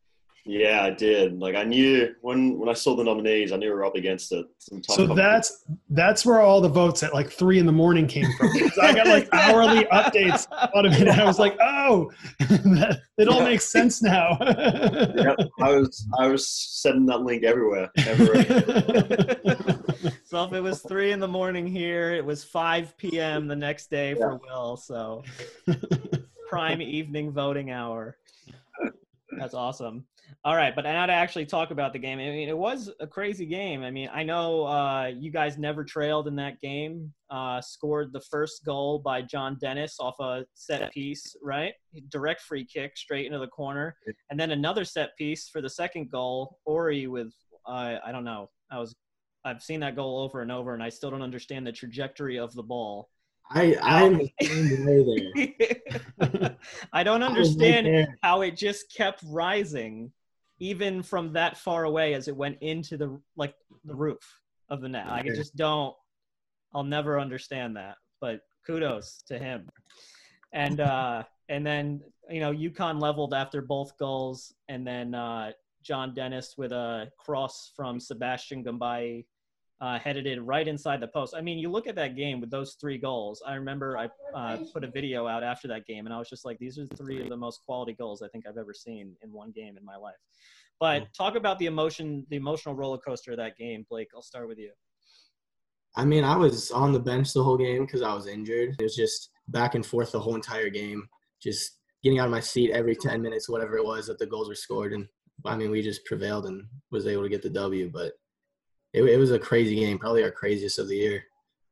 Yeah, 0.44 0.83
I 0.83 0.90
did. 0.90 1.38
Like 1.38 1.55
I 1.55 1.62
knew 1.62 2.14
when 2.20 2.59
when 2.59 2.68
I 2.68 2.72
saw 2.72 2.96
the 2.96 3.05
nominees, 3.05 3.52
I 3.52 3.57
knew 3.57 3.68
we 3.68 3.74
were 3.74 3.85
up 3.85 3.94
against 3.94 4.33
it. 4.33 4.46
So 4.83 5.07
that's 5.07 5.64
that's 5.90 6.26
where 6.26 6.40
all 6.40 6.61
the 6.61 6.68
votes 6.68 7.05
at 7.05 7.14
like 7.14 7.31
three 7.31 7.61
in 7.61 7.66
the 7.66 7.72
morning 7.72 8.09
came 8.09 8.26
from. 8.37 8.48
I 8.83 8.92
got 8.92 9.07
like 9.07 9.28
hourly 9.33 9.85
updates 9.92 10.48
out 10.50 10.85
of 10.85 10.92
it. 10.94 11.07
And 11.07 11.20
I 11.20 11.24
was 11.24 11.38
like, 11.38 11.57
oh, 11.61 12.11
it 12.40 13.28
all 13.28 13.42
makes 13.42 13.66
sense 13.66 14.02
now. 14.02 14.37
yep, 14.40 15.37
I 15.61 15.76
was 15.76 16.09
I 16.18 16.26
was 16.26 16.48
sending 16.48 17.07
that 17.07 17.20
link 17.20 17.44
everywhere. 17.44 17.90
everywhere. 17.98 19.37
so 20.24 20.44
if 20.44 20.52
it 20.52 20.61
was 20.61 20.81
three 20.81 21.12
in 21.12 21.20
the 21.20 21.28
morning 21.28 21.68
here, 21.68 22.14
it 22.14 22.24
was 22.24 22.42
five 22.42 22.96
p.m. 22.96 23.46
the 23.46 23.57
next 23.57 23.90
day 23.90 24.11
yeah. 24.11 24.16
for 24.16 24.40
Will. 24.44 24.76
So 24.76 25.22
prime 26.48 26.83
evening 26.83 27.31
voting 27.31 27.70
hour. 27.70 28.16
That's 29.38 29.55
awesome. 29.55 30.05
All 30.45 30.57
right, 30.57 30.75
but 30.75 30.83
now 30.83 31.07
to 31.07 31.12
actually 31.12 31.47
talk 31.47 31.71
about 31.71 31.92
the 31.92 31.99
game. 31.99 32.18
I 32.18 32.31
mean, 32.31 32.49
it 32.49 32.57
was 32.57 32.90
a 33.01 33.07
crazy 33.07 33.47
game. 33.47 33.83
I 33.83 33.90
mean, 33.90 34.09
I 34.12 34.23
know 34.23 34.64
uh, 34.66 35.07
you 35.07 35.31
guys 35.31 35.59
never 35.59 35.85
trailed 35.85 36.29
in 36.29 36.37
that 36.37 36.61
game. 36.61 37.12
Uh, 37.31 37.61
scored 37.61 38.12
the 38.12 38.21
first 38.21 38.64
goal 38.64 38.99
by 38.99 39.23
John 39.23 39.57
Dennis 39.61 39.97
off 40.01 40.16
a 40.21 40.45
set 40.55 40.92
piece, 40.92 41.37
right? 41.42 41.75
Direct 42.11 42.40
free 42.42 42.64
kick 42.64 42.97
straight 42.97 43.27
into 43.27 43.38
the 43.38 43.47
corner, 43.47 43.97
and 44.31 44.38
then 44.38 44.51
another 44.51 44.85
set 44.85 45.16
piece 45.16 45.49
for 45.49 45.61
the 45.61 45.71
second 45.71 46.11
goal. 46.11 46.59
Ori 46.64 47.07
with 47.07 47.33
uh, 47.66 47.97
I 48.05 48.12
don't 48.12 48.25
know. 48.25 48.51
I 48.71 48.79
was 48.79 48.95
I've 49.45 49.62
seen 49.62 49.81
that 49.81 49.97
goal 49.97 50.21
over 50.21 50.42
and 50.42 50.53
over, 50.53 50.75
and 50.75 50.83
I 50.83 50.88
still 50.88 51.11
don't 51.11 51.23
understand 51.23 51.66
the 51.66 51.73
trajectory 51.73 52.38
of 52.38 52.55
the 52.55 52.62
ball. 52.62 53.09
I 53.50 53.76
I'm 53.83 54.18
the 54.18 54.33
same 54.40 54.87
way 54.87 55.33
there. 56.20 56.57
I 56.92 57.02
don't 57.02 57.22
understand 57.22 57.87
I 57.87 58.07
how 58.26 58.42
it 58.42 58.57
just 58.57 58.94
kept 58.94 59.22
rising 59.26 60.12
even 60.59 61.02
from 61.02 61.33
that 61.33 61.57
far 61.59 61.85
away 61.85 62.14
as 62.14 62.28
it 62.28 62.37
went 62.37 62.59
into 62.61 62.96
the 62.96 63.20
like 63.37 63.55
the 63.85 63.94
roof 63.94 64.40
of 64.68 64.81
the 64.81 64.88
net. 64.88 65.07
I 65.09 65.22
just 65.22 65.57
don't. 65.57 65.94
I'll 66.74 66.85
never 66.85 67.20
understand 67.20 67.76
that. 67.76 67.96
But 68.20 68.40
kudos 68.66 69.22
to 69.28 69.38
him. 69.38 69.68
And 70.52 70.81
uh, 70.81 71.24
and 71.48 71.66
then 71.66 72.00
you 72.31 72.40
know 72.40 72.52
UConn 72.52 73.00
leveled 73.00 73.35
after 73.35 73.61
both 73.61 73.98
goals, 73.98 74.55
and 74.68 74.87
then 74.87 75.14
uh, 75.14 75.52
John 75.83 76.14
Dennis 76.14 76.55
with 76.57 76.72
a 76.72 77.11
cross 77.18 77.72
from 77.74 77.98
Sebastian 77.98 78.64
Gumbai 78.64 79.24
uh, 79.83 79.99
headed 79.99 80.29
it 80.29 80.40
right 80.40 80.68
inside 80.68 81.01
the 81.01 81.09
post. 81.09 81.35
I 81.37 81.40
mean, 81.40 81.59
you 81.59 81.68
look 81.68 81.88
at 81.88 81.97
that 81.97 82.14
game 82.14 82.40
with 82.40 82.53
those 82.53 82.77
three 82.81 82.99
goals. 82.99 83.42
I 83.45 83.55
remember 83.55 83.99
I 83.99 84.09
uh, 84.33 84.59
put 84.73 84.85
a 84.85 84.87
video 84.87 85.27
out 85.27 85.42
after 85.42 85.66
that 85.68 85.87
game, 85.87 86.07
and 86.07 86.14
I 86.14 86.18
was 86.18 86.29
just 86.29 86.45
like, 86.45 86.57
these 86.59 86.79
are 86.79 86.87
three 86.97 87.21
of 87.21 87.29
the 87.29 87.37
most 87.37 87.62
quality 87.66 87.92
goals 87.92 88.23
I 88.23 88.29
think 88.29 88.47
I've 88.47 88.57
ever 88.57 88.73
seen 88.73 89.16
in 89.23 89.33
one 89.33 89.51
game 89.51 89.77
in 89.77 89.85
my 89.85 89.97
life. 89.97 90.14
But 90.79 91.12
talk 91.16 91.35
about 91.35 91.59
the 91.59 91.66
emotion, 91.66 92.25
the 92.31 92.37
emotional 92.37 92.77
roller 92.77 92.99
coaster 92.99 93.33
of 93.33 93.38
that 93.38 93.57
game, 93.57 93.85
Blake. 93.90 94.09
I'll 94.14 94.23
start 94.23 94.47
with 94.47 94.59
you. 94.59 94.71
I 95.97 96.05
mean, 96.05 96.23
I 96.23 96.37
was 96.37 96.71
on 96.71 96.92
the 96.92 97.01
bench 97.01 97.33
the 97.33 97.42
whole 97.42 97.59
game 97.59 97.85
because 97.85 98.03
I 98.03 98.14
was 98.14 98.29
injured. 98.29 98.77
It 98.79 98.83
was 98.83 98.97
just 98.97 99.31
back 99.49 99.75
and 99.75 99.85
forth 99.85 100.12
the 100.12 100.21
whole 100.21 100.37
entire 100.37 100.71
game, 100.71 101.09
just 101.42 101.79
getting 102.05 102.21
out 102.21 102.27
of 102.27 102.33
my 102.33 102.40
seat 102.40 102.71
every 102.71 102.95
10 102.95 103.21
minutes, 103.21 103.49
whatever 103.49 103.77
it 103.77 103.85
was 103.85 104.07
that 104.07 104.18
the 104.18 104.27
goals 104.27 104.49
were 104.49 104.55
scored. 104.55 104.92
And 104.92 105.07
I 105.45 105.57
mean, 105.57 105.71
we 105.71 105.83
just 105.83 106.05
prevailed 106.05 106.47
and 106.47 106.64
was 106.92 107.07
able 107.07 107.25
to 107.25 107.29
get 107.29 107.42
the 107.42 107.51
W. 107.51 107.90
But 107.92 108.12
it, 108.92 109.02
it 109.02 109.18
was 109.18 109.31
a 109.31 109.38
crazy 109.38 109.76
game, 109.76 109.98
probably 109.98 110.22
our 110.22 110.31
craziest 110.31 110.78
of 110.78 110.88
the 110.88 110.96
year. 110.96 111.24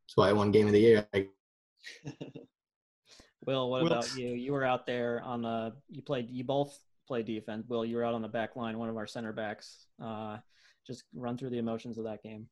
That's 0.05 0.17
why 0.17 0.29
I 0.29 0.33
won 0.33 0.51
game 0.51 0.67
of 0.67 0.73
the 0.73 0.81
year. 0.81 1.07
Will, 3.47 3.71
what 3.71 3.87
about 3.87 4.17
you? 4.17 4.29
You 4.29 4.53
were 4.53 4.65
out 4.65 4.87
there 4.87 5.23
on 5.23 5.43
the. 5.43 5.73
You 5.89 6.03
played. 6.03 6.31
You 6.31 6.45
both 6.45 6.79
played 7.07 7.27
defense. 7.27 7.67
Will, 7.69 7.85
you 7.85 7.97
were 7.97 8.05
out 8.05 8.15
on 8.15 8.23
the 8.23 8.29
back 8.29 8.57
line, 8.57 8.79
one 8.79 8.89
of 8.89 8.97
our 8.97 9.07
center 9.07 9.33
backs. 9.33 9.87
Uh, 10.03 10.39
just 10.87 11.05
run 11.15 11.37
through 11.39 11.51
the 11.51 11.59
emotions 11.59 11.99
of 11.99 12.05
that 12.05 12.23
game. 12.23 12.47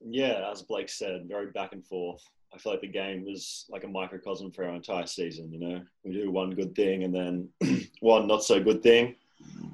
Yeah, 0.00 0.50
as 0.50 0.62
Blake 0.62 0.88
said, 0.88 1.26
very 1.28 1.50
back 1.50 1.72
and 1.72 1.84
forth. 1.86 2.22
I 2.52 2.58
feel 2.58 2.72
like 2.72 2.82
the 2.82 2.88
game 2.88 3.24
was 3.24 3.66
like 3.68 3.84
a 3.84 3.88
microcosm 3.88 4.52
for 4.52 4.64
our 4.64 4.74
entire 4.74 5.06
season. 5.06 5.52
You 5.52 5.60
know, 5.60 5.82
we 6.04 6.12
do 6.12 6.30
one 6.30 6.50
good 6.50 6.74
thing 6.74 7.04
and 7.04 7.14
then 7.14 7.48
one 8.00 8.28
not 8.28 8.44
so 8.44 8.62
good 8.62 8.82
thing, 8.82 9.16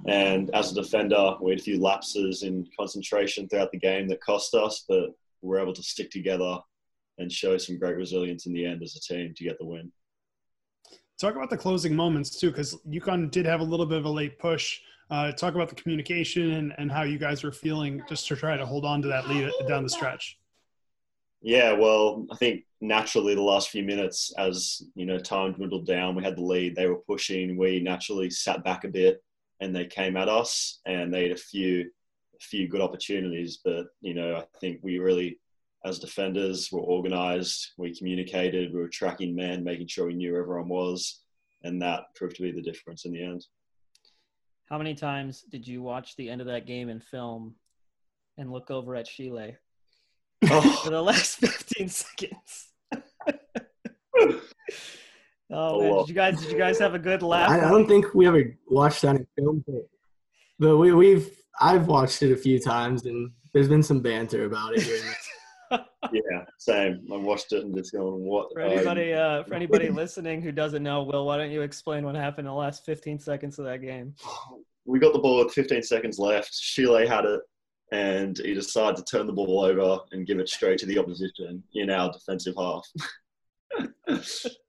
and 0.06 0.50
as 0.54 0.72
a 0.72 0.74
defender, 0.74 1.36
we 1.40 1.52
had 1.52 1.60
a 1.60 1.62
few 1.62 1.80
lapses 1.80 2.42
in 2.42 2.66
concentration 2.76 3.48
throughout 3.48 3.70
the 3.70 3.78
game 3.78 4.08
that 4.08 4.20
cost 4.20 4.54
us, 4.54 4.84
but 4.88 5.10
we're 5.42 5.60
able 5.60 5.74
to 5.74 5.82
stick 5.82 6.10
together 6.10 6.58
and 7.18 7.30
show 7.30 7.56
some 7.58 7.78
great 7.78 7.96
resilience 7.96 8.46
in 8.46 8.52
the 8.52 8.64
end 8.64 8.82
as 8.82 8.96
a 8.96 9.00
team 9.00 9.34
to 9.36 9.44
get 9.44 9.58
the 9.58 9.64
win. 9.64 9.92
Talk 11.20 11.36
about 11.36 11.50
the 11.50 11.56
closing 11.56 11.94
moments 11.94 12.30
too, 12.30 12.50
because 12.50 12.78
UConn 12.88 13.30
did 13.30 13.44
have 13.44 13.60
a 13.60 13.64
little 13.64 13.84
bit 13.84 13.98
of 13.98 14.06
a 14.06 14.10
late 14.10 14.38
push. 14.38 14.80
Uh, 15.10 15.32
talk 15.32 15.54
about 15.54 15.68
the 15.68 15.74
communication 15.74 16.52
and, 16.52 16.72
and 16.78 16.90
how 16.90 17.02
you 17.02 17.18
guys 17.18 17.42
were 17.42 17.52
feeling 17.52 18.00
just 18.08 18.26
to 18.28 18.36
try 18.36 18.56
to 18.56 18.64
hold 18.64 18.84
on 18.84 19.02
to 19.02 19.08
that 19.08 19.28
lead 19.28 19.50
down 19.68 19.82
the 19.82 19.88
stretch. 19.88 20.38
Yeah, 21.42 21.72
well, 21.72 22.26
I 22.30 22.36
think 22.36 22.64
naturally, 22.80 23.34
the 23.34 23.42
last 23.42 23.70
few 23.70 23.82
minutes, 23.82 24.32
as 24.38 24.82
you 24.94 25.06
know, 25.06 25.18
time 25.18 25.52
dwindled 25.52 25.86
down, 25.86 26.14
we 26.14 26.22
had 26.22 26.36
the 26.36 26.42
lead. 26.42 26.76
They 26.76 26.86
were 26.86 26.96
pushing. 26.96 27.56
We 27.56 27.80
naturally 27.80 28.30
sat 28.30 28.62
back 28.62 28.84
a 28.84 28.88
bit, 28.88 29.22
and 29.60 29.74
they 29.74 29.86
came 29.86 30.16
at 30.16 30.28
us, 30.28 30.80
and 30.86 31.12
they 31.12 31.24
had 31.24 31.32
a 31.32 31.40
few, 31.40 31.82
a 31.82 32.40
few 32.40 32.68
good 32.68 32.80
opportunities. 32.80 33.60
But 33.64 33.86
you 34.00 34.14
know, 34.14 34.36
I 34.36 34.44
think 34.60 34.80
we 34.82 34.98
really, 34.98 35.38
as 35.84 35.98
defenders, 35.98 36.70
were 36.72 36.80
organised. 36.80 37.72
We 37.78 37.96
communicated. 37.96 38.72
We 38.72 38.80
were 38.80 38.88
tracking 38.88 39.34
men, 39.34 39.64
making 39.64 39.88
sure 39.88 40.06
we 40.06 40.14
knew 40.14 40.32
where 40.32 40.42
everyone 40.42 40.68
was, 40.68 41.22
and 41.62 41.80
that 41.82 42.14
proved 42.14 42.36
to 42.36 42.42
be 42.42 42.52
the 42.52 42.62
difference 42.62 43.04
in 43.04 43.12
the 43.12 43.22
end. 43.22 43.46
How 44.68 44.78
many 44.78 44.94
times 44.94 45.42
did 45.50 45.66
you 45.66 45.82
watch 45.82 46.14
the 46.16 46.30
end 46.30 46.40
of 46.40 46.46
that 46.46 46.66
game 46.66 46.88
in 46.88 47.00
film 47.00 47.56
and 48.38 48.52
look 48.52 48.70
over 48.70 48.94
at 48.94 49.08
Sheila 49.08 49.50
Oh. 50.44 50.60
for 50.84 50.90
the 50.90 51.02
last 51.02 51.38
15 51.38 51.88
seconds? 51.88 52.69
Oh 55.50 55.80
man, 55.80 55.98
did 55.98 56.08
you 56.08 56.14
guys 56.14 56.40
did 56.40 56.52
you 56.52 56.58
guys 56.58 56.78
have 56.78 56.94
a 56.94 56.98
good 56.98 57.22
laugh? 57.22 57.50
I, 57.50 57.66
I 57.66 57.70
don't 57.70 57.86
think 57.86 58.14
we 58.14 58.26
ever 58.26 58.56
watched 58.68 59.02
that 59.02 59.16
in 59.16 59.26
film, 59.36 59.64
but, 59.66 59.88
but 60.58 60.76
we, 60.76 60.92
we've 60.92 61.30
I've 61.60 61.86
watched 61.86 62.22
it 62.22 62.32
a 62.32 62.36
few 62.36 62.58
times, 62.58 63.04
and 63.04 63.30
there's 63.52 63.68
been 63.68 63.82
some 63.82 64.00
banter 64.00 64.44
about 64.44 64.74
it. 64.74 64.82
Here 64.82 64.96
and 64.96 65.04
there. 65.04 65.86
yeah, 66.12 66.44
same. 66.58 67.06
I 67.12 67.16
watched 67.16 67.52
it 67.52 67.64
and 67.64 67.74
just 67.74 67.92
going, 67.92 68.24
"What?" 68.24 68.52
For 68.52 68.62
um, 68.62 68.70
anybody 68.70 69.12
uh, 69.12 69.44
for 69.44 69.54
anybody 69.54 69.88
listening 69.90 70.42
who 70.42 70.52
doesn't 70.52 70.82
know, 70.82 71.02
Will, 71.02 71.26
why 71.26 71.36
don't 71.36 71.50
you 71.50 71.62
explain 71.62 72.04
what 72.04 72.14
happened 72.14 72.46
in 72.46 72.52
the 72.52 72.58
last 72.58 72.84
15 72.84 73.18
seconds 73.18 73.58
of 73.58 73.64
that 73.66 73.82
game? 73.82 74.14
we 74.86 74.98
got 74.98 75.12
the 75.12 75.18
ball 75.18 75.44
with 75.44 75.54
15 75.54 75.82
seconds 75.82 76.18
left. 76.18 76.52
Chile 76.52 77.06
had 77.06 77.24
it, 77.24 77.40
and 77.92 78.38
he 78.38 78.54
decided 78.54 78.96
to 78.96 79.04
turn 79.04 79.26
the 79.26 79.32
ball 79.32 79.60
over 79.60 80.00
and 80.12 80.26
give 80.26 80.38
it 80.38 80.48
straight 80.48 80.78
to 80.78 80.86
the 80.86 80.98
opposition 80.98 81.62
in 81.74 81.90
our 81.90 82.12
defensive 82.12 82.54
half. 82.58 82.86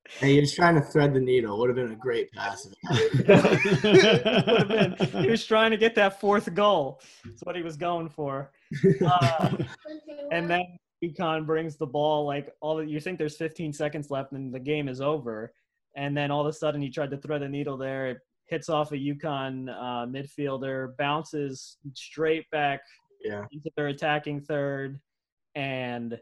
Hey, 0.09 0.33
you're 0.33 0.43
just 0.43 0.55
trying 0.55 0.75
to 0.75 0.81
thread 0.81 1.13
the 1.13 1.19
needle. 1.19 1.57
Would 1.59 1.69
have 1.69 1.75
been 1.77 1.91
a 1.91 1.95
great 1.95 2.31
pass. 2.33 2.67
Would 2.89 3.27
have 3.27 4.67
been- 4.67 5.23
he 5.23 5.29
was 5.29 5.45
trying 5.45 5.71
to 5.71 5.77
get 5.77 5.95
that 5.95 6.19
fourth 6.19 6.53
goal. 6.53 7.01
That's 7.25 7.41
what 7.43 7.55
he 7.55 7.61
was 7.63 7.77
going 7.77 8.09
for. 8.09 8.51
Uh, 9.05 9.57
and 10.31 10.49
then 10.49 10.63
UConn 11.03 11.45
brings 11.45 11.77
the 11.77 11.85
ball 11.87 12.25
like 12.25 12.53
all 12.61 12.75
the, 12.77 12.83
you 12.85 12.99
think 12.99 13.17
there's 13.17 13.37
15 13.37 13.73
seconds 13.73 14.09
left 14.11 14.31
and 14.33 14.53
the 14.53 14.59
game 14.59 14.87
is 14.89 15.01
over, 15.01 15.53
and 15.95 16.15
then 16.15 16.29
all 16.31 16.41
of 16.41 16.47
a 16.47 16.53
sudden 16.53 16.81
he 16.81 16.89
tried 16.89 17.11
to 17.11 17.17
thread 17.17 17.41
the 17.41 17.47
needle 17.49 17.77
there. 17.77 18.07
It 18.07 18.17
hits 18.47 18.69
off 18.69 18.91
a 18.91 18.95
UConn 18.97 19.69
uh, 19.69 20.05
midfielder, 20.07 20.95
bounces 20.97 21.77
straight 21.93 22.49
back 22.51 22.81
Yeah. 23.23 23.45
into 23.51 23.69
their 23.77 23.87
attacking 23.87 24.41
third, 24.41 24.99
and 25.55 26.19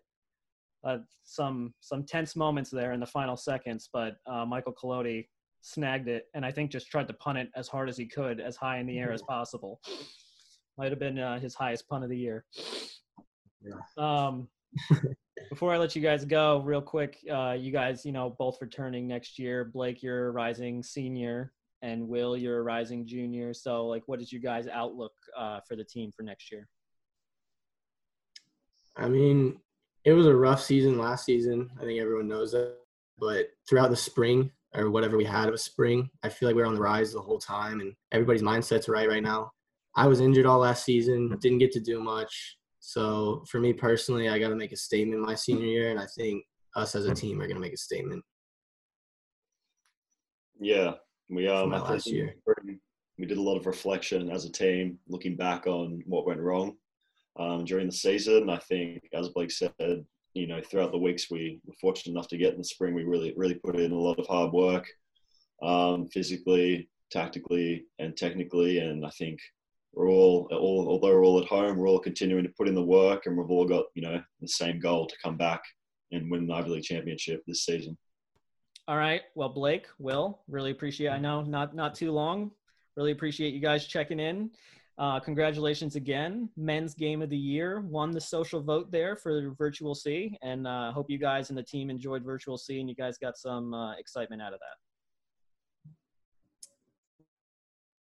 uh, 0.84 0.98
some 1.24 1.74
some 1.80 2.04
tense 2.04 2.36
moments 2.36 2.70
there 2.70 2.94
in 2.94 3.00
the 3.00 3.06
final 3.06 3.38
seconds. 3.38 3.90
But 3.92 4.16
uh, 4.26 4.46
Michael 4.46 4.74
Colodi 4.74 5.28
snagged 5.62 6.08
it, 6.08 6.26
and 6.34 6.46
I 6.46 6.52
think 6.52 6.72
just 6.72 6.90
tried 6.90 7.08
to 7.08 7.14
punt 7.14 7.38
it 7.38 7.50
as 7.56 7.68
hard 7.68 7.90
as 7.90 7.98
he 7.98 8.06
could, 8.06 8.40
as 8.40 8.56
high 8.56 8.80
in 8.80 8.88
the 8.88 9.00
air 9.00 9.12
as 9.12 9.22
possible. 9.22 9.82
Might 10.78 10.92
have 10.92 11.00
been 11.00 11.20
uh, 11.20 11.40
his 11.40 11.56
highest 11.56 11.88
punt 11.90 12.04
of 12.04 12.10
the 12.10 12.18
year. 12.18 12.46
Um, 13.98 14.48
before 15.50 15.74
I 15.74 15.78
let 15.78 15.96
you 15.96 16.02
guys 16.02 16.26
go, 16.26 16.62
real 16.62 16.82
quick, 16.82 17.18
uh, 17.30 17.56
you 17.60 17.72
guys, 17.72 18.06
you 18.06 18.12
know, 18.12 18.36
both 18.38 18.62
returning 18.62 19.08
next 19.08 19.40
year. 19.40 19.66
Blake, 19.66 20.02
you're 20.02 20.28
a 20.28 20.32
rising 20.32 20.84
senior, 20.84 21.52
and 21.82 22.08
Will, 22.08 22.38
you're 22.38 22.60
a 22.60 22.64
rising 22.64 23.06
junior. 23.06 23.54
So, 23.54 23.88
like, 23.88 24.04
what 24.08 24.22
is 24.22 24.32
you 24.32 24.40
guys' 24.40 24.68
outlook 24.68 25.14
uh, 25.38 25.60
for 25.68 25.76
the 25.76 25.84
team 25.84 26.12
for 26.16 26.24
next 26.24 26.52
year? 26.52 26.68
I 28.96 29.08
mean, 29.08 29.60
it 30.06 30.14
was 30.14 30.28
a 30.28 30.36
rough 30.36 30.62
season 30.62 30.98
last 30.98 31.26
season. 31.26 31.70
I 31.80 31.84
think 31.84 32.00
everyone 32.00 32.28
knows 32.28 32.52
that. 32.52 32.76
But 33.18 33.48
throughout 33.68 33.90
the 33.90 33.96
spring 33.96 34.52
or 34.74 34.90
whatever 34.90 35.18
we 35.18 35.26
had 35.26 35.50
of 35.50 35.54
a 35.54 35.58
spring, 35.58 36.10
I 36.24 36.30
feel 36.30 36.48
like 36.48 36.56
we 36.56 36.62
were 36.62 36.68
on 36.68 36.76
the 36.76 36.82
rise 36.82 37.14
the 37.14 37.20
whole 37.20 37.40
time, 37.40 37.82
and 37.82 37.94
everybody's 38.12 38.42
mindset's 38.42 38.88
right 38.88 39.10
right 39.10 39.24
now. 39.24 39.52
I 39.96 40.08
was 40.08 40.22
injured 40.22 40.46
all 40.46 40.60
last 40.60 40.86
season, 40.86 41.36
didn't 41.42 41.58
get 41.58 41.72
to 41.74 41.80
do 41.80 42.02
much. 42.02 42.58
So 42.80 43.44
for 43.50 43.60
me 43.60 43.74
personally, 43.74 44.30
I 44.30 44.40
got 44.40 44.50
to 44.50 44.56
make 44.56 44.72
a 44.72 44.78
statement 44.78 45.22
my 45.22 45.36
senior 45.36 45.66
year, 45.66 45.90
and 45.92 46.00
I 46.00 46.06
think 46.16 46.44
us 46.76 46.96
as 46.96 47.06
a 47.06 47.14
team 47.14 47.42
are 47.42 47.48
going 47.48 47.56
to 47.56 47.62
make 47.62 47.74
a 47.74 47.78
statement. 47.78 48.24
Yeah, 50.62 50.94
we 51.30 51.48
um, 51.48 51.70
my 51.70 51.80
last 51.80 52.08
year. 52.08 52.36
we 53.18 53.26
did 53.26 53.38
a 53.38 53.42
lot 53.42 53.58
of 53.58 53.66
reflection 53.66 54.30
as 54.30 54.46
a 54.46 54.52
team, 54.52 54.98
looking 55.10 55.36
back 55.36 55.68
on 55.68 56.02
what 56.06 56.26
went 56.26 56.40
wrong 56.40 56.78
um, 57.40 57.66
during 57.66 57.88
the 57.88 57.94
season. 57.94 58.50
I 58.50 58.58
think, 58.58 59.02
as 59.14 59.30
Blake 59.30 59.52
said, 59.52 59.72
you 60.34 60.48
know, 60.48 60.62
throughout 60.62 60.92
the 60.92 60.98
weeks 60.98 61.32
we 61.32 61.60
were 61.66 61.74
fortunate 61.82 62.12
enough 62.14 62.28
to 62.28 62.38
get 62.38 62.54
in 62.54 62.60
the 62.60 62.64
spring, 62.64 62.94
we 62.94 63.04
really, 63.04 63.34
really 63.36 63.56
put 63.56 63.80
in 63.80 63.92
a 63.92 64.00
lot 64.00 64.20
of 64.20 64.28
hard 64.28 64.52
work, 64.52 64.86
um, 65.64 66.08
physically, 66.08 66.90
tactically, 67.12 67.86
and 67.98 68.16
technically. 68.16 68.80
And 68.80 69.06
I 69.06 69.10
think 69.18 69.40
we're 69.94 70.10
all, 70.10 70.48
all, 70.52 70.88
although 70.88 71.08
we're 71.08 71.26
all 71.26 71.42
at 71.42 71.48
home, 71.48 71.78
we're 71.78 71.90
all 71.90 72.00
continuing 72.00 72.44
to 72.44 72.54
put 72.58 72.68
in 72.68 72.76
the 72.76 72.84
work, 72.84 73.26
and 73.26 73.38
we've 73.38 73.50
all 73.50 73.66
got, 73.66 73.86
you 73.96 74.04
know, 74.04 74.22
the 74.42 74.48
same 74.48 74.80
goal 74.80 75.08
to 75.08 75.16
come 75.24 75.38
back 75.38 75.62
and 76.12 76.30
win 76.30 76.44
an 76.44 76.52
Ivy 76.52 76.70
League 76.70 76.84
championship 76.84 77.42
this 77.48 77.66
season. 77.66 77.98
All 78.88 78.98
right. 78.98 79.22
Well, 79.36 79.50
Blake, 79.50 79.86
Will, 80.00 80.42
really 80.48 80.72
appreciate. 80.72 81.10
I 81.10 81.20
know 81.20 81.44
not 81.44 81.76
not 81.76 81.94
too 81.94 82.12
long. 82.12 82.52
Really 82.98 83.12
appreciate 83.12 83.54
you 83.54 83.60
guys 83.60 83.86
checking 83.86 84.20
in. 84.20 84.50
Uh, 85.00 85.18
congratulations 85.18 85.96
again, 85.96 86.50
men's 86.58 86.94
game 86.94 87.22
of 87.22 87.30
the 87.30 87.38
year. 87.38 87.80
Won 87.80 88.12
the 88.12 88.20
social 88.20 88.62
vote 88.62 88.92
there 88.92 89.16
for 89.16 89.52
Virtual 89.58 89.96
C, 89.96 90.38
and 90.42 90.68
uh, 90.68 90.92
hope 90.92 91.10
you 91.10 91.18
guys 91.18 91.48
and 91.50 91.58
the 91.58 91.64
team 91.64 91.90
enjoyed 91.90 92.22
Virtual 92.22 92.58
C, 92.58 92.82
and 92.82 92.90
you 92.90 92.96
guys 92.96 93.18
got 93.18 93.38
some 93.38 93.74
uh, 93.74 93.94
excitement 93.96 94.42
out 94.42 94.54
of 94.54 94.60
that. 94.60 95.92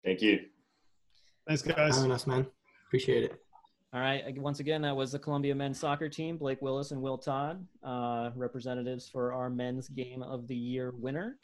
Thank 0.03 0.23
you. 0.23 0.39
Thanks, 1.47 1.61
guys. 1.61 1.95
Having 1.95 2.11
us, 2.11 2.25
man. 2.25 2.47
Appreciate 2.87 3.23
it. 3.23 3.39
All 3.93 4.01
right. 4.01 4.23
Once 4.39 4.59
again, 4.59 4.81
that 4.81 4.95
was 4.95 5.11
the 5.11 5.19
Columbia 5.19 5.53
men's 5.53 5.79
soccer 5.79 6.09
team, 6.09 6.37
Blake 6.37 6.61
Willis 6.61 6.89
and 6.89 6.99
Will 7.01 7.19
Todd, 7.19 7.63
uh, 7.83 8.31
representatives 8.35 9.07
for 9.07 9.33
our 9.33 9.51
men's 9.51 9.89
game 9.89 10.23
of 10.23 10.47
the 10.47 10.55
year 10.55 10.93
winner. 10.97 11.37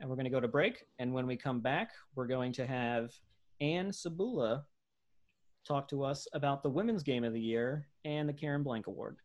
And 0.00 0.08
we're 0.08 0.16
going 0.16 0.24
to 0.24 0.30
go 0.30 0.40
to 0.40 0.48
break. 0.48 0.84
And 0.98 1.12
when 1.12 1.26
we 1.26 1.36
come 1.36 1.60
back, 1.60 1.90
we're 2.14 2.26
going 2.26 2.52
to 2.54 2.66
have 2.66 3.10
Anne 3.60 3.90
Cebula 3.90 4.62
talk 5.66 5.88
to 5.88 6.04
us 6.04 6.28
about 6.32 6.62
the 6.62 6.70
women's 6.70 7.02
game 7.02 7.24
of 7.24 7.32
the 7.32 7.40
year 7.40 7.86
and 8.04 8.28
the 8.28 8.32
Karen 8.32 8.62
Blank 8.62 8.86
Award. 8.86 9.16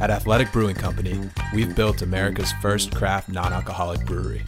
At 0.00 0.10
Athletic 0.10 0.52
Brewing 0.52 0.74
Company, 0.74 1.18
we've 1.54 1.74
built 1.76 2.02
America's 2.02 2.52
first 2.60 2.94
craft 2.94 3.28
non 3.28 3.52
alcoholic 3.52 4.04
brewery. 4.04 4.42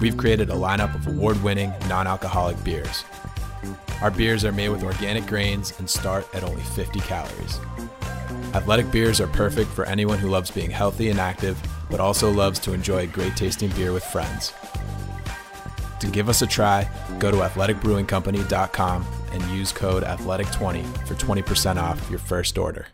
We've 0.00 0.16
created 0.16 0.50
a 0.50 0.54
lineup 0.54 0.94
of 0.94 1.06
award 1.06 1.42
winning 1.42 1.72
non 1.88 2.06
alcoholic 2.06 2.62
beers. 2.64 3.04
Our 4.02 4.10
beers 4.10 4.44
are 4.44 4.52
made 4.52 4.68
with 4.68 4.82
organic 4.82 5.26
grains 5.26 5.72
and 5.78 5.88
start 5.88 6.26
at 6.34 6.44
only 6.44 6.62
50 6.62 7.00
calories. 7.00 7.58
Athletic 8.52 8.90
beers 8.90 9.20
are 9.20 9.26
perfect 9.28 9.70
for 9.70 9.84
anyone 9.86 10.18
who 10.18 10.28
loves 10.28 10.50
being 10.50 10.70
healthy 10.70 11.08
and 11.08 11.18
active, 11.18 11.58
but 11.90 12.00
also 12.00 12.30
loves 12.30 12.58
to 12.60 12.72
enjoy 12.72 13.06
great 13.06 13.36
tasting 13.36 13.70
beer 13.70 13.92
with 13.92 14.04
friends. 14.04 14.52
To 16.00 16.08
give 16.08 16.28
us 16.28 16.42
a 16.42 16.46
try, 16.46 16.88
go 17.18 17.30
to 17.30 17.38
athleticbrewingcompany.com 17.38 19.06
and 19.32 19.42
use 19.50 19.72
code 19.72 20.02
athletic20 20.02 21.06
for 21.06 21.14
20% 21.14 21.76
off 21.82 22.10
your 22.10 22.18
first 22.18 22.58
order. 22.58 22.86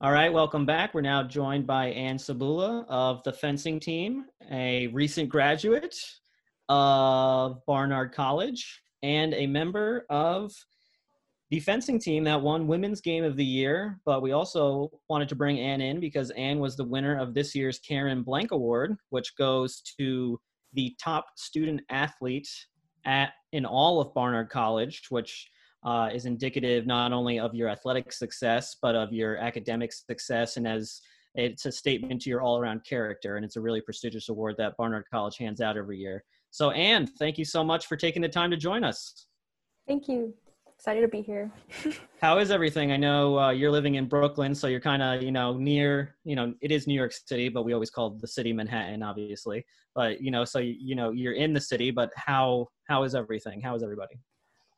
All 0.00 0.10
right, 0.10 0.32
welcome 0.32 0.66
back. 0.66 0.94
We're 0.94 1.00
now 1.00 1.22
joined 1.22 1.66
by 1.66 1.88
Anne 1.88 2.16
Cebula 2.16 2.84
of 2.88 3.22
the 3.22 3.32
fencing 3.32 3.78
team, 3.78 4.24
a 4.50 4.88
recent 4.88 5.28
graduate 5.28 5.96
of 6.68 7.64
Barnard 7.66 8.12
College 8.12 8.82
and 9.02 9.34
a 9.34 9.46
member 9.46 10.04
of 10.10 10.52
the 11.50 11.60
fencing 11.60 12.00
team 12.00 12.24
that 12.24 12.40
won 12.40 12.66
Women's 12.66 13.00
Game 13.00 13.24
of 13.24 13.36
the 13.36 13.44
Year. 13.44 14.00
But 14.04 14.22
we 14.22 14.32
also 14.32 14.90
wanted 15.08 15.28
to 15.28 15.36
bring 15.36 15.60
Anne 15.60 15.80
in 15.80 16.00
because 16.00 16.30
Anne 16.30 16.58
was 16.58 16.76
the 16.76 16.84
winner 16.84 17.18
of 17.18 17.34
this 17.34 17.54
year's 17.54 17.78
Karen 17.78 18.22
Blank 18.22 18.52
Award, 18.52 18.96
which 19.10 19.36
goes 19.36 19.82
to 20.00 20.40
the 20.72 20.94
top 21.02 21.26
student 21.36 21.80
athlete 21.90 22.48
at 23.04 23.30
in 23.52 23.64
all 23.64 24.00
of 24.00 24.14
Barnard 24.14 24.50
College, 24.50 25.02
which 25.10 25.48
uh, 25.84 26.08
is 26.12 26.26
indicative 26.26 26.86
not 26.86 27.12
only 27.12 27.40
of 27.40 27.54
your 27.54 27.68
athletic 27.68 28.12
success 28.12 28.76
but 28.80 28.94
of 28.94 29.12
your 29.12 29.36
academic 29.38 29.92
success 29.92 30.56
and 30.56 30.66
as 30.68 31.00
it's 31.34 31.66
a 31.66 31.72
statement 31.72 32.20
to 32.22 32.30
your 32.30 32.40
all-around 32.40 32.84
character 32.84 33.34
and 33.34 33.44
it's 33.44 33.56
a 33.56 33.60
really 33.60 33.80
prestigious 33.80 34.28
award 34.28 34.54
that 34.56 34.76
barnard 34.76 35.02
college 35.10 35.36
hands 35.36 35.60
out 35.60 35.76
every 35.76 35.98
year 35.98 36.22
so 36.52 36.70
anne 36.70 37.04
thank 37.04 37.36
you 37.36 37.44
so 37.44 37.64
much 37.64 37.86
for 37.86 37.96
taking 37.96 38.22
the 38.22 38.28
time 38.28 38.48
to 38.48 38.56
join 38.56 38.84
us 38.84 39.26
Thank 39.86 40.08
you. 40.08 40.34
Excited 40.82 41.02
to 41.02 41.06
be 41.06 41.22
here. 41.22 41.48
how 42.20 42.38
is 42.38 42.50
everything 42.50 42.90
i 42.90 42.96
know 42.96 43.38
uh, 43.38 43.50
you're 43.50 43.70
living 43.70 43.94
in 43.94 44.06
brooklyn 44.06 44.52
so 44.52 44.66
you're 44.66 44.80
kind 44.80 45.00
of 45.00 45.22
you 45.22 45.30
know 45.30 45.56
near 45.56 46.16
you 46.24 46.34
know 46.34 46.52
it 46.60 46.72
is 46.72 46.88
new 46.88 46.94
york 46.94 47.12
city 47.12 47.48
but 47.48 47.64
we 47.64 47.72
always 47.72 47.88
call 47.88 48.10
the 48.10 48.26
city 48.26 48.52
manhattan 48.52 49.00
obviously 49.00 49.64
but 49.94 50.20
you 50.20 50.32
know 50.32 50.44
so 50.44 50.58
you 50.58 50.96
know 50.96 51.12
you're 51.12 51.34
in 51.34 51.52
the 51.52 51.60
city 51.60 51.92
but 51.92 52.10
how 52.16 52.66
how 52.88 53.04
is 53.04 53.14
everything 53.14 53.60
how 53.60 53.76
is 53.76 53.84
everybody 53.84 54.16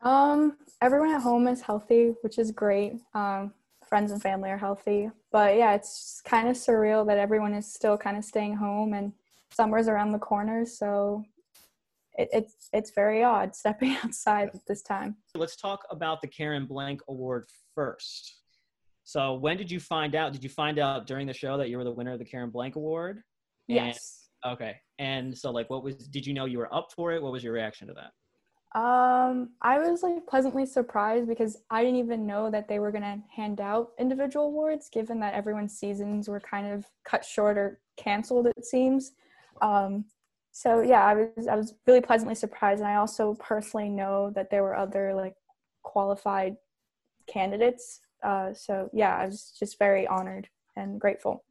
Um, 0.02 0.58
everyone 0.82 1.10
at 1.10 1.22
home 1.22 1.48
is 1.48 1.62
healthy, 1.62 2.12
which 2.20 2.38
is 2.38 2.50
great. 2.50 2.92
Um, 3.14 3.54
friends 3.88 4.12
and 4.12 4.20
family 4.20 4.50
are 4.50 4.58
healthy, 4.58 5.10
but 5.32 5.56
yeah, 5.56 5.72
it's 5.72 6.20
kind 6.26 6.48
of 6.48 6.56
surreal 6.56 7.06
that 7.06 7.16
everyone 7.16 7.54
is 7.54 7.72
still 7.72 7.96
kind 7.96 8.18
of 8.18 8.24
staying 8.24 8.56
home 8.56 8.92
and 8.92 9.14
summer's 9.50 9.88
around 9.88 10.12
the 10.12 10.18
corner. 10.18 10.66
So 10.66 11.24
it, 12.16 12.28
it's 12.32 12.68
it's 12.72 12.90
very 12.94 13.22
odd 13.22 13.54
stepping 13.54 13.96
outside 14.04 14.50
at 14.54 14.66
this 14.66 14.82
time. 14.82 15.16
Let's 15.34 15.56
talk 15.56 15.84
about 15.90 16.20
the 16.20 16.28
Karen 16.28 16.66
Blank 16.66 17.00
Award 17.08 17.48
first. 17.74 18.36
So 19.04 19.34
when 19.34 19.56
did 19.56 19.70
you 19.70 19.80
find 19.80 20.14
out? 20.14 20.32
Did 20.32 20.42
you 20.42 20.50
find 20.50 20.78
out 20.78 21.06
during 21.06 21.26
the 21.26 21.34
show 21.34 21.58
that 21.58 21.68
you 21.68 21.76
were 21.76 21.84
the 21.84 21.92
winner 21.92 22.12
of 22.12 22.18
the 22.18 22.24
Karen 22.24 22.50
Blank 22.50 22.76
Award? 22.76 23.22
And, 23.68 23.76
Yes. 23.76 24.28
Okay. 24.46 24.76
And 24.98 25.36
so 25.36 25.50
like 25.50 25.68
what 25.70 25.82
was 25.82 25.96
did 26.08 26.26
you 26.26 26.34
know 26.34 26.44
you 26.46 26.58
were 26.58 26.74
up 26.74 26.88
for 26.94 27.12
it? 27.12 27.22
What 27.22 27.32
was 27.32 27.42
your 27.42 27.52
reaction 27.52 27.88
to 27.88 27.94
that? 27.94 28.12
Um, 28.78 29.50
I 29.62 29.78
was 29.78 30.02
like 30.02 30.26
pleasantly 30.26 30.66
surprised 30.66 31.28
because 31.28 31.58
I 31.70 31.84
didn't 31.84 32.00
even 32.00 32.26
know 32.26 32.50
that 32.50 32.66
they 32.66 32.80
were 32.80 32.90
gonna 32.90 33.22
hand 33.34 33.60
out 33.60 33.90
individual 34.00 34.46
awards, 34.46 34.88
given 34.92 35.20
that 35.20 35.34
everyone's 35.34 35.78
seasons 35.78 36.28
were 36.28 36.40
kind 36.40 36.72
of 36.72 36.84
cut 37.04 37.24
short 37.24 37.56
or 37.56 37.80
canceled. 37.96 38.48
It 38.48 38.64
seems. 38.64 39.12
Um, 39.62 40.04
so 40.56 40.82
yeah, 40.82 41.04
I 41.04 41.14
was 41.14 41.48
I 41.48 41.56
was 41.56 41.74
really 41.84 42.00
pleasantly 42.00 42.36
surprised, 42.36 42.80
and 42.80 42.88
I 42.88 42.94
also 42.94 43.34
personally 43.34 43.88
know 43.88 44.30
that 44.36 44.50
there 44.50 44.62
were 44.62 44.76
other 44.76 45.12
like 45.12 45.34
qualified 45.82 46.56
candidates. 47.26 48.00
Uh, 48.22 48.54
so 48.54 48.88
yeah, 48.92 49.16
I 49.16 49.26
was 49.26 49.52
just 49.58 49.80
very 49.80 50.06
honored 50.06 50.48
and 50.76 51.00
grateful. 51.00 51.42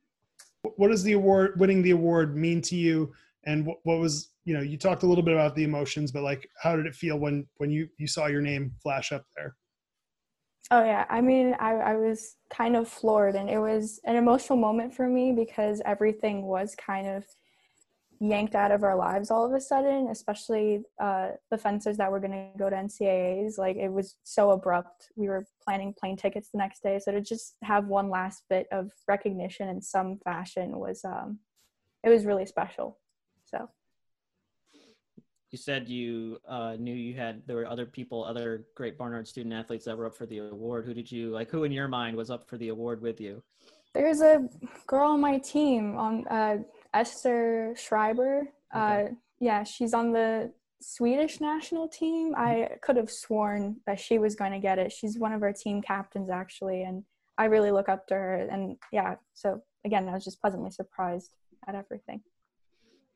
What 0.78 0.88
does 0.88 1.04
the 1.04 1.12
award, 1.12 1.60
winning 1.60 1.82
the 1.82 1.92
award, 1.92 2.38
mean 2.38 2.62
to 2.62 2.78
you? 2.78 3.12
And 3.44 3.66
what, 3.66 3.80
what 3.84 4.00
was, 4.00 4.30
you 4.46 4.54
know, 4.54 4.62
you 4.62 4.78
talked 4.78 5.04
a 5.04 5.06
little 5.06 5.24
bit 5.24 5.34
about 5.34 5.54
the 5.54 5.66
emotions, 5.66 6.14
but 6.14 6.24
like, 6.24 6.50
how 6.62 6.78
did 6.78 6.86
it 6.86 6.96
feel 6.96 7.20
when 7.20 7.46
when 7.58 7.70
you 7.70 7.90
you 7.98 8.08
saw 8.08 8.28
your 8.28 8.42
name 8.42 8.74
flash 8.82 9.12
up 9.12 9.26
there? 9.36 9.58
Oh 10.72 10.86
yeah, 10.86 11.06
I 11.10 11.20
mean, 11.20 11.58
I, 11.60 11.74
I 11.74 11.96
was 11.98 12.38
kind 12.50 12.78
of 12.78 12.88
floored, 12.88 13.36
and 13.36 13.50
it 13.50 13.60
was 13.60 14.00
an 14.06 14.16
emotional 14.16 14.58
moment 14.58 14.94
for 14.94 15.10
me 15.10 15.34
because 15.34 15.82
everything 15.84 16.44
was 16.44 16.74
kind 16.76 17.06
of 17.06 17.26
yanked 18.20 18.56
out 18.56 18.72
of 18.72 18.84
our 18.84 18.96
lives 18.96 19.32
all 19.32 19.46
of 19.46 19.54
a 19.54 19.62
sudden, 19.62 20.08
especially 20.10 20.82
uh, 21.02 21.30
the 21.52 21.58
fencers 21.58 21.98
that 21.98 22.12
were 22.12 22.20
going 22.20 22.32
to 22.32 22.48
go 22.58 22.70
to 22.70 22.76
NCAAs. 22.76 23.58
Like 23.58 23.76
it 23.78 23.90
was 23.90 24.16
so 24.24 24.52
abrupt. 24.52 25.10
We 25.16 25.28
were 25.28 25.46
planning 25.64 25.94
plane 25.98 26.18
tickets 26.18 26.50
the 26.52 26.58
next 26.58 26.84
day, 26.84 27.00
so 27.00 27.12
to 27.12 27.22
just 27.22 27.56
have 27.64 27.88
one 27.88 28.10
last 28.10 28.44
bit 28.50 28.68
of 28.72 28.92
recognition 29.08 29.70
in 29.70 29.82
some 29.82 30.20
fashion 30.24 30.80
was 30.80 31.04
um, 31.04 31.40
it 32.04 32.10
was 32.10 32.26
really 32.26 32.46
special. 32.46 33.00
So. 33.46 33.70
You 35.52 35.58
said 35.58 35.88
you 35.88 36.40
uh, 36.48 36.78
knew 36.80 36.96
you 36.96 37.14
had 37.14 37.44
there 37.46 37.56
were 37.56 37.68
other 37.68 37.86
people, 37.86 38.26
other 38.26 38.66
great 38.76 38.98
Barnard 38.98 39.28
student 39.28 39.54
athletes 39.54 39.86
that 39.86 39.96
were 39.96 40.08
up 40.08 40.16
for 40.16 40.26
the 40.26 40.40
award. 40.40 40.84
Who 40.86 40.96
did 40.96 41.12
you 41.12 41.30
like? 41.30 41.52
Who 41.52 41.64
in 41.64 41.72
your 41.72 41.88
mind 41.88 42.18
was 42.18 42.32
up 42.32 42.50
for 42.50 42.58
the 42.58 42.70
award 42.70 43.04
with 43.04 43.22
you? 43.22 43.44
There's 43.94 44.22
a 44.22 44.50
girl 44.88 45.12
on 45.12 45.22
my 45.22 45.38
team 45.38 45.96
on 45.96 46.28
uh, 46.28 46.58
Esther 46.94 47.74
Schreiber. 47.78 48.48
Uh, 48.74 49.06
yeah, 49.40 49.64
she's 49.64 49.94
on 49.94 50.12
the 50.12 50.52
Swedish 50.82 51.40
national 51.42 51.88
team. 51.88 52.34
I 52.38 52.70
could 52.82 52.98
have 52.98 53.10
sworn 53.10 53.78
that 53.86 54.00
she 54.00 54.20
was 54.20 54.36
going 54.36 54.52
to 54.52 54.60
get 54.60 54.80
it. 54.80 54.92
She's 54.92 55.18
one 55.18 55.34
of 55.34 55.42
our 55.42 55.54
team 55.54 55.82
captains 55.82 56.30
actually, 56.30 56.84
and 56.84 57.04
I 57.38 57.46
really 57.46 57.72
look 57.72 57.90
up 57.90 58.08
to 58.08 58.16
her. 58.16 58.36
And 58.36 58.78
yeah, 58.92 59.16
so 59.34 59.62
again, 59.86 60.08
I 60.08 60.14
was 60.14 60.24
just 60.24 60.42
pleasantly 60.42 60.72
surprised 60.72 61.36
at 61.68 61.76
everything. 61.76 62.22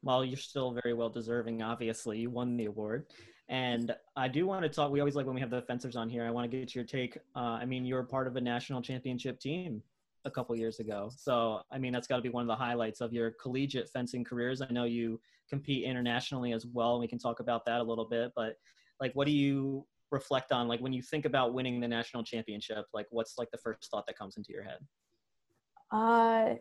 Well, 0.03 0.23
you're 0.23 0.37
still 0.37 0.71
very 0.71 0.93
well 0.93 1.09
deserving. 1.09 1.61
Obviously, 1.61 2.19
you 2.19 2.29
won 2.29 2.55
the 2.55 2.65
award, 2.65 3.07
and 3.49 3.95
I 4.15 4.27
do 4.27 4.45
want 4.45 4.63
to 4.63 4.69
talk. 4.69 4.91
We 4.91 4.99
always 4.99 5.15
like 5.15 5.25
when 5.25 5.35
we 5.35 5.41
have 5.41 5.49
the 5.49 5.61
fencers 5.63 5.95
on 5.95 6.09
here. 6.09 6.23
I 6.23 6.31
want 6.31 6.49
to 6.49 6.57
get 6.57 6.75
your 6.75 6.83
take. 6.83 7.17
Uh, 7.35 7.57
I 7.61 7.65
mean, 7.65 7.85
you're 7.85 8.03
part 8.03 8.27
of 8.27 8.35
a 8.35 8.41
national 8.41 8.81
championship 8.81 9.39
team 9.39 9.81
a 10.25 10.31
couple 10.31 10.55
years 10.55 10.79
ago, 10.79 11.09
so 11.15 11.61
I 11.71 11.77
mean 11.77 11.93
that's 11.93 12.07
got 12.07 12.17
to 12.17 12.21
be 12.21 12.29
one 12.29 12.41
of 12.43 12.47
the 12.47 12.55
highlights 12.55 13.01
of 13.01 13.13
your 13.13 13.31
collegiate 13.41 13.89
fencing 13.89 14.23
careers. 14.23 14.61
I 14.61 14.71
know 14.71 14.85
you 14.85 15.19
compete 15.49 15.85
internationally 15.85 16.53
as 16.53 16.65
well. 16.65 16.93
and 16.93 16.99
We 17.01 17.07
can 17.07 17.19
talk 17.19 17.39
about 17.39 17.65
that 17.65 17.79
a 17.79 17.83
little 17.83 18.05
bit, 18.05 18.31
but 18.35 18.55
like, 18.99 19.13
what 19.13 19.27
do 19.27 19.33
you 19.33 19.85
reflect 20.11 20.51
on? 20.51 20.67
Like 20.67 20.79
when 20.79 20.93
you 20.93 21.01
think 21.01 21.25
about 21.25 21.53
winning 21.53 21.79
the 21.79 21.87
national 21.87 22.23
championship, 22.23 22.85
like 22.93 23.07
what's 23.09 23.37
like 23.37 23.51
the 23.51 23.57
first 23.57 23.89
thought 23.91 24.05
that 24.07 24.17
comes 24.17 24.37
into 24.37 24.51
your 24.51 24.63
head? 24.63 24.79
Uh, 25.91 26.55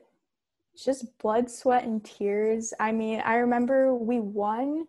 just 0.76 1.18
blood, 1.18 1.50
sweat, 1.50 1.84
and 1.84 2.04
tears. 2.04 2.72
I 2.78 2.92
mean, 2.92 3.20
I 3.24 3.36
remember 3.36 3.94
we 3.94 4.20
won 4.20 4.86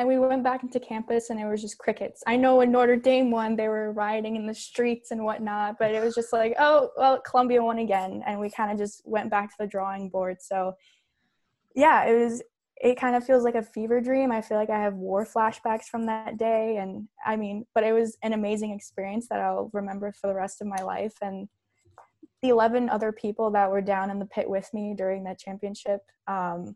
and 0.00 0.08
we 0.08 0.18
went 0.18 0.42
back 0.42 0.62
into 0.62 0.80
campus 0.80 1.28
and 1.28 1.38
it 1.38 1.44
was 1.44 1.60
just 1.60 1.76
crickets. 1.76 2.22
I 2.26 2.34
know 2.34 2.56
when 2.56 2.72
Notre 2.72 2.96
Dame 2.96 3.30
won, 3.30 3.54
they 3.54 3.68
were 3.68 3.92
rioting 3.92 4.34
in 4.34 4.46
the 4.46 4.54
streets 4.54 5.10
and 5.10 5.22
whatnot, 5.22 5.76
but 5.78 5.94
it 5.94 6.02
was 6.02 6.14
just 6.14 6.32
like, 6.32 6.54
oh, 6.58 6.88
well, 6.96 7.20
Columbia 7.20 7.62
won 7.62 7.80
again. 7.80 8.22
And 8.26 8.40
we 8.40 8.48
kind 8.48 8.72
of 8.72 8.78
just 8.78 9.02
went 9.04 9.30
back 9.30 9.50
to 9.50 9.56
the 9.58 9.66
drawing 9.66 10.08
board. 10.08 10.38
So, 10.40 10.72
yeah, 11.74 12.06
it 12.06 12.18
was, 12.18 12.42
it 12.78 12.98
kind 12.98 13.14
of 13.14 13.26
feels 13.26 13.44
like 13.44 13.56
a 13.56 13.62
fever 13.62 14.00
dream. 14.00 14.32
I 14.32 14.40
feel 14.40 14.56
like 14.56 14.70
I 14.70 14.80
have 14.80 14.94
war 14.94 15.26
flashbacks 15.26 15.84
from 15.84 16.06
that 16.06 16.38
day. 16.38 16.78
And 16.78 17.06
I 17.26 17.36
mean, 17.36 17.66
but 17.74 17.84
it 17.84 17.92
was 17.92 18.16
an 18.22 18.32
amazing 18.32 18.72
experience 18.72 19.28
that 19.28 19.40
I'll 19.40 19.68
remember 19.74 20.14
for 20.18 20.28
the 20.28 20.34
rest 20.34 20.62
of 20.62 20.66
my 20.66 20.82
life. 20.82 21.12
And 21.20 21.46
the 22.40 22.48
11 22.48 22.88
other 22.88 23.12
people 23.12 23.50
that 23.50 23.70
were 23.70 23.82
down 23.82 24.10
in 24.10 24.18
the 24.18 24.24
pit 24.24 24.48
with 24.48 24.72
me 24.72 24.94
during 24.96 25.24
that 25.24 25.38
championship, 25.38 26.00
um, 26.26 26.74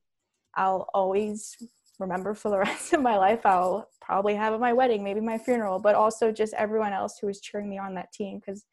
I'll 0.56 0.90
always 0.92 1.56
remember 1.99 2.34
for 2.34 2.51
the 2.51 2.59
rest 2.68 2.92
of 2.92 3.03
my 3.03 3.16
life. 3.16 3.45
I'll 3.45 3.88
probably 4.01 4.34
have 4.34 4.53
at 4.55 4.61
my 4.61 4.72
wedding, 4.72 5.03
maybe 5.03 5.20
my 5.20 5.38
funeral, 5.38 5.78
but 5.78 5.95
also 5.95 6.32
just 6.32 6.55
everyone 6.55 6.92
else 6.92 7.18
who 7.20 7.26
was 7.26 7.40
cheering 7.40 7.68
me 7.68 7.78
on 7.78 7.95
that 7.95 8.12
team 8.12 8.40
because 8.45 8.64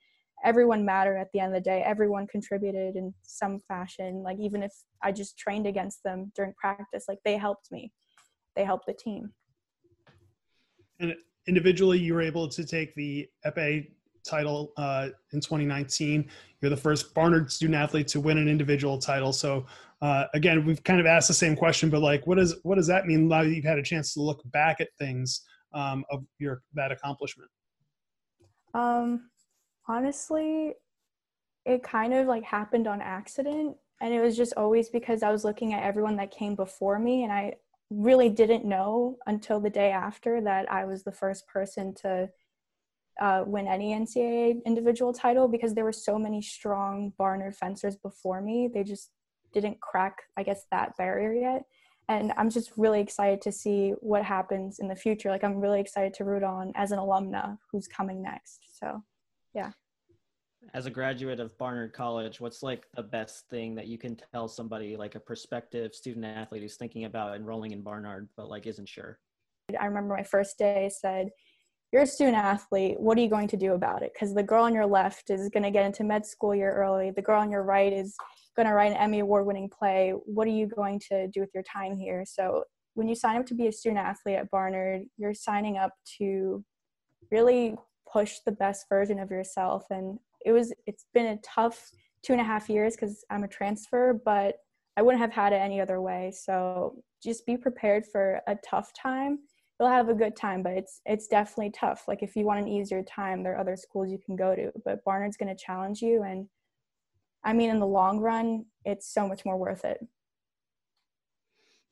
everyone 0.43 0.86
mattered 0.86 1.17
at 1.17 1.28
the 1.34 1.39
end 1.39 1.55
of 1.55 1.63
the 1.63 1.69
day. 1.69 1.84
Everyone 1.86 2.28
contributed 2.28 2.95
in 2.95 3.13
some 3.22 3.59
fashion. 3.59 4.24
Like 4.24 4.39
even 4.39 4.63
if 4.63 4.74
I 5.03 5.11
just 5.11 5.38
trained 5.38 5.67
against 5.67 6.03
them 6.03 6.32
during 6.36 6.53
practice, 6.59 7.05
like 7.07 7.19
they 7.24 7.38
helped 7.38 7.72
me. 7.72 7.91
They 8.55 8.65
helped 8.65 8.88
the 8.88 8.93
team. 8.93 9.34
And 10.99 11.15
individually, 11.47 11.99
you 11.99 12.13
were 12.13 12.22
able 12.22 12.47
to 12.49 12.65
take 12.65 12.93
the 12.95 13.28
Epee 13.45 13.88
title 14.24 14.74
uh, 14.78 15.09
in 15.34 15.39
2019. 15.39 16.30
You're 16.61 16.69
the 16.69 16.78
first 16.78 17.13
Barnard 17.13 17.51
student 17.51 17.76
athlete 17.76 18.07
to 18.09 18.19
win 18.19 18.38
an 18.38 18.47
individual 18.47 18.97
title. 18.97 19.34
So 19.34 19.65
uh, 20.01 20.26
again, 20.34 20.65
we've 20.65 20.84
kind 20.84 20.99
of 20.99 21.05
asked 21.05 21.28
the 21.28 21.34
same 21.34 21.55
question, 21.55 21.89
but 21.89 22.01
like, 22.01 22.26
what 22.26 22.38
does 22.38 22.55
what 22.63 22.76
does 22.76 22.88
that 22.88 23.05
mean 23.05 23.28
now 23.28 23.43
that 23.43 23.49
you've 23.49 23.65
had 23.65 23.78
a 23.78 23.84
chance 23.84 24.13
to 24.13 24.22
look 24.22 24.41
back 24.45 24.82
at 24.82 24.89
things 24.97 25.41
um, 25.74 26.03
of 26.09 26.24
your 26.39 26.63
that 26.74 26.91
accomplishment? 26.91 27.49
Um, 28.74 29.30
honestly, 29.88 30.74
it 31.65 31.84
kind 31.84 32.13
of 32.13 32.28
like 32.28 32.43
happened 32.43 32.88
on 32.88 32.99
accident, 32.99 33.78
and 34.01 34.13
it 34.13 34.22
was 34.22 34.36
just 34.36 34.53
always 34.57 34.89
because 34.89 35.22
I 35.22 35.32
was 35.32 35.45
looking 35.45 35.74
at 35.74 35.84
everyone 35.84 36.15
that 36.15 36.32
came 36.32 36.55
before 36.55 36.97
me, 36.97 37.24
and 37.24 37.32
I 37.32 37.55
really 37.91 38.30
didn't 38.30 38.65
know 38.65 39.17
until 39.28 39.59
the 39.59 39.69
day 39.69 39.91
after 39.91 40.41
that 40.41 40.72
I 40.72 40.86
was 40.86 41.03
the 41.03 41.11
first 41.11 41.45
person 41.47 41.93
to 41.95 42.30
uh, 43.22 43.43
win 43.45 43.67
any 43.67 43.93
NCAA 43.93 44.65
individual 44.65 45.13
title 45.13 45.47
because 45.47 45.76
there 45.76 45.84
were 45.86 45.93
so 45.93 46.17
many 46.17 46.41
strong 46.41 47.13
Barnard 47.17 47.55
fencers 47.55 47.95
before 47.95 48.41
me. 48.41 48.67
They 48.67 48.84
just 48.84 49.11
didn't 49.53 49.80
crack, 49.80 50.24
I 50.36 50.43
guess, 50.43 50.65
that 50.72 50.97
barrier 50.97 51.34
yet. 51.34 51.63
And 52.09 52.34
I'm 52.36 52.49
just 52.49 52.72
really 52.78 52.99
excited 52.99 53.39
to 53.43 53.51
see 53.51 53.91
what 53.99 54.24
happens 54.26 54.80
in 54.80 54.88
the 54.88 54.95
future. 54.95 55.30
Like, 55.30 55.43
I'm 55.43 55.61
really 55.61 55.80
excited 55.80 56.15
to 56.15 56.26
root 56.26 56.43
on 56.43 56.72
as 56.76 56.91
an 56.91 56.97
alumna 56.97 57.57
who's 57.72 57.88
coming 57.88 58.24
next. 58.24 58.65
So, 58.78 59.03
yeah. 59.53 59.72
As 60.74 60.88
a 60.88 60.91
graduate 60.91 61.39
of 61.39 61.55
Barnard 61.59 61.93
College, 61.93 62.41
what's 62.41 62.63
like 62.63 62.88
the 62.95 63.03
best 63.03 63.47
thing 63.49 63.76
that 63.76 63.88
you 63.88 63.99
can 63.99 64.19
tell 64.34 64.47
somebody, 64.47 64.97
like 64.97 65.13
a 65.13 65.19
prospective 65.19 65.93
student 65.93 66.26
athlete 66.26 66.63
who's 66.63 66.76
thinking 66.76 67.05
about 67.05 67.36
enrolling 67.36 67.72
in 67.72 67.82
Barnard 67.82 68.30
but 68.36 68.49
like 68.49 68.65
isn't 68.65 68.89
sure? 68.89 69.19
I 69.80 69.86
remember 69.86 70.15
my 70.15 70.24
first 70.24 70.57
day 70.57 70.89
said, 70.93 71.30
you're 71.91 72.03
a 72.03 72.07
student 72.07 72.37
athlete. 72.37 72.99
What 72.99 73.17
are 73.17 73.21
you 73.21 73.29
going 73.29 73.49
to 73.49 73.57
do 73.57 73.73
about 73.73 74.01
it? 74.01 74.11
Because 74.13 74.33
the 74.33 74.43
girl 74.43 74.63
on 74.63 74.73
your 74.73 74.85
left 74.85 75.29
is 75.29 75.49
going 75.49 75.63
to 75.63 75.71
get 75.71 75.85
into 75.85 76.03
med 76.03 76.25
school 76.25 76.55
year 76.55 76.73
early. 76.73 77.11
The 77.11 77.21
girl 77.21 77.41
on 77.41 77.51
your 77.51 77.63
right 77.63 77.91
is 77.91 78.15
going 78.55 78.67
to 78.67 78.73
write 78.73 78.91
an 78.91 78.97
Emmy 78.97 79.19
award 79.19 79.45
winning 79.45 79.69
play. 79.69 80.13
What 80.25 80.47
are 80.47 80.51
you 80.51 80.67
going 80.67 81.01
to 81.09 81.27
do 81.27 81.41
with 81.41 81.49
your 81.53 81.63
time 81.63 81.97
here? 81.97 82.23
So, 82.25 82.63
when 82.93 83.07
you 83.07 83.15
sign 83.15 83.37
up 83.37 83.45
to 83.45 83.53
be 83.53 83.67
a 83.67 83.71
student 83.71 84.05
athlete 84.05 84.35
at 84.35 84.51
Barnard, 84.51 85.03
you're 85.17 85.33
signing 85.33 85.77
up 85.77 85.93
to 86.17 86.63
really 87.31 87.75
push 88.11 88.39
the 88.45 88.51
best 88.51 88.87
version 88.89 89.17
of 89.17 89.31
yourself. 89.31 89.85
And 89.89 90.19
it 90.45 90.51
was, 90.51 90.73
it's 90.87 91.05
been 91.13 91.27
a 91.27 91.37
tough 91.37 91.89
two 92.21 92.33
and 92.33 92.41
a 92.41 92.45
half 92.45 92.69
years 92.69 92.95
because 92.95 93.23
I'm 93.29 93.45
a 93.45 93.47
transfer, 93.47 94.19
but 94.25 94.55
I 94.97 95.01
wouldn't 95.01 95.21
have 95.21 95.31
had 95.31 95.53
it 95.53 95.61
any 95.61 95.79
other 95.79 96.01
way. 96.01 96.33
So, 96.33 97.01
just 97.21 97.45
be 97.45 97.57
prepared 97.57 98.05
for 98.05 98.41
a 98.47 98.55
tough 98.55 98.91
time 98.93 99.39
you'll 99.82 99.89
have 99.89 100.09
a 100.09 100.13
good 100.13 100.36
time 100.36 100.61
but 100.61 100.73
it's 100.73 101.01
it's 101.07 101.27
definitely 101.27 101.71
tough 101.71 102.03
like 102.07 102.21
if 102.21 102.36
you 102.36 102.45
want 102.45 102.59
an 102.59 102.67
easier 102.67 103.01
time 103.01 103.41
there 103.41 103.55
are 103.55 103.59
other 103.59 103.75
schools 103.75 104.11
you 104.11 104.19
can 104.23 104.36
go 104.36 104.55
to 104.55 104.71
but 104.86 105.03
barnard's 105.03 105.38
going 105.38 105.53
to 105.53 105.63
challenge 105.63 106.03
you 106.03 106.21
and 106.21 106.47
i 107.43 107.51
mean 107.51 107.71
in 107.71 107.79
the 107.79 107.88
long 107.88 108.19
run 108.19 108.63
it's 108.86 109.11
so 109.11 109.27
much 109.27 109.43
more 109.43 109.57
worth 109.57 109.84
it 109.84 109.99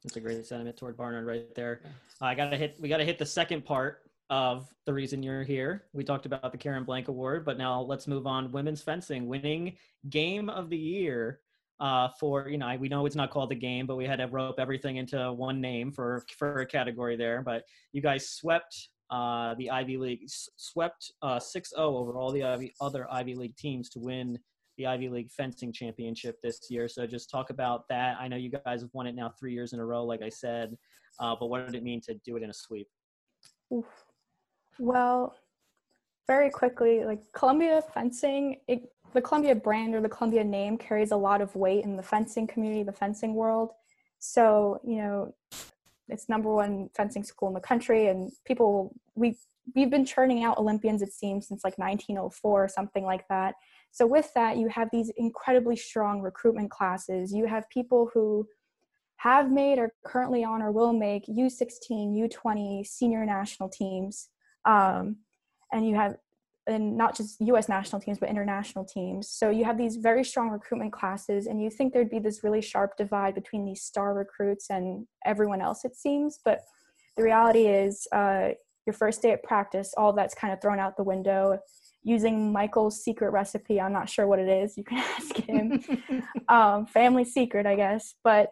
That's 0.03 0.17
a 0.17 0.19
great 0.19 0.45
sentiment 0.45 0.77
toward 0.77 0.95
Barnard 0.95 1.25
right 1.25 1.53
there. 1.55 1.81
I 2.21 2.33
gotta 2.33 2.55
hit. 2.55 2.77
We 2.79 2.87
gotta 2.87 3.03
hit 3.03 3.17
the 3.17 3.25
second 3.25 3.65
part 3.65 4.03
of 4.29 4.67
the 4.85 4.93
reason 4.93 5.21
you're 5.21 5.43
here. 5.43 5.83
We 5.91 6.05
talked 6.05 6.25
about 6.25 6.51
the 6.53 6.57
Karen 6.57 6.85
Blank 6.85 7.09
Award, 7.09 7.43
but 7.43 7.57
now 7.57 7.81
let's 7.81 8.07
move 8.07 8.25
on. 8.25 8.51
Women's 8.51 8.81
fencing 8.81 9.27
winning 9.27 9.75
game 10.09 10.47
of 10.49 10.69
the 10.69 10.77
year 10.77 11.41
uh, 11.79 12.09
for 12.19 12.49
you 12.49 12.57
know 12.57 12.75
we 12.79 12.89
know 12.89 13.05
it's 13.05 13.15
not 13.15 13.31
called 13.31 13.49
the 13.49 13.55
game, 13.55 13.85
but 13.85 13.95
we 13.95 14.05
had 14.05 14.17
to 14.17 14.27
rope 14.27 14.55
everything 14.59 14.97
into 14.97 15.31
one 15.33 15.61
name 15.61 15.91
for 15.91 16.23
for 16.37 16.59
a 16.59 16.65
category 16.65 17.15
there. 17.15 17.41
But 17.41 17.63
you 17.93 18.01
guys 18.01 18.29
swept 18.29 18.89
uh, 19.09 19.55
the 19.55 19.69
Ivy 19.69 19.97
League, 19.97 20.21
swept 20.27 21.11
uh, 21.23 21.39
6-0 21.39 21.73
over 21.77 22.13
all 22.13 22.31
the 22.31 22.43
Ivy, 22.43 22.73
other 22.79 23.07
Ivy 23.11 23.33
League 23.33 23.55
teams 23.55 23.89
to 23.89 23.99
win 23.99 24.37
the 24.77 24.85
Ivy 24.85 25.09
League 25.09 25.31
fencing 25.31 25.73
championship 25.73 26.37
this 26.43 26.59
year. 26.69 26.87
So 26.87 27.07
just 27.07 27.29
talk 27.29 27.49
about 27.49 27.87
that. 27.89 28.17
I 28.19 28.27
know 28.27 28.37
you 28.37 28.51
guys 28.51 28.81
have 28.81 28.91
won 28.93 29.07
it 29.07 29.15
now 29.15 29.33
three 29.39 29.53
years 29.53 29.73
in 29.73 29.79
a 29.79 29.85
row, 29.85 30.05
like 30.05 30.21
I 30.21 30.29
said, 30.29 30.77
uh, 31.19 31.35
but 31.39 31.47
what 31.47 31.65
did 31.65 31.75
it 31.75 31.83
mean 31.83 32.01
to 32.01 32.13
do 32.23 32.37
it 32.37 32.43
in 32.43 32.49
a 32.49 32.53
sweep? 32.53 32.87
Oof. 33.73 33.85
Well, 34.77 35.35
very 36.27 36.49
quickly, 36.49 37.03
like 37.03 37.19
Columbia 37.33 37.81
fencing, 37.93 38.57
it, 38.67 38.83
the 39.13 39.21
Columbia 39.21 39.55
brand 39.55 39.95
or 39.95 40.01
the 40.01 40.09
Columbia 40.09 40.43
name 40.43 40.77
carries 40.77 41.11
a 41.11 41.17
lot 41.17 41.41
of 41.41 41.55
weight 41.55 41.83
in 41.83 41.95
the 41.95 42.03
fencing 42.03 42.47
community, 42.47 42.83
the 42.83 42.91
fencing 42.91 43.33
world. 43.33 43.71
So, 44.19 44.79
you 44.83 44.97
know, 44.97 45.33
it's 46.07 46.29
number 46.29 46.53
one 46.53 46.89
fencing 46.95 47.23
school 47.23 47.47
in 47.47 47.53
the 47.53 47.59
country, 47.59 48.07
and 48.07 48.31
people 48.45 48.95
we 49.15 49.37
we've 49.75 49.89
been 49.89 50.05
churning 50.05 50.43
out 50.43 50.57
Olympians 50.57 51.01
it 51.01 51.13
seems 51.13 51.47
since 51.47 51.63
like 51.63 51.77
1904 51.77 52.63
or 52.63 52.67
something 52.67 53.03
like 53.03 53.27
that. 53.29 53.55
So 53.91 54.05
with 54.05 54.31
that, 54.33 54.57
you 54.57 54.67
have 54.67 54.89
these 54.91 55.11
incredibly 55.17 55.75
strong 55.75 56.21
recruitment 56.21 56.71
classes. 56.71 57.33
You 57.33 57.45
have 57.45 57.69
people 57.69 58.09
who 58.13 58.47
have 59.17 59.51
made 59.51 59.79
or 59.79 59.93
currently 60.05 60.43
on 60.43 60.61
or 60.61 60.71
will 60.71 60.93
make 60.93 61.25
U16, 61.27 62.29
U20 62.29 62.85
senior 62.85 63.25
national 63.25 63.69
teams. 63.69 64.29
Um, 64.65 65.17
and 65.71 65.87
you 65.87 65.95
have 65.95 66.15
and 66.67 66.97
not 66.97 67.15
just 67.15 67.39
US 67.41 67.67
national 67.67 68.01
teams, 68.01 68.19
but 68.19 68.29
international 68.29 68.85
teams. 68.85 69.29
So 69.29 69.49
you 69.49 69.65
have 69.65 69.77
these 69.77 69.95
very 69.97 70.23
strong 70.23 70.49
recruitment 70.49 70.93
classes, 70.93 71.47
and 71.47 71.61
you 71.61 71.69
think 71.69 71.93
there'd 71.93 72.09
be 72.09 72.19
this 72.19 72.43
really 72.43 72.61
sharp 72.61 72.97
divide 72.97 73.35
between 73.35 73.65
these 73.65 73.81
star 73.81 74.13
recruits 74.13 74.69
and 74.69 75.07
everyone 75.25 75.61
else, 75.61 75.85
it 75.85 75.95
seems. 75.95 76.39
But 76.43 76.61
the 77.17 77.23
reality 77.23 77.65
is, 77.67 78.07
uh, 78.11 78.49
your 78.85 78.93
first 78.93 79.21
day 79.21 79.31
at 79.31 79.43
practice, 79.43 79.93
all 79.97 80.13
that's 80.13 80.33
kind 80.33 80.51
of 80.51 80.61
thrown 80.61 80.79
out 80.79 80.97
the 80.97 81.03
window. 81.03 81.59
Using 82.01 82.51
Michael's 82.51 83.03
secret 83.03 83.31
recipe, 83.31 83.79
I'm 83.79 83.93
not 83.93 84.09
sure 84.09 84.25
what 84.25 84.39
it 84.39 84.47
is. 84.47 84.77
You 84.77 84.83
can 84.83 84.97
ask 85.17 85.35
him. 85.35 85.83
um, 86.47 86.85
family 86.87 87.25
secret, 87.25 87.65
I 87.65 87.75
guess. 87.75 88.15
But 88.23 88.51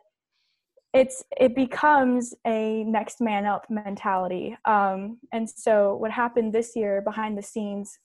it's 0.98 1.24
it 1.40 1.56
becomes 1.56 2.34
a 2.46 2.84
next 2.86 3.22
man 3.22 3.46
up 3.46 3.66
mentality. 3.70 4.58
Um, 4.66 5.20
and 5.32 5.50
so 5.50 5.96
what 5.96 6.12
happened 6.12 6.54
this 6.54 6.76
year 6.76 7.02
behind 7.02 7.38
the 7.38 7.44
scenes 7.44 8.00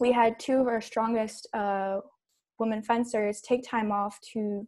we 0.00 0.12
had 0.12 0.38
two 0.38 0.58
of 0.58 0.66
our 0.66 0.80
strongest 0.80 1.48
uh, 1.54 2.00
women 2.58 2.82
fencers 2.82 3.40
take 3.40 3.68
time 3.68 3.90
off 3.92 4.18
to 4.32 4.66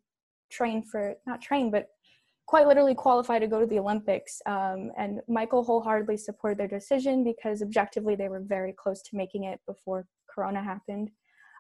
train 0.51 0.83
for 0.83 1.15
not 1.27 1.41
train 1.41 1.71
but 1.71 1.89
quite 2.47 2.67
literally 2.67 2.95
qualify 2.95 3.39
to 3.39 3.47
go 3.47 3.61
to 3.61 3.67
the 3.67 3.79
olympics. 3.79 4.41
Um, 4.47 4.91
and 4.99 5.21
michael 5.29 5.63
wholeheartedly 5.63 6.17
supported 6.17 6.59
their 6.59 6.79
decision 6.79 7.23
because 7.23 7.63
objectively 7.63 8.17
they 8.17 8.29
were 8.29 8.41
very 8.41 8.75
close 8.77 9.03
to 9.03 9.17
making 9.17 9.45
it 9.45 9.61
before 9.67 10.07
corona 10.33 10.63
happened. 10.63 11.11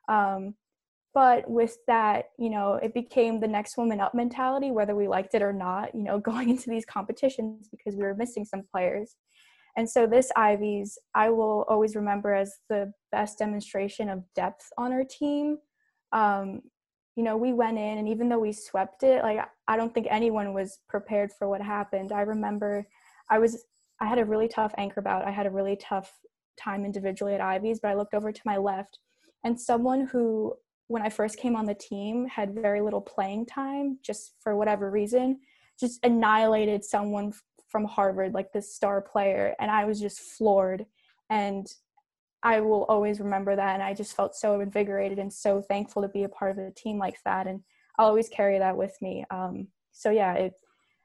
Um, 0.09 0.55
but 1.15 1.49
with 1.51 1.77
that 1.87 2.27
you 2.39 2.51
know 2.51 2.75
it 2.75 2.95
became 2.95 3.41
the 3.41 3.49
next 3.49 3.77
woman 3.77 4.01
up 4.01 4.15
mentality 4.15 4.71
whether 4.71 4.95
we 4.95 5.09
liked 5.09 5.35
it 5.35 5.43
or 5.43 5.53
not 5.53 5.95
you 5.95 6.03
know 6.03 6.19
going 6.31 6.51
into 6.51 6.71
these 6.71 6.85
competitions 6.85 7.69
because 7.69 7.97
we 7.97 8.03
were 8.03 8.15
missing 8.15 8.45
some 8.45 8.63
players 8.73 9.17
and 9.77 9.89
so 9.89 10.07
this 10.07 10.31
ivy's 10.37 10.99
I 11.15 11.31
will 11.31 11.65
always 11.69 11.97
remember 11.97 12.35
as 12.35 12.53
the 12.69 12.93
best 13.13 13.39
demonstration 13.39 14.09
of 14.09 14.25
depth 14.35 14.69
on 14.77 14.93
our 14.93 15.05
team. 15.05 15.59
Um, 16.13 16.63
you 17.17 17.25
know, 17.25 17.37
we 17.37 17.53
went 17.53 17.79
in 17.79 17.99
and 17.99 18.09
even 18.09 18.29
though 18.29 18.39
we 18.39 18.53
swept 18.53 19.03
it, 19.03 19.23
like 19.23 19.41
I 19.69 19.77
don't 19.77 19.93
think 19.93 20.07
anyone 20.11 20.55
was 20.55 20.79
prepared 20.89 21.33
for 21.33 21.49
what 21.49 21.61
happened. 21.61 22.13
I 22.13 22.23
remember 22.23 22.87
I 23.29 23.39
was 23.39 23.65
I 24.01 24.07
had 24.07 24.19
a 24.19 24.25
really 24.25 24.49
tough 24.49 24.75
anchor 24.79 25.03
bout. 25.03 25.27
I 25.27 25.31
had 25.31 25.47
a 25.47 25.51
really 25.51 25.77
tough 25.77 26.13
time 26.59 26.85
individually 26.85 27.35
at 27.35 27.41
ivy's 27.41 27.81
but 27.81 27.91
I 27.91 27.95
looked 27.95 28.15
over 28.15 28.33
to 28.33 28.41
my 28.45 28.57
left 28.57 28.99
and 29.45 29.59
someone 29.59 30.07
who 30.07 30.55
when 30.91 31.03
I 31.03 31.09
first 31.09 31.38
came 31.38 31.55
on 31.55 31.66
the 31.66 31.74
team 31.74 32.26
had 32.26 32.55
very 32.55 32.80
little 32.80 33.01
playing 33.01 33.47
time 33.47 33.99
just 34.03 34.34
for 34.41 34.57
whatever 34.57 34.91
reason 34.91 35.38
just 35.80 36.05
annihilated 36.05 36.84
someone 36.84 37.32
from 37.68 37.84
Harvard, 37.84 38.34
like 38.34 38.53
this 38.53 38.74
star 38.74 39.01
player, 39.01 39.55
and 39.59 39.70
I 39.70 39.86
was 39.86 39.99
just 39.99 40.20
floored. 40.20 40.84
And 41.30 41.66
I 42.43 42.61
will 42.61 42.84
always 42.84 43.20
remember 43.20 43.57
that. 43.57 43.74
And 43.74 43.82
I 43.82 43.95
just 43.95 44.14
felt 44.14 44.34
so 44.34 44.61
invigorated 44.61 45.18
and 45.18 45.32
so 45.32 45.62
thankful 45.62 46.03
to 46.03 46.09
be 46.09 46.24
a 46.24 46.28
part 46.28 46.51
of 46.51 46.59
a 46.59 46.70
team 46.70 46.99
like 46.99 47.16
that. 47.24 47.47
And 47.47 47.62
I'll 47.99 48.09
always 48.09 48.28
carry 48.28 48.59
that 48.59 48.76
with 48.76 48.97
me. 49.01 49.24
Um, 49.30 49.68
so, 49.93 50.11
yeah, 50.11 50.34
it, 50.34 50.53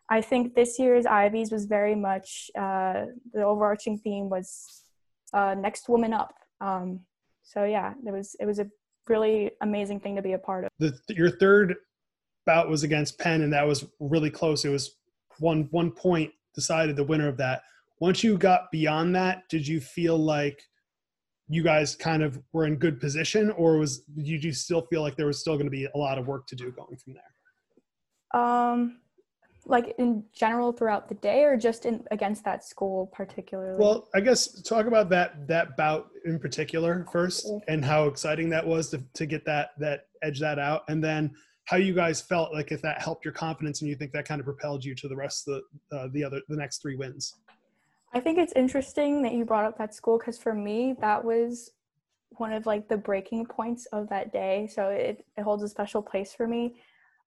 I 0.10 0.22
think 0.22 0.56
this 0.56 0.78
year's 0.78 1.06
Ivies 1.06 1.52
was 1.52 1.66
very 1.66 1.96
much 1.96 2.50
uh, 2.58 3.06
the 3.34 3.44
overarching 3.44 3.98
theme 3.98 4.30
was 4.30 4.84
uh, 5.34 5.56
next 5.56 5.88
woman 5.88 6.14
up. 6.14 6.36
Um, 6.62 7.02
so 7.44 7.64
yeah, 7.64 7.94
it 8.06 8.12
was 8.12 8.36
it 8.40 8.46
was 8.46 8.60
a 8.60 8.68
really 9.08 9.52
amazing 9.62 10.00
thing 10.00 10.16
to 10.16 10.22
be 10.22 10.34
a 10.34 10.38
part 10.38 10.66
of. 10.66 10.70
The, 10.80 10.98
your 11.10 11.32
third 11.32 11.76
bout 12.46 12.70
was 12.70 12.84
against 12.84 13.20
Penn, 13.20 13.42
and 13.42 13.54
that 13.54 13.68
was 13.68 13.86
really 14.00 14.30
close. 14.30 14.66
It 14.66 14.70
was 14.70 14.96
one 15.40 15.68
one 15.72 15.92
point 15.92 16.32
decided 16.54 16.96
the 16.96 17.04
winner 17.04 17.28
of 17.28 17.38
that. 17.38 17.64
Once 18.00 18.24
you 18.24 18.38
got 18.38 18.72
beyond 18.72 19.16
that, 19.16 19.44
did 19.50 19.68
you 19.68 19.80
feel 19.80 20.18
like 20.18 20.62
you 21.48 21.64
guys 21.64 21.96
kind 21.96 22.24
of 22.24 22.40
were 22.54 22.66
in 22.66 22.76
good 22.76 23.00
position, 23.00 23.52
or 23.52 23.78
was 23.78 24.00
did 24.00 24.44
you 24.44 24.54
still 24.54 24.86
feel 24.88 25.02
like 25.02 25.16
there 25.16 25.28
was 25.28 25.40
still 25.40 25.56
going 25.56 25.68
to 25.68 25.72
be 25.72 25.86
a 25.86 25.98
lot 25.98 26.18
of 26.18 26.28
work 26.28 26.48
to 26.48 26.56
do 26.56 26.72
going 26.72 26.98
from 26.98 27.14
there? 27.14 28.42
Um, 28.42 29.00
like 29.66 29.96
in 29.98 30.24
general 30.34 30.72
throughout 30.72 31.10
the 31.10 31.16
day, 31.16 31.44
or 31.44 31.58
just 31.58 31.86
in 31.86 32.06
against 32.12 32.44
that 32.46 32.64
school 32.64 33.08
particularly? 33.08 33.78
Well, 33.80 34.08
I 34.14 34.22
guess 34.22 34.62
talk 34.62 34.86
about 34.86 35.10
that 35.10 35.48
that 35.48 35.76
bout 35.78 36.10
in 36.26 36.40
particular 36.40 37.06
first, 37.12 37.50
and 37.68 37.84
how 37.84 38.06
exciting 38.06 38.50
that 38.50 38.66
was 38.66 38.90
to 38.92 39.04
to 39.14 39.26
get 39.26 39.46
that 39.46 39.72
that 39.80 40.08
edge 40.22 40.40
that 40.40 40.60
out, 40.60 40.84
and 40.88 41.04
then 41.04 41.36
how 41.66 41.78
you 41.78 41.94
guys 41.94 42.22
felt 42.22 42.54
like 42.54 42.72
if 42.72 42.82
that 42.84 43.02
helped 43.02 43.26
your 43.26 43.34
confidence 43.34 43.82
and 43.82 43.90
you 43.90 43.96
think 43.96 44.12
that 44.12 44.26
kind 44.26 44.40
of 44.40 44.46
propelled 44.46 44.86
you 44.86 44.94
to 44.96 45.08
the 45.08 45.16
rest 45.16 45.48
of 45.48 45.62
the 45.90 45.98
uh, 45.98 46.08
the 46.12 46.24
other 46.24 46.42
the 46.48 46.56
next 46.56 46.82
three 46.82 46.96
wins? 46.96 47.36
I 48.14 48.20
think 48.20 48.38
it's 48.38 48.54
interesting 48.54 49.22
that 49.24 49.34
you 49.34 49.44
brought 49.44 49.66
up 49.66 49.78
that 49.78 49.94
school 49.94 50.18
because 50.18 50.38
for 50.38 50.54
me 50.54 50.96
that 51.02 51.24
was 51.24 51.72
one 52.38 52.54
of 52.54 52.66
like 52.66 52.88
the 52.88 52.98
breaking 52.98 53.46
points 53.46 53.86
of 53.88 54.10
that 54.10 54.32
day. 54.32 54.70
So 54.74 54.90
it, 54.90 55.26
it 55.38 55.42
holds 55.42 55.64
a 55.64 55.70
special 55.70 56.02
place 56.02 56.34
for 56.34 56.48
me. 56.48 56.76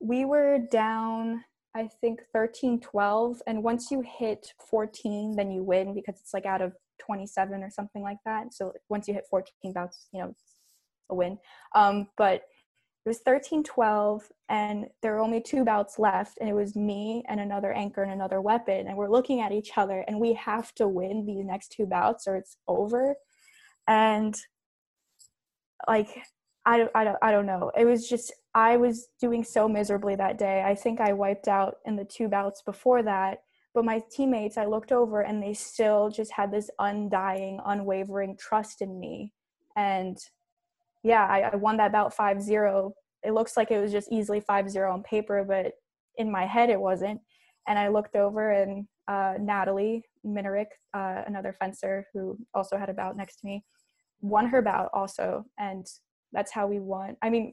We 0.01 0.25
were 0.25 0.59
down 0.71 1.45
i 1.75 1.89
think 2.01 2.21
13 2.33 2.81
12 2.81 3.43
and 3.47 3.63
once 3.63 3.91
you 3.91 4.03
hit 4.19 4.53
14 4.71 5.35
then 5.37 5.51
you 5.51 5.63
win 5.63 5.95
because 5.95 6.21
it's 6.21 6.35
like 6.35 6.47
out 6.47 6.63
of 6.63 6.73
27 6.99 7.63
or 7.63 7.71
something 7.71 8.03
like 8.03 8.19
that. 8.25 8.53
So 8.53 8.73
once 8.89 9.09
you 9.09 9.15
hit 9.15 9.27
14 9.31 9.73
bouts 9.73 10.09
you 10.13 10.21
know 10.21 10.35
a 11.11 11.15
win. 11.15 11.39
Um, 11.75 12.09
but 12.17 12.43
it 13.05 13.09
was 13.09 13.21
13 13.21 13.63
12 13.63 14.23
and 14.51 14.87
there 15.01 15.13
were 15.13 15.21
only 15.21 15.41
two 15.41 15.65
bouts 15.65 15.99
left 15.99 16.37
and 16.41 16.49
it 16.49 16.53
was 16.53 16.77
me 16.77 17.25
and 17.29 17.41
another 17.41 17.73
anchor 17.73 18.03
and 18.03 18.13
another 18.13 18.43
weapon 18.43 18.87
and 18.87 18.97
we're 18.97 19.11
looking 19.11 19.41
at 19.41 19.53
each 19.53 19.71
other 19.79 20.05
and 20.07 20.21
we 20.21 20.35
have 20.35 20.75
to 20.75 20.87
win 20.87 21.25
these 21.25 21.45
next 21.45 21.73
two 21.73 21.87
bouts 21.87 22.27
or 22.27 22.37
it's 22.37 22.59
over. 22.67 23.15
And 23.87 24.37
like 25.87 26.09
I, 26.67 26.87
I, 26.95 27.15
I 27.23 27.33
don't 27.33 27.47
know. 27.47 27.71
It 27.79 27.87
was 27.87 28.07
just 28.07 28.35
i 28.59 28.77
was 28.77 29.09
doing 29.21 29.45
so 29.45 29.69
miserably 29.69 30.15
that 30.17 30.39
day 30.39 30.63
i 30.67 30.75
think 30.75 31.01
i 31.01 31.13
wiped 31.13 31.49
out 31.49 31.77
in 31.87 31.97
the 31.97 32.05
two 32.05 32.29
bouts 32.29 32.63
before 32.63 33.03
that 33.03 33.43
but 33.75 33.85
my 33.85 34.03
teammates 34.11 34.59
i 34.59 34.65
looked 34.65 34.93
over 34.93 35.23
and 35.23 35.43
they 35.43 35.55
still 35.55 36.09
just 36.09 36.33
had 36.33 36.51
this 36.51 36.71
undying 36.79 37.61
unwavering 37.67 38.37
trust 38.37 38.83
in 38.83 38.99
me 38.99 39.33
and 39.77 40.19
yeah, 41.03 41.27
I, 41.27 41.51
I 41.53 41.57
won 41.57 41.77
that 41.77 41.93
bout 41.93 42.15
5 42.15 42.43
0. 42.43 42.93
It 43.25 43.33
looks 43.33 43.57
like 43.57 43.71
it 43.71 43.81
was 43.81 43.93
just 43.93 44.11
easily 44.13 44.41
5 44.41 44.71
0 44.71 44.93
on 44.93 45.03
paper, 45.03 45.45
but 45.47 45.73
in 46.17 46.31
my 46.31 46.47
head 46.47 46.71
it 46.71 46.81
wasn't. 46.81 47.21
And 47.67 47.79
I 47.79 47.89
looked 47.89 48.17
over 48.17 48.51
and 48.51 48.87
uh, 49.07 49.35
Natalie 49.41 50.03
Minerick, 50.27 50.67
uh, 50.95 51.23
another 51.27 51.55
fencer 51.59 52.07
who 52.13 52.37
also 52.55 52.77
had 52.77 52.89
a 52.89 52.95
bout 52.95 53.17
next 53.17 53.37
to 53.37 53.47
me, 53.47 53.65
won 54.21 54.47
her 54.47 54.63
bout 54.63 54.91
also. 54.93 55.45
And 55.59 55.87
that's 56.33 56.53
how 56.53 56.67
we 56.67 56.79
won. 56.79 57.17
I 57.23 57.31
mean, 57.31 57.53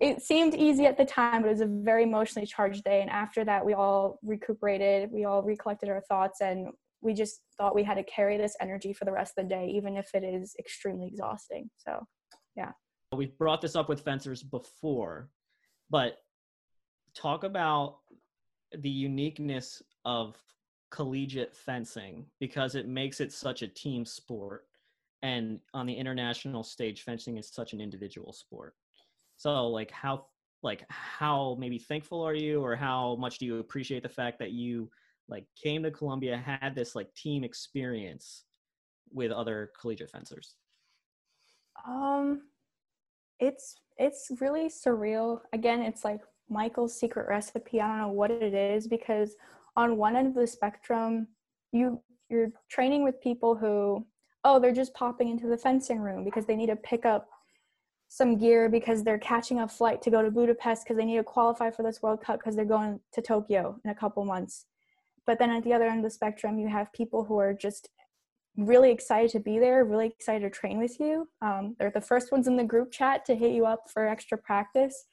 it 0.00 0.22
seemed 0.22 0.54
easy 0.54 0.86
at 0.86 0.96
the 0.96 1.04
time, 1.04 1.42
but 1.42 1.48
it 1.48 1.52
was 1.52 1.60
a 1.60 1.66
very 1.66 2.02
emotionally 2.02 2.46
charged 2.46 2.84
day. 2.84 3.00
And 3.00 3.10
after 3.10 3.44
that, 3.44 3.64
we 3.64 3.74
all 3.74 4.18
recuperated, 4.22 5.10
we 5.12 5.24
all 5.24 5.42
recollected 5.42 5.88
our 5.88 6.02
thoughts, 6.02 6.40
and 6.40 6.68
we 7.00 7.14
just 7.14 7.40
thought 7.58 7.74
we 7.74 7.84
had 7.84 7.94
to 7.94 8.04
carry 8.04 8.36
this 8.36 8.56
energy 8.60 8.92
for 8.92 9.04
the 9.04 9.12
rest 9.12 9.34
of 9.36 9.44
the 9.44 9.48
day, 9.48 9.68
even 9.68 9.96
if 9.96 10.08
it 10.14 10.24
is 10.24 10.54
extremely 10.58 11.06
exhausting. 11.06 11.70
So 11.76 12.06
yeah 12.56 12.72
we've 13.14 13.36
brought 13.38 13.60
this 13.60 13.76
up 13.76 13.88
with 13.88 14.00
fencers 14.00 14.42
before 14.42 15.28
but 15.90 16.18
talk 17.14 17.44
about 17.44 17.98
the 18.78 18.90
uniqueness 18.90 19.82
of 20.04 20.36
collegiate 20.90 21.54
fencing 21.54 22.26
because 22.40 22.74
it 22.74 22.88
makes 22.88 23.20
it 23.20 23.32
such 23.32 23.62
a 23.62 23.68
team 23.68 24.04
sport 24.04 24.64
and 25.22 25.58
on 25.72 25.86
the 25.86 25.94
international 25.94 26.62
stage 26.62 27.02
fencing 27.02 27.38
is 27.38 27.52
such 27.52 27.72
an 27.72 27.80
individual 27.80 28.32
sport 28.32 28.74
so 29.36 29.68
like 29.68 29.90
how 29.90 30.26
like 30.62 30.84
how 30.88 31.56
maybe 31.58 31.78
thankful 31.78 32.22
are 32.22 32.34
you 32.34 32.60
or 32.62 32.74
how 32.74 33.16
much 33.16 33.38
do 33.38 33.46
you 33.46 33.58
appreciate 33.58 34.02
the 34.02 34.08
fact 34.08 34.38
that 34.38 34.52
you 34.52 34.88
like 35.28 35.46
came 35.62 35.82
to 35.82 35.90
columbia 35.90 36.36
had 36.36 36.74
this 36.74 36.94
like 36.94 37.12
team 37.14 37.44
experience 37.44 38.44
with 39.12 39.30
other 39.30 39.70
collegiate 39.80 40.10
fencers 40.10 40.54
Um, 41.86 42.42
it's 43.40 43.76
it's 43.98 44.30
really 44.40 44.68
surreal. 44.68 45.40
Again, 45.52 45.82
it's 45.82 46.04
like 46.04 46.20
Michael's 46.48 46.98
secret 46.98 47.26
recipe. 47.28 47.80
I 47.80 47.88
don't 47.88 47.98
know 47.98 48.08
what 48.08 48.30
it 48.30 48.54
is 48.54 48.86
because 48.88 49.34
on 49.76 49.96
one 49.96 50.16
end 50.16 50.28
of 50.28 50.34
the 50.34 50.46
spectrum, 50.46 51.28
you 51.72 52.00
you're 52.30 52.52
training 52.70 53.04
with 53.04 53.20
people 53.20 53.54
who 53.54 54.06
oh 54.44 54.58
they're 54.58 54.72
just 54.72 54.94
popping 54.94 55.28
into 55.28 55.46
the 55.46 55.58
fencing 55.58 55.98
room 55.98 56.24
because 56.24 56.46
they 56.46 56.56
need 56.56 56.68
to 56.68 56.76
pick 56.76 57.04
up 57.04 57.28
some 58.14 58.38
gear 58.38 58.68
because 58.68 59.02
they're 59.02 59.18
catching 59.18 59.58
a 59.58 59.66
flight 59.66 60.00
to 60.00 60.08
go 60.08 60.22
to 60.22 60.30
Budapest 60.30 60.84
because 60.84 60.96
they 60.96 61.04
need 61.04 61.16
to 61.16 61.24
qualify 61.24 61.68
for 61.68 61.82
this 61.82 62.00
World 62.00 62.22
Cup 62.22 62.38
because 62.38 62.54
they're 62.54 62.64
going 62.64 63.00
to 63.12 63.20
Tokyo 63.20 63.80
in 63.84 63.90
a 63.90 63.94
couple 63.94 64.24
months. 64.24 64.66
But 65.26 65.40
then 65.40 65.50
at 65.50 65.64
the 65.64 65.72
other 65.72 65.86
end 65.86 65.98
of 65.98 66.04
the 66.04 66.10
spectrum, 66.10 66.60
you 66.60 66.68
have 66.68 66.92
people 66.92 67.24
who 67.24 67.40
are 67.40 67.52
just 67.52 67.88
really 68.56 68.92
excited 68.92 69.30
to 69.32 69.40
be 69.40 69.58
there, 69.58 69.84
really 69.84 70.06
excited 70.06 70.42
to 70.42 70.50
train 70.50 70.78
with 70.78 71.00
you. 71.00 71.28
Um, 71.42 71.74
they're 71.76 71.90
the 71.90 72.00
first 72.00 72.30
ones 72.30 72.46
in 72.46 72.56
the 72.56 72.62
group 72.62 72.92
chat 72.92 73.24
to 73.24 73.34
hit 73.34 73.50
you 73.50 73.66
up 73.66 73.90
for 73.92 74.06
extra 74.06 74.38
practice 74.38 75.06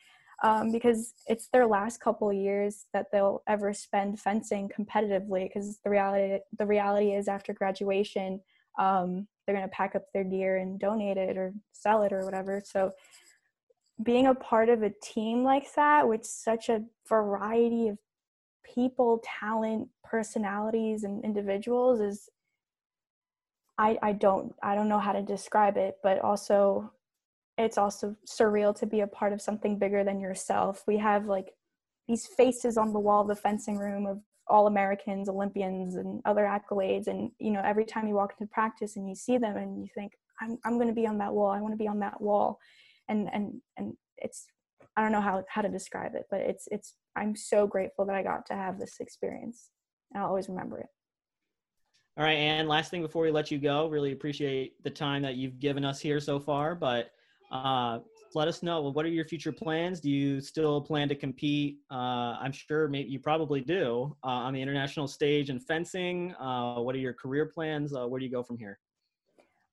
um, 0.44 0.72
because 0.72 1.16
it's 1.26 1.48
their 1.48 1.66
last 1.66 2.02
couple 2.02 2.32
years 2.32 2.86
that 2.94 3.08
they'll 3.12 3.42
ever 3.48 3.74
spend 3.74 4.20
fencing 4.20 4.70
competitively. 4.70 5.46
Because 5.46 5.80
the 5.84 5.90
reality, 5.90 6.38
the 6.60 6.68
reality 6.68 7.16
is 7.16 7.28
after 7.28 7.52
graduation, 7.52 8.42
um, 8.78 9.28
they're 9.46 9.56
going 9.56 9.68
to 9.68 9.76
pack 9.76 9.96
up 9.96 10.04
their 10.14 10.24
gear 10.24 10.58
and 10.58 10.80
donate 10.80 11.18
it 11.18 11.38
or 11.38 11.54
sell 11.72 12.04
it 12.04 12.14
or 12.14 12.24
whatever. 12.24 12.62
So 12.64 12.92
being 14.04 14.28
a 14.28 14.36
part 14.36 14.70
of 14.70 14.84
a 14.84 14.94
team 15.02 15.44
like 15.44 15.74
that 15.76 16.08
with 16.08 16.26
such 16.26 16.70
a 16.70 16.84
variety 17.08 17.88
of 17.90 17.98
people, 18.64 19.22
talent, 19.40 19.90
personalities, 20.04 21.04
and 21.04 21.24
individuals 21.24 22.00
is 22.00 22.30
I, 23.78 23.98
I 24.02 24.12
don't 24.14 24.54
I 24.62 24.76
don't 24.76 24.90
know 24.90 25.00
how 25.00 25.12
to 25.12 25.22
describe 25.22 25.78
it, 25.78 25.96
but 26.04 26.20
also 26.20 26.92
it's 27.58 27.78
also 27.78 28.16
surreal 28.28 28.76
to 28.80 28.86
be 28.86 29.02
a 29.02 29.08
part 29.08 29.34
of 29.34 29.42
something 29.42 29.78
bigger 29.78 30.04
than 30.04 30.20
yourself. 30.20 30.84
We 30.88 30.98
have 30.98 31.26
like 31.26 31.52
these 32.08 32.28
faces 32.28 32.78
on 32.78 32.94
the 32.94 33.00
wall 33.00 33.22
of 33.22 33.28
the 33.28 33.36
fencing 33.36 33.78
room 33.78 34.06
of 34.06 34.20
all 34.52 34.68
Americans, 34.68 35.30
Olympians, 35.30 35.96
and 35.96 36.22
other 36.26 36.44
accolades. 36.44 37.08
And 37.08 37.32
you 37.40 37.52
know, 37.52 37.62
every 37.64 37.86
time 37.86 38.08
you 38.08 38.16
walk 38.16 38.34
into 38.40 38.52
practice 38.52 38.98
and 38.98 39.08
you 39.08 39.16
see 39.16 39.38
them, 39.38 39.58
and 39.58 39.82
you 39.82 39.88
think, 39.96 40.12
"I'm 40.42 40.58
I'm 40.66 40.76
going 40.76 40.90
to 40.90 40.94
be 40.94 41.08
on 41.08 41.18
that 41.20 41.34
wall. 41.34 41.50
I 41.50 41.62
want 41.62 41.74
to 41.74 41.78
be 41.78 41.88
on 41.88 42.00
that 42.00 42.20
wall," 42.22 42.60
and 43.10 43.30
and 43.34 43.62
and 43.78 43.94
it's 44.18 44.46
I 44.96 45.02
don't 45.02 45.12
know 45.12 45.22
how 45.22 45.44
how 45.50 45.62
to 45.62 45.70
describe 45.70 46.16
it, 46.16 46.26
but 46.30 46.42
it's 46.42 46.68
it's 46.70 46.96
I'm 47.16 47.36
so 47.36 47.66
grateful 47.66 48.06
that 48.06 48.16
I 48.16 48.24
got 48.24 48.46
to 48.48 48.54
have 48.54 48.80
this 48.80 48.98
experience. 49.00 49.70
I'll 50.16 50.28
always 50.28 50.50
remember 50.50 50.80
it. 50.80 50.88
All 52.18 52.26
right, 52.26 52.38
and 52.38 52.68
last 52.68 52.92
thing 52.92 53.02
before 53.02 53.24
we 53.24 53.32
let 53.32 53.52
you 53.52 53.58
go, 53.58 53.88
really 53.88 54.12
appreciate 54.12 54.84
the 54.84 54.90
time 54.90 55.22
that 55.22 55.36
you've 55.36 55.60
given 55.60 55.86
us 55.86 56.02
here 56.02 56.20
so 56.20 56.40
far. 56.40 56.76
But 56.76 57.12
uh, 57.52 58.00
let 58.36 58.48
us 58.48 58.64
know 58.64 58.82
what 58.82 59.06
are 59.06 59.10
your 59.10 59.26
future 59.26 59.52
plans. 59.52 60.00
Do 60.00 60.10
you 60.10 60.42
still 60.42 60.82
plan 60.82 61.08
to 61.10 61.16
compete? 61.16 61.80
Uh, 61.92 62.38
I'm 62.40 62.52
sure 62.52 62.88
maybe 62.88 63.10
you 63.10 63.20
probably 63.20 63.62
do 63.62 64.16
uh, 64.24 64.28
on 64.28 64.54
the 64.54 64.62
international 64.62 65.08
stage 65.08 65.50
in 65.50 65.60
fencing. 65.60 66.34
Uh, 66.40 66.76
what 66.76 66.96
are 66.96 67.00
your 67.00 67.14
career 67.14 67.46
plans? 67.46 67.94
Uh, 67.96 68.08
where 68.08 68.20
do 68.20 68.26
you 68.26 68.32
go 68.32 68.44
from 68.44 68.58
here? 68.58 68.80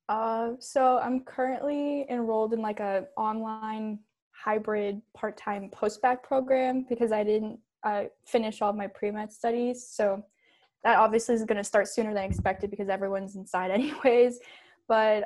Uh, 0.07 0.51
so 0.59 0.99
I'm 0.99 1.21
currently 1.21 2.05
enrolled 2.09 2.53
in 2.53 2.61
like 2.61 2.79
a 2.79 3.05
online 3.15 3.99
hybrid 4.31 5.01
part-time 5.13 5.69
post-bac 5.71 6.23
program 6.23 6.85
because 6.87 7.11
I 7.11 7.23
didn't 7.23 7.59
uh, 7.83 8.05
finish 8.25 8.61
all 8.61 8.73
my 8.73 8.87
pre-med 8.87 9.31
studies. 9.31 9.87
So 9.87 10.23
that 10.83 10.97
obviously 10.97 11.35
is 11.35 11.43
going 11.43 11.57
to 11.57 11.63
start 11.63 11.87
sooner 11.87 12.13
than 12.13 12.23
expected 12.23 12.71
because 12.71 12.89
everyone's 12.89 13.35
inside 13.35 13.71
anyways 13.71 14.39
but 14.89 15.23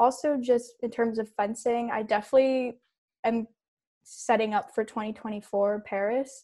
also 0.00 0.36
just 0.40 0.74
in 0.82 0.90
terms 0.90 1.18
of 1.18 1.28
fencing 1.36 1.90
i 1.92 2.02
definitely 2.02 2.80
am 3.24 3.46
setting 4.02 4.54
up 4.54 4.74
for 4.74 4.82
2024 4.82 5.82
paris 5.86 6.42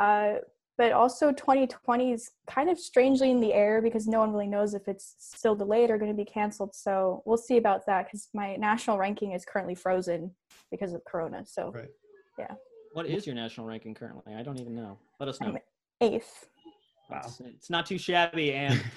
uh, 0.00 0.34
but 0.76 0.90
also 0.90 1.30
2020 1.30 2.12
is 2.12 2.32
kind 2.50 2.68
of 2.68 2.80
strangely 2.80 3.30
in 3.30 3.38
the 3.38 3.52
air 3.52 3.80
because 3.80 4.08
no 4.08 4.18
one 4.18 4.32
really 4.32 4.48
knows 4.48 4.74
if 4.74 4.88
it's 4.88 5.14
still 5.18 5.54
delayed 5.54 5.90
or 5.90 5.98
going 5.98 6.10
to 6.10 6.16
be 6.16 6.24
canceled 6.24 6.74
so 6.74 7.22
we'll 7.26 7.36
see 7.36 7.58
about 7.58 7.86
that 7.86 8.06
because 8.06 8.28
my 8.34 8.56
national 8.56 8.98
ranking 8.98 9.32
is 9.32 9.44
currently 9.44 9.74
frozen 9.74 10.34
because 10.70 10.94
of 10.94 11.04
corona 11.04 11.44
so 11.46 11.70
Right. 11.72 11.90
yeah 12.38 12.54
What 12.94 13.06
is 13.06 13.26
your 13.26 13.36
national 13.36 13.66
ranking 13.66 13.94
currently? 13.94 14.34
I 14.34 14.42
don't 14.42 14.58
even 14.58 14.74
know. 14.74 14.98
Let 15.20 15.28
us 15.28 15.40
know. 15.40 15.48
I'm 15.48 15.58
eighth 16.00 16.46
Wow. 17.10 17.20
It's, 17.24 17.40
it's 17.40 17.70
not 17.70 17.86
too 17.86 17.98
shabby, 17.98 18.52
and 18.52 18.82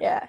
yeah 0.00 0.26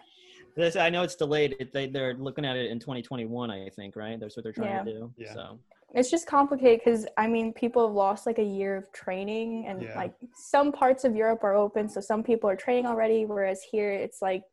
this 0.55 0.75
I 0.75 0.89
know 0.89 1.03
it's 1.03 1.15
delayed. 1.15 1.55
It, 1.59 1.73
they 1.73 1.87
they're 1.87 2.13
looking 2.13 2.45
at 2.45 2.55
it 2.55 2.71
in 2.71 2.79
2021, 2.79 3.49
I 3.51 3.69
think, 3.69 3.95
right? 3.95 4.19
That's 4.19 4.35
what 4.35 4.43
they're 4.43 4.53
trying 4.53 4.85
to 4.85 4.91
do. 4.91 5.13
Yeah. 5.17 5.33
So 5.33 5.59
it's 5.93 6.09
just 6.09 6.25
complicated 6.27 6.81
because 6.83 7.05
I 7.17 7.27
mean, 7.27 7.53
people 7.53 7.85
have 7.87 7.95
lost 7.95 8.25
like 8.25 8.39
a 8.39 8.43
year 8.43 8.75
of 8.77 8.91
training, 8.93 9.65
and 9.67 9.81
Yeah. 9.81 9.95
like 9.95 10.13
some 10.35 10.71
parts 10.71 11.03
of 11.03 11.15
Europe 11.15 11.43
are 11.43 11.55
open, 11.55 11.89
so 11.89 11.99
some 12.01 12.23
people 12.23 12.49
are 12.49 12.55
training 12.55 12.85
already, 12.85 13.25
whereas 13.25 13.61
here 13.61 13.91
it's 13.91 14.21
like 14.21 14.43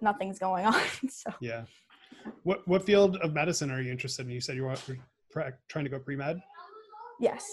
nothing's 0.00 0.38
going 0.38 0.66
on. 0.66 0.80
so 1.08 1.30
Yeah. 1.40 1.64
What 2.42 2.66
what 2.66 2.84
field 2.84 3.16
of 3.16 3.32
medicine 3.32 3.70
are 3.70 3.80
you 3.80 3.90
interested 3.92 4.26
in? 4.26 4.32
You 4.32 4.40
said 4.40 4.56
you 4.56 4.64
were 4.64 4.74
pre- 5.30 5.44
trying 5.68 5.84
to 5.84 5.90
go 5.90 5.98
pre 5.98 6.16
med. 6.16 6.40
yes, 7.20 7.46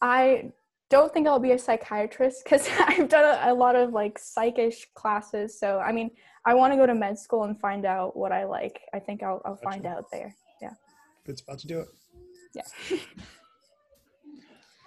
I 0.00 0.52
don't 0.92 1.12
think 1.12 1.26
I'll 1.26 1.38
be 1.38 1.52
a 1.52 1.58
psychiatrist 1.58 2.44
because 2.44 2.68
I've 2.86 3.08
done 3.08 3.24
a, 3.24 3.50
a 3.50 3.54
lot 3.54 3.74
of 3.74 3.92
like 3.92 4.18
psychish 4.18 4.84
classes. 4.94 5.58
So 5.58 5.78
I 5.78 5.90
mean, 5.90 6.10
I 6.44 6.52
want 6.54 6.74
to 6.74 6.76
go 6.76 6.86
to 6.86 6.94
med 6.94 7.18
school 7.18 7.44
and 7.44 7.58
find 7.58 7.86
out 7.86 8.14
what 8.14 8.30
I 8.30 8.44
like. 8.44 8.82
I 8.92 8.98
think 8.98 9.22
I'll 9.22 9.40
I'll 9.44 9.56
find 9.56 9.86
out 9.86 10.10
there. 10.12 10.36
Yeah. 10.60 10.74
Good 11.24 11.38
spot 11.38 11.58
to 11.60 11.66
do 11.66 11.80
it. 11.80 11.88
Yeah. 12.54 12.98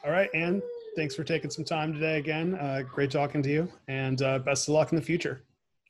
All 0.05 0.11
right, 0.11 0.29
Anne. 0.35 0.61
Thanks 0.95 1.15
for 1.15 1.23
taking 1.23 1.49
some 1.49 1.65
time 1.65 1.91
today 1.91 2.19
again. 2.19 2.53
Uh, 2.53 2.83
great 2.87 3.09
talking 3.09 3.41
to 3.41 3.49
you, 3.49 3.67
and 3.87 4.21
uh, 4.21 4.37
best 4.37 4.67
of 4.67 4.75
luck 4.75 4.91
in 4.91 4.97
the 4.97 5.01
future. 5.01 5.41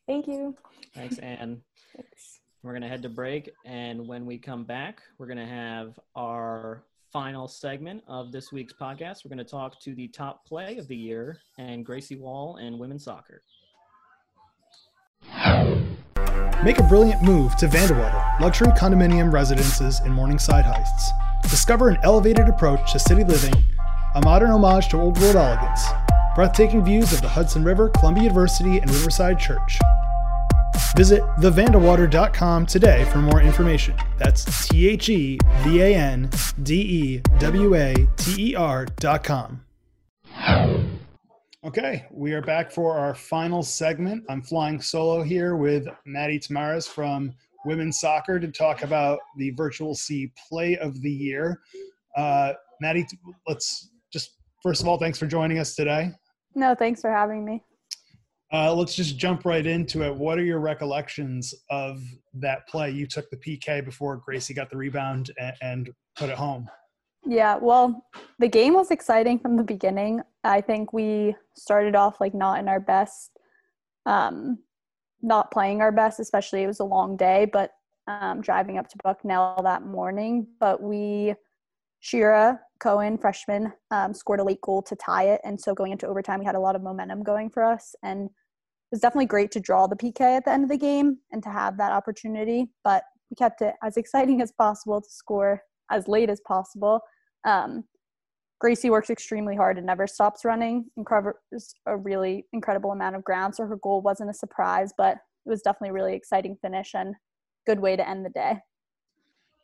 Thank 0.08 0.28
you. 0.28 0.56
thanks, 0.94 1.18
Anne. 1.20 1.62
Thanks. 1.96 2.40
We're 2.64 2.74
gonna 2.74 2.88
head 2.88 3.04
to 3.04 3.10
break, 3.10 3.52
and 3.66 4.08
when 4.08 4.26
we 4.26 4.38
come 4.38 4.64
back, 4.64 5.02
we're 5.18 5.28
gonna 5.28 5.46
have 5.46 6.00
our 6.16 6.86
final 7.16 7.48
segment 7.48 8.04
of 8.10 8.34
this 8.34 8.52
week's 8.52 8.74
podcast. 8.74 9.24
We're 9.24 9.30
gonna 9.30 9.46
talk 9.46 9.80
to 9.84 9.96
the 9.96 10.10
top 10.10 10.46
play 10.46 10.76
of 10.76 10.86
the 10.90 10.98
year 10.98 11.40
and 11.58 11.86
Gracie 11.86 12.18
Wall 12.18 12.58
and 12.58 12.78
women's 12.78 13.06
soccer. 13.06 13.42
Make 16.62 16.78
a 16.78 16.84
brilliant 16.84 17.24
move 17.24 17.56
to 17.56 17.68
Vandewater, 17.68 18.42
luxury 18.42 18.68
condominium 18.74 19.32
residences 19.32 20.02
in 20.02 20.12
Morningside 20.12 20.66
Heights. 20.66 21.12
Discover 21.44 21.88
an 21.88 22.00
elevated 22.04 22.50
approach 22.50 22.92
to 22.92 23.00
city 23.00 23.24
living, 23.24 23.54
a 24.16 24.22
modern 24.22 24.50
homage 24.50 24.90
to 24.90 25.00
old 25.00 25.18
world 25.22 25.38
elegance, 25.38 25.86
breathtaking 26.36 26.84
views 26.84 27.14
of 27.14 27.22
the 27.22 27.30
Hudson 27.30 27.64
River, 27.64 27.88
Columbia 27.88 28.24
University, 28.24 28.80
and 28.80 28.92
Riverside 28.92 29.40
Church. 29.40 29.80
Visit 30.96 31.24
thevandewater.com 31.40 32.66
today 32.68 33.04
for 33.12 33.18
more 33.18 33.42
information. 33.42 33.98
That's 34.18 34.70
T 34.70 34.88
H 34.88 35.10
E 35.10 35.38
V 35.64 35.82
A 35.82 35.94
N 35.94 36.30
D 36.64 36.74
E 36.76 37.18
W 37.38 37.76
A 37.76 38.08
T 38.16 38.52
E 38.52 38.56
R.com. 38.56 39.62
Okay, 41.66 42.06
we 42.12 42.32
are 42.32 42.42
back 42.42 42.72
for 42.72 42.98
our 42.98 43.14
final 43.14 43.62
segment. 43.62 44.24
I'm 44.30 44.42
flying 44.42 44.80
solo 44.80 45.22
here 45.22 45.58
with 45.58 45.86
Maddie 46.06 46.40
Tamaris 46.40 46.88
from 46.88 47.34
women's 47.66 48.00
soccer 48.00 48.40
to 48.40 48.48
talk 48.50 48.84
about 48.84 49.20
the 49.36 49.50
Virtual 49.52 49.96
C 49.96 50.32
Play 50.48 50.78
of 50.78 51.02
the 51.02 51.12
Year. 51.12 51.60
Uh, 52.16 52.54
Maddie, 52.80 53.06
let's 53.50 53.90
just 54.14 54.38
first 54.64 54.82
of 54.82 54.88
all, 54.88 54.98
thanks 54.98 55.20
for 55.20 55.28
joining 55.28 55.60
us 55.60 55.76
today. 55.76 56.12
No, 56.54 56.74
thanks 56.74 57.02
for 57.02 57.12
having 57.12 57.44
me. 57.44 57.66
Uh, 58.54 58.74
let's 58.74 58.96
just 58.96 59.18
jump 59.18 59.44
right 59.44 59.66
into 59.66 60.04
it. 60.04 60.16
What 60.16 60.38
are 60.38 60.44
your 60.44 60.60
recollections 60.60 61.54
of 61.70 62.02
that 62.36 62.68
play? 62.68 62.92
You 62.92 63.08
took 63.08 63.30
the 63.30 63.38
PK 63.38 63.84
before 63.84 64.18
Gracie 64.18 64.54
got 64.54 64.70
the 64.70 64.78
rebound 64.78 65.32
and, 65.40 65.56
and 65.62 65.90
put 66.16 66.30
it 66.30 66.38
home. 66.38 66.70
Yeah, 67.28 67.58
well, 67.58 68.06
the 68.38 68.48
game 68.48 68.76
was 68.76 68.92
exciting 68.92 69.40
from 69.40 69.58
the 69.58 69.64
beginning. 69.64 70.22
I 70.44 70.62
think 70.62 70.94
we 70.94 71.36
started 71.56 71.96
off 71.96 72.22
like 72.22 72.36
not 72.36 72.60
in 72.60 72.68
our 72.68 72.80
best, 72.80 73.32
um, 74.06 74.60
not 75.24 75.50
playing 75.50 75.82
our 75.82 75.92
best, 75.92 76.20
especially 76.20 76.62
it 76.62 76.68
was 76.68 76.80
a 76.80 76.86
long 76.86 77.18
day, 77.18 77.50
but 77.52 77.72
um, 78.08 78.42
driving 78.42 78.78
up 78.78 78.88
to 78.90 78.98
Bucknell 79.04 79.60
that 79.64 79.84
morning. 79.84 80.46
But 80.60 80.84
we 80.84 81.34
Shira 82.06 82.60
Cohen, 82.80 83.18
freshman, 83.18 83.74
um, 83.90 84.14
scored 84.14 84.40
a 84.40 84.44
late 84.44 84.62
goal 84.62 84.84
to 84.84 84.96
tie 84.96 85.30
it. 85.30 85.42
And 85.44 85.60
so 85.60 85.74
going 85.74 85.92
into 85.92 86.06
overtime, 86.06 86.38
we 86.38 86.46
had 86.46 86.54
a 86.54 86.60
lot 86.60 86.76
of 86.76 86.84
momentum 86.84 87.24
going 87.24 87.50
for 87.50 87.64
us. 87.64 87.96
And 88.04 88.26
it 88.26 88.92
was 88.92 89.02
definitely 89.02 89.26
great 89.26 89.50
to 89.54 89.60
draw 89.60 89.88
the 89.88 89.96
PK 89.96 90.22
at 90.22 90.46
the 90.46 90.52
end 90.52 90.64
of 90.64 90.70
the 90.70 90.78
game 90.78 91.18
and 91.32 91.42
to 91.42 91.50
have 91.50 91.80
that 91.80 91.92
opportunity. 91.92 92.68
But 92.84 93.06
we 93.32 93.36
kept 93.36 93.64
it 93.64 93.74
as 93.82 93.98
exciting 93.98 94.40
as 94.44 94.52
possible 94.52 95.02
to 95.02 95.10
score 95.10 95.64
as 95.90 96.08
late 96.08 96.30
as 96.30 96.40
possible. 96.42 97.00
Um, 97.44 97.86
Gracie 98.60 98.92
works 98.92 99.10
extremely 99.10 99.56
hard 99.56 99.78
and 99.78 99.88
never 99.88 100.06
stops 100.06 100.46
running 100.46 100.86
and 100.98 101.08
covers 101.08 101.34
a 101.88 101.98
really 101.98 102.46
incredible 102.54 102.92
amount 102.92 103.16
of 103.16 103.24
ground. 103.24 103.56
So 103.56 103.66
her 103.66 103.78
goal 103.78 104.04
wasn't 104.04 104.30
a 104.30 104.34
surprise, 104.34 104.94
but 104.96 105.18
it 105.48 105.50
was 105.50 105.64
definitely 105.64 105.90
a 105.90 105.94
really 105.94 106.14
exciting 106.14 106.56
finish 106.62 106.94
and 106.94 107.16
good 107.66 107.80
way 107.80 107.96
to 107.96 108.08
end 108.08 108.24
the 108.24 108.30
day. 108.30 108.60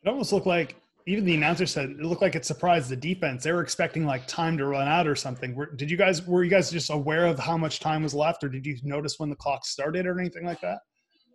It 0.02 0.08
almost 0.08 0.32
looked 0.32 0.48
like 0.48 0.81
even 1.06 1.24
the 1.24 1.34
announcer 1.34 1.66
said 1.66 1.90
it 1.90 2.00
looked 2.00 2.22
like 2.22 2.34
it 2.34 2.44
surprised 2.44 2.88
the 2.88 2.96
defense. 2.96 3.44
They 3.44 3.52
were 3.52 3.62
expecting 3.62 4.06
like 4.06 4.26
time 4.26 4.56
to 4.58 4.66
run 4.66 4.88
out 4.88 5.06
or 5.06 5.16
something. 5.16 5.54
Were, 5.54 5.66
did 5.74 5.90
you 5.90 5.96
guys 5.96 6.26
were 6.26 6.44
you 6.44 6.50
guys 6.50 6.70
just 6.70 6.90
aware 6.90 7.26
of 7.26 7.38
how 7.38 7.56
much 7.56 7.80
time 7.80 8.02
was 8.02 8.14
left, 8.14 8.44
or 8.44 8.48
did 8.48 8.64
you 8.64 8.76
notice 8.82 9.18
when 9.18 9.30
the 9.30 9.36
clock 9.36 9.64
started 9.64 10.06
or 10.06 10.18
anything 10.20 10.44
like 10.44 10.60
that? 10.60 10.80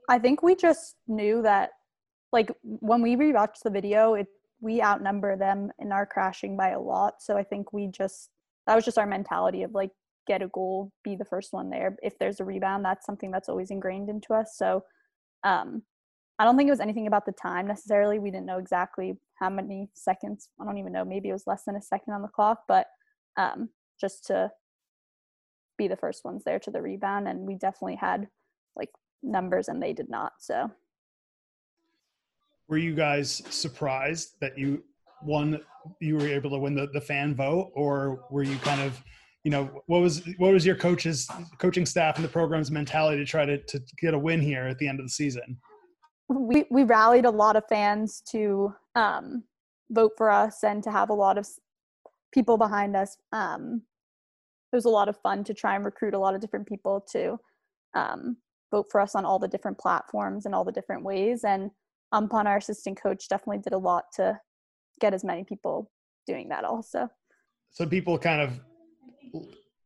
I 0.09 0.19
think 0.19 0.41
we 0.41 0.55
just 0.55 0.95
knew 1.07 1.41
that, 1.41 1.71
like 2.31 2.51
when 2.61 3.01
we 3.01 3.15
rewatched 3.15 3.63
the 3.63 3.69
video, 3.69 4.13
it 4.13 4.27
we 4.59 4.81
outnumber 4.81 5.37
them 5.37 5.71
in 5.79 5.91
our 5.91 6.05
crashing 6.05 6.57
by 6.57 6.69
a 6.69 6.79
lot. 6.79 7.21
So 7.21 7.37
I 7.37 7.43
think 7.43 7.73
we 7.73 7.87
just 7.87 8.29
that 8.65 8.75
was 8.75 8.85
just 8.85 8.97
our 8.97 9.05
mentality 9.05 9.63
of 9.63 9.71
like 9.71 9.91
get 10.27 10.41
a 10.41 10.47
goal, 10.47 10.91
be 11.03 11.15
the 11.15 11.25
first 11.25 11.53
one 11.53 11.69
there. 11.69 11.97
If 12.03 12.17
there's 12.19 12.39
a 12.39 12.45
rebound, 12.45 12.83
that's 12.83 13.05
something 13.05 13.31
that's 13.31 13.49
always 13.49 13.71
ingrained 13.71 14.09
into 14.09 14.33
us. 14.33 14.55
So 14.57 14.83
um, 15.43 15.83
I 16.39 16.45
don't 16.45 16.55
think 16.55 16.67
it 16.67 16.71
was 16.71 16.79
anything 16.79 17.07
about 17.07 17.25
the 17.25 17.31
time 17.31 17.67
necessarily. 17.67 18.19
We 18.19 18.29
didn't 18.29 18.45
know 18.45 18.59
exactly 18.59 19.17
how 19.35 19.49
many 19.49 19.89
seconds. 19.95 20.49
I 20.61 20.65
don't 20.65 20.77
even 20.77 20.93
know. 20.93 21.03
Maybe 21.03 21.29
it 21.29 21.33
was 21.33 21.47
less 21.47 21.63
than 21.63 21.75
a 21.75 21.81
second 21.81 22.13
on 22.13 22.21
the 22.21 22.27
clock, 22.27 22.63
but 22.67 22.87
um, 23.37 23.69
just 23.99 24.25
to 24.25 24.51
be 25.77 25.87
the 25.87 25.95
first 25.97 26.23
ones 26.23 26.43
there 26.43 26.59
to 26.59 26.71
the 26.71 26.81
rebound. 26.81 27.27
And 27.27 27.39
we 27.39 27.55
definitely 27.55 27.95
had 27.95 28.27
like 28.75 28.89
numbers 29.23 29.67
and 29.67 29.81
they 29.81 29.93
did 29.93 30.09
not. 30.09 30.33
So 30.39 30.69
were 32.67 32.77
you 32.77 32.93
guys 32.93 33.41
surprised 33.49 34.35
that 34.41 34.57
you 34.57 34.83
won 35.23 35.59
you 35.99 36.15
were 36.15 36.27
able 36.27 36.49
to 36.51 36.59
win 36.59 36.75
the, 36.75 36.87
the 36.93 37.01
fan 37.01 37.33
vote 37.33 37.71
or 37.73 38.25
were 38.29 38.43
you 38.43 38.55
kind 38.57 38.81
of 38.81 39.01
you 39.43 39.49
know 39.49 39.81
what 39.87 39.99
was 39.99 40.21
what 40.37 40.53
was 40.53 40.65
your 40.65 40.75
coaches 40.75 41.27
coaching 41.57 41.85
staff 41.85 42.17
and 42.17 42.25
the 42.25 42.29
program's 42.29 42.69
mentality 42.69 43.17
to 43.17 43.25
try 43.25 43.45
to, 43.45 43.57
to 43.57 43.81
get 43.99 44.13
a 44.13 44.19
win 44.19 44.39
here 44.39 44.63
at 44.67 44.77
the 44.77 44.87
end 44.87 44.99
of 44.99 45.05
the 45.05 45.09
season 45.09 45.57
we 46.29 46.65
we 46.69 46.83
rallied 46.83 47.25
a 47.25 47.31
lot 47.31 47.55
of 47.55 47.67
fans 47.67 48.21
to 48.31 48.73
um, 48.95 49.43
vote 49.91 50.13
for 50.17 50.29
us 50.29 50.63
and 50.63 50.83
to 50.83 50.91
have 50.91 51.09
a 51.09 51.13
lot 51.13 51.37
of 51.37 51.47
people 52.33 52.57
behind 52.57 52.95
us. 52.95 53.17
Um, 53.31 53.83
it 54.71 54.75
was 54.75 54.85
a 54.85 54.89
lot 54.89 55.07
of 55.07 55.19
fun 55.21 55.43
to 55.45 55.53
try 55.53 55.75
and 55.75 55.85
recruit 55.85 56.13
a 56.13 56.19
lot 56.19 56.35
of 56.35 56.41
different 56.41 56.67
people 56.67 57.05
to 57.11 57.39
um, 57.93 58.37
vote 58.71 58.87
for 58.91 58.99
us 58.99 59.15
on 59.15 59.25
all 59.25 59.39
the 59.39 59.47
different 59.47 59.77
platforms 59.77 60.45
and 60.45 60.53
all 60.53 60.65
the 60.65 60.71
different 60.71 61.03
ways. 61.03 61.45
And 61.45 61.71
umpon 62.13 62.45
our 62.45 62.57
assistant 62.57 63.01
coach 63.01 63.29
definitely 63.29 63.59
did 63.59 63.73
a 63.73 63.77
lot 63.77 64.05
to 64.15 64.39
get 64.99 65.13
as 65.13 65.23
many 65.23 65.43
people 65.45 65.89
doing 66.25 66.49
that 66.49 66.65
also. 66.65 67.09
So 67.71 67.85
people 67.85 68.17
kind 68.17 68.41
of 68.41 68.59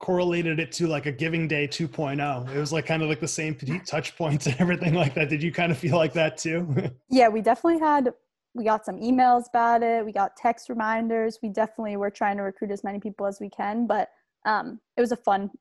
correlated 0.02 0.60
it 0.60 0.72
to 0.72 0.88
like 0.88 1.06
a 1.06 1.12
giving 1.12 1.48
day 1.48 1.68
2.0 1.68 2.50
it 2.54 2.58
was 2.58 2.74
like 2.74 2.88
kind 2.88 3.04
of 3.04 3.08
like 3.08 3.20
the 3.20 3.28
same 3.28 3.56
touch 3.86 4.18
points 4.18 4.48
and 4.48 4.60
everything 4.60 4.96
like 4.96 5.14
that. 5.14 5.30
Did 5.30 5.44
you 5.44 5.52
kind 5.52 5.72
of 5.72 5.78
feel 5.78 5.96
like 5.96 6.14
that 6.14 6.38
too? 6.38 6.92
Yeah 7.10 7.30
we 7.30 7.42
definitely 7.42 7.80
had 7.80 8.12
we 8.54 8.66
got 8.66 8.84
some 8.84 8.98
emails 8.98 9.48
about 9.48 9.82
it. 9.82 10.04
We 10.06 10.12
got 10.12 10.36
text 10.36 10.68
reminders. 10.68 11.40
We 11.42 11.48
definitely 11.48 11.96
were 11.96 12.10
trying 12.10 12.36
to 12.38 12.44
recruit 12.44 12.72
as 12.72 12.84
many 12.84 13.00
people 13.00 13.28
as 13.28 13.40
we 13.40 13.50
can 13.50 13.86
but 13.86 14.10
um, 14.46 14.80
it 14.98 15.02
was 15.02 15.12
a 15.12 15.18
fun 15.18 15.52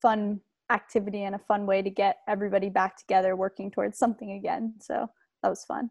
fun 0.00 0.40
activity 0.70 1.24
and 1.24 1.34
a 1.34 1.38
fun 1.38 1.66
way 1.66 1.82
to 1.82 1.90
get 1.90 2.18
everybody 2.28 2.68
back 2.68 2.96
together 2.96 3.34
working 3.34 3.72
towards 3.72 3.98
something 3.98 4.32
again. 4.32 4.74
So 4.80 5.10
that 5.42 5.48
was 5.48 5.64
fun. 5.64 5.90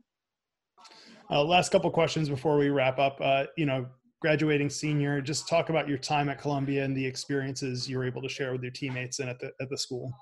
Uh, 1.29 1.43
last 1.43 1.69
couple 1.69 1.91
questions 1.91 2.29
before 2.29 2.57
we 2.57 2.69
wrap 2.69 2.97
up. 2.97 3.19
Uh, 3.21 3.45
you 3.57 3.65
know 3.65 3.85
graduating 4.21 4.69
senior, 4.69 5.21
just 5.21 5.47
talk 5.47 5.69
about 5.69 5.87
your 5.87 5.97
time 5.97 6.29
at 6.29 6.39
Columbia 6.39 6.83
and 6.83 6.95
the 6.95 7.05
experiences 7.05 7.89
you 7.89 7.97
were 7.97 8.05
able 8.05 8.21
to 8.21 8.29
share 8.29 8.51
with 8.51 8.61
your 8.61 8.71
teammates 8.71 9.19
and 9.19 9.29
at 9.29 9.39
the 9.39 9.51
at 9.61 9.69
the 9.69 9.77
school. 9.77 10.13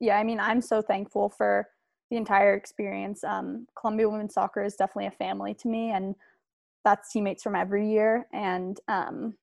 Yeah, 0.00 0.18
I 0.18 0.24
mean, 0.24 0.40
I'm 0.40 0.60
so 0.60 0.82
thankful 0.82 1.28
for 1.28 1.68
the 2.10 2.16
entire 2.16 2.54
experience. 2.54 3.22
Um, 3.24 3.66
Columbia 3.78 4.08
Women's 4.08 4.34
Soccer 4.34 4.62
is 4.62 4.74
definitely 4.74 5.06
a 5.06 5.12
family 5.12 5.54
to 5.54 5.68
me, 5.68 5.90
and 5.90 6.14
that's 6.84 7.12
teammates 7.12 7.42
from 7.42 7.54
every 7.54 7.88
year. 7.90 8.26
And 8.32 8.78
um, 8.88 9.34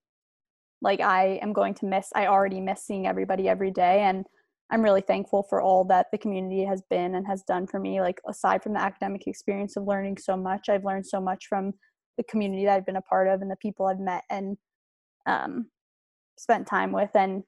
like, 0.81 0.99
I 0.99 1.39
am 1.41 1.53
going 1.53 1.73
to 1.75 1.85
miss. 1.85 2.09
I 2.15 2.27
already 2.27 2.59
miss 2.59 2.83
seeing 2.83 3.07
everybody 3.07 3.47
every 3.47 3.71
day, 3.71 4.01
and 4.01 4.25
I'm 4.71 4.81
really 4.81 5.01
thankful 5.01 5.43
for 5.43 5.61
all 5.61 5.83
that 5.85 6.07
the 6.11 6.17
community 6.17 6.63
has 6.63 6.81
been 6.89 7.15
and 7.15 7.25
has 7.25 7.41
done 7.43 7.65
for 7.65 7.79
me. 7.79 8.01
Like, 8.01 8.19
aside 8.27 8.61
from 8.61 8.73
the 8.73 8.81
academic 8.81 9.27
experience 9.27 9.77
of 9.77 9.85
learning 9.85 10.17
so 10.17 10.35
much, 10.35 10.69
I've 10.69 10.85
learned 10.85 11.07
so 11.07 11.21
much 11.21 11.47
from 11.47 11.73
the 12.17 12.23
community 12.23 12.65
that 12.65 12.75
I've 12.75 12.85
been 12.85 12.95
a 12.95 13.01
part 13.01 13.27
of 13.27 13.41
and 13.41 13.49
the 13.49 13.55
people 13.55 13.85
I've 13.85 13.99
met 13.99 14.23
and 14.29 14.57
um, 15.25 15.67
spent 16.37 16.67
time 16.67 16.91
with. 16.91 17.11
And 17.15 17.43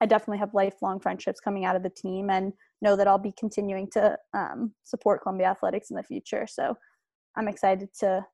I 0.00 0.06
definitely 0.06 0.38
have 0.38 0.54
lifelong 0.54 1.00
friendships 1.00 1.40
coming 1.40 1.64
out 1.64 1.76
of 1.76 1.82
the 1.82 1.90
team 1.90 2.30
and 2.30 2.52
know 2.80 2.96
that 2.96 3.06
I'll 3.06 3.18
be 3.18 3.32
continuing 3.38 3.88
to 3.92 4.18
um, 4.34 4.72
support 4.82 5.22
Columbia 5.22 5.46
Athletics 5.46 5.90
in 5.90 5.96
the 5.96 6.02
future. 6.02 6.46
So 6.48 6.76
I'm 7.36 7.48
excited 7.48 7.88
to 8.00 8.26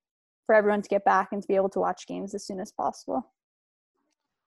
for 0.47 0.55
everyone 0.55 0.81
to 0.81 0.89
get 0.89 1.05
back 1.05 1.29
and 1.33 1.43
to 1.43 1.47
be 1.47 1.57
able 1.57 1.69
to 1.69 1.79
watch 1.79 2.07
games 2.07 2.35
as 2.35 2.47
soon 2.47 2.59
as 2.59 2.73
possible. 2.73 3.33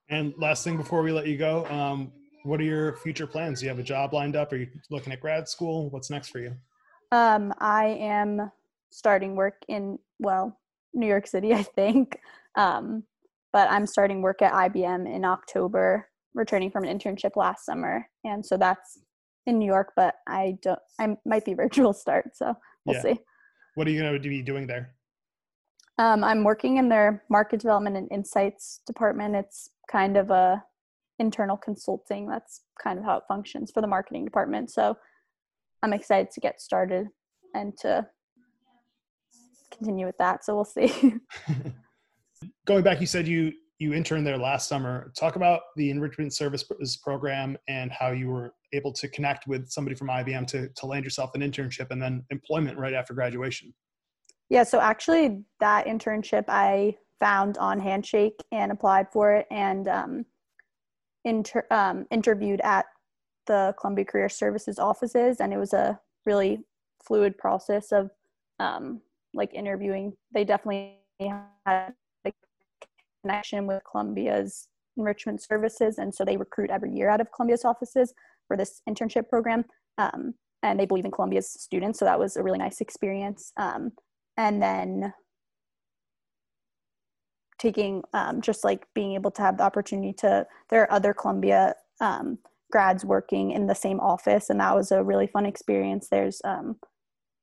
And 0.09 0.33
last 0.37 0.63
thing 0.63 0.75
before 0.75 1.03
we 1.03 1.11
let 1.11 1.27
you 1.27 1.37
go, 1.37 1.67
um, 1.67 2.11
what 2.43 2.59
are 2.59 2.63
your 2.63 2.97
future 2.97 3.27
plans? 3.27 3.59
Do 3.59 3.67
you 3.67 3.69
have 3.69 3.77
a 3.77 3.83
job 3.83 4.13
lined 4.13 4.35
up? 4.35 4.51
Are 4.51 4.55
you 4.55 4.67
looking 4.89 5.13
at 5.13 5.21
grad 5.21 5.47
school? 5.47 5.91
What's 5.91 6.09
next 6.09 6.29
for 6.29 6.39
you? 6.39 6.55
Um, 7.11 7.53
I 7.59 7.85
am 7.99 8.51
starting 8.89 9.35
work 9.35 9.57
in 9.67 9.99
well 10.19 10.59
New 10.93 11.07
York 11.07 11.27
City, 11.27 11.53
I 11.53 11.63
think. 11.63 12.19
Um, 12.55 13.03
but 13.53 13.69
I'm 13.69 13.85
starting 13.85 14.21
work 14.21 14.41
at 14.41 14.53
IBM 14.53 15.13
in 15.13 15.25
October, 15.25 16.07
returning 16.33 16.71
from 16.71 16.83
an 16.85 16.97
internship 16.97 17.35
last 17.35 17.65
summer, 17.65 18.07
and 18.23 18.45
so 18.45 18.57
that's 18.57 18.99
in 19.45 19.59
New 19.59 19.65
York. 19.65 19.91
But 19.95 20.15
I 20.27 20.57
don't. 20.61 20.79
I 20.99 21.15
might 21.25 21.45
be 21.45 21.53
virtual 21.65 21.93
start, 21.93 22.31
so 22.35 22.55
we'll 22.85 22.95
yeah. 22.95 23.13
see. 23.13 23.19
What 23.75 23.87
are 23.87 23.91
you 23.91 24.01
going 24.01 24.21
to 24.21 24.29
be 24.29 24.41
doing 24.41 24.67
there? 24.67 24.95
Um, 25.97 26.23
I'm 26.23 26.43
working 26.43 26.77
in 26.77 26.89
their 26.89 27.23
market 27.29 27.59
development 27.59 27.97
and 27.97 28.11
insights 28.11 28.81
department. 28.87 29.35
It's 29.35 29.69
kind 29.89 30.17
of 30.17 30.31
a 30.31 30.63
internal 31.19 31.57
consulting. 31.57 32.27
That's 32.27 32.61
kind 32.81 32.97
of 32.97 33.05
how 33.05 33.17
it 33.17 33.23
functions 33.27 33.71
for 33.71 33.81
the 33.81 33.87
marketing 33.87 34.25
department. 34.25 34.71
So 34.71 34.97
I'm 35.83 35.93
excited 35.93 36.31
to 36.31 36.39
get 36.39 36.59
started 36.61 37.07
and 37.53 37.77
to 37.81 38.07
continue 39.81 40.05
with 40.05 40.17
that. 40.19 40.45
So 40.45 40.55
we'll 40.55 40.65
see. 40.65 40.91
Going 42.65 42.83
back, 42.83 43.01
you 43.01 43.07
said 43.07 43.27
you 43.27 43.51
you 43.79 43.93
interned 43.93 44.27
there 44.27 44.37
last 44.37 44.69
summer. 44.69 45.11
Talk 45.17 45.35
about 45.35 45.61
the 45.75 45.89
enrichment 45.89 46.33
services 46.33 46.97
program 46.97 47.57
and 47.67 47.91
how 47.91 48.11
you 48.11 48.29
were 48.29 48.53
able 48.73 48.93
to 48.93 49.07
connect 49.07 49.47
with 49.47 49.69
somebody 49.69 49.95
from 49.95 50.07
IBM 50.07 50.45
to 50.47 50.69
to 50.69 50.85
land 50.85 51.03
yourself 51.03 51.31
an 51.33 51.41
internship 51.41 51.87
and 51.89 52.01
then 52.01 52.23
employment 52.29 52.77
right 52.77 52.93
after 52.93 53.13
graduation. 53.13 53.73
Yeah, 54.49 54.63
so 54.63 54.79
actually 54.79 55.43
that 55.59 55.87
internship 55.87 56.45
I 56.47 56.97
found 57.19 57.57
on 57.57 57.79
Handshake 57.79 58.39
and 58.51 58.71
applied 58.71 59.07
for 59.11 59.33
it 59.33 59.47
and 59.49 59.87
um, 59.87 60.25
inter- 61.23 61.67
um, 61.71 62.05
interviewed 62.11 62.61
at 62.61 62.85
the 63.47 63.73
Columbia 63.79 64.05
Career 64.05 64.29
Services 64.29 64.77
offices, 64.77 65.39
and 65.39 65.53
it 65.53 65.57
was 65.57 65.73
a 65.73 65.99
really 66.25 66.59
fluid 67.03 67.37
process 67.37 67.91
of 67.91 68.11
um, 68.59 69.01
like 69.33 69.53
interviewing, 69.53 70.13
they 70.33 70.43
definitely 70.43 70.97
had 71.65 71.93
a 72.25 72.31
connection 73.23 73.67
with 73.67 73.81
Columbia's 73.89 74.67
enrichment 74.97 75.41
services, 75.41 75.97
and 75.97 76.13
so 76.13 76.25
they 76.25 76.37
recruit 76.37 76.69
every 76.69 76.91
year 76.91 77.09
out 77.09 77.21
of 77.21 77.31
Columbia's 77.31 77.65
offices 77.65 78.13
for 78.47 78.57
this 78.57 78.81
internship 78.89 79.29
program. 79.29 79.65
Um, 79.97 80.33
and 80.63 80.79
they 80.79 80.85
believe 80.85 81.05
in 81.05 81.11
Columbia's 81.11 81.51
students, 81.51 81.99
so 81.99 82.05
that 82.05 82.19
was 82.19 82.35
a 82.35 82.43
really 82.43 82.59
nice 82.59 82.81
experience. 82.81 83.51
Um, 83.57 83.91
and 84.37 84.61
then 84.61 85.13
taking 87.59 88.03
um, 88.13 88.41
just 88.41 88.63
like 88.63 88.85
being 88.95 89.13
able 89.13 89.31
to 89.31 89.41
have 89.41 89.57
the 89.57 89.63
opportunity 89.63 90.13
to 90.13 90.45
there 90.69 90.81
are 90.81 90.91
other 90.91 91.13
Columbia 91.13 91.75
um, 91.99 92.39
grads 92.71 93.05
working 93.05 93.51
in 93.51 93.67
the 93.67 93.75
same 93.75 93.99
office, 93.99 94.49
and 94.49 94.59
that 94.59 94.75
was 94.75 94.91
a 94.91 95.03
really 95.03 95.27
fun 95.27 95.45
experience. 95.45 96.07
There's 96.09 96.41
um, 96.43 96.77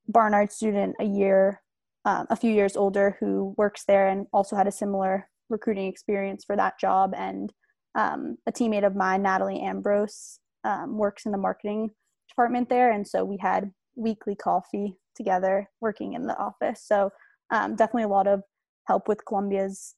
Barnard 0.09 0.51
student 0.51 0.97
a 1.01 1.05
year 1.05 1.61
um, 2.05 2.27
a 2.31 2.37
few 2.37 2.53
years 2.53 2.77
older 2.77 3.17
who 3.21 3.55
works 3.57 3.85
there 3.87 4.09
and 4.09 4.27
also 4.33 4.57
had 4.57 4.67
a 4.67 4.73
similar 4.73 5.29
recruiting 5.51 5.87
experience 5.87 6.45
for 6.45 6.57
that 6.57 6.79
job. 6.79 7.13
And 7.17 7.53
um, 7.95 8.37
a 8.47 8.53
teammate 8.53 8.87
of 8.87 8.95
mine, 8.95 9.23
Natalie 9.23 9.61
Ambrose, 9.61 10.39
um, 10.65 10.99
works 10.99 11.27
in 11.27 11.33
the 11.33 11.39
marketing 11.39 11.91
department 12.29 12.69
there. 12.69 12.93
And 12.93 13.07
so 13.07 13.25
we 13.25 13.39
had 13.39 13.71
weekly 13.97 14.35
coffee 14.35 14.97
together 15.17 15.69
working 15.81 16.13
in 16.13 16.23
the 16.23 16.37
office. 16.37 16.83
So 16.85 17.11
um, 17.51 17.77
definitely 17.77 18.05
a 18.05 18.09
lot 18.09 18.27
of 18.27 18.43
help 18.87 19.09
with 19.09 19.25
Columbia's 19.25 19.95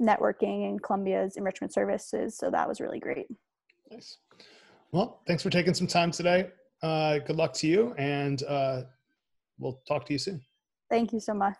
networking 0.00 0.68
and 0.68 0.82
Columbia's 0.82 1.36
enrichment 1.36 1.72
services. 1.72 2.36
So 2.36 2.50
that 2.50 2.68
was 2.68 2.80
really 2.80 3.00
great. 3.00 3.26
Nice. 3.90 4.18
Well, 4.92 5.20
thanks 5.26 5.42
for 5.42 5.50
taking 5.50 5.74
some 5.74 5.86
time 5.86 6.10
today. 6.10 6.50
Uh, 6.82 7.18
good 7.18 7.36
luck 7.36 7.52
to 7.54 7.66
you, 7.66 7.94
and 7.96 8.42
uh, 8.44 8.82
we'll 9.58 9.80
talk 9.88 10.04
to 10.06 10.12
you 10.12 10.18
soon. 10.18 10.40
Thank 10.90 11.12
you 11.12 11.20
so 11.20 11.34
much. 11.34 11.56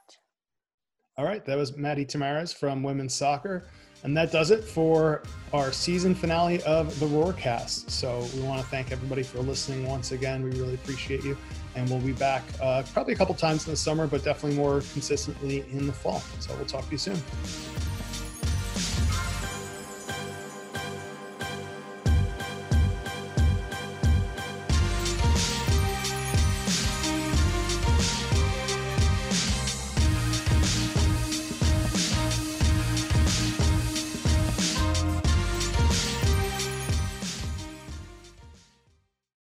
All 1.19 1.25
right, 1.25 1.45
that 1.47 1.57
was 1.57 1.77
Maddie 1.77 2.05
Tamares 2.05 2.55
from 2.55 2.83
Women's 2.83 3.15
Soccer. 3.15 3.65
And 4.05 4.17
that 4.17 4.31
does 4.31 4.51
it 4.51 4.63
for 4.63 5.23
our 5.53 5.73
season 5.73 6.15
finale 6.15 6.63
of 6.63 6.99
the 7.01 7.07
Roarcast. 7.07 7.91
So 7.91 8.25
we 8.35 8.43
want 8.43 8.61
to 8.61 8.67
thank 8.69 8.93
everybody 8.93 9.23
for 9.23 9.39
listening 9.39 9.87
once 9.87 10.13
again. 10.13 10.45
We 10.45 10.51
really 10.51 10.75
appreciate 10.75 11.25
you. 11.25 11.37
And 11.75 11.89
we'll 11.89 12.01
be 12.01 12.13
back 12.13 12.43
uh, 12.61 12.83
probably 12.93 13.15
a 13.15 13.17
couple 13.17 13.35
times 13.35 13.67
in 13.67 13.73
the 13.73 13.77
summer, 13.77 14.07
but 14.07 14.23
definitely 14.23 14.57
more 14.57 14.83
consistently 14.93 15.65
in 15.73 15.87
the 15.87 15.93
fall. 15.93 16.23
So 16.41 16.55
we'll 16.55 16.67
talk 16.67 16.85
to 16.85 16.93
you 16.93 16.99
soon. 16.99 17.21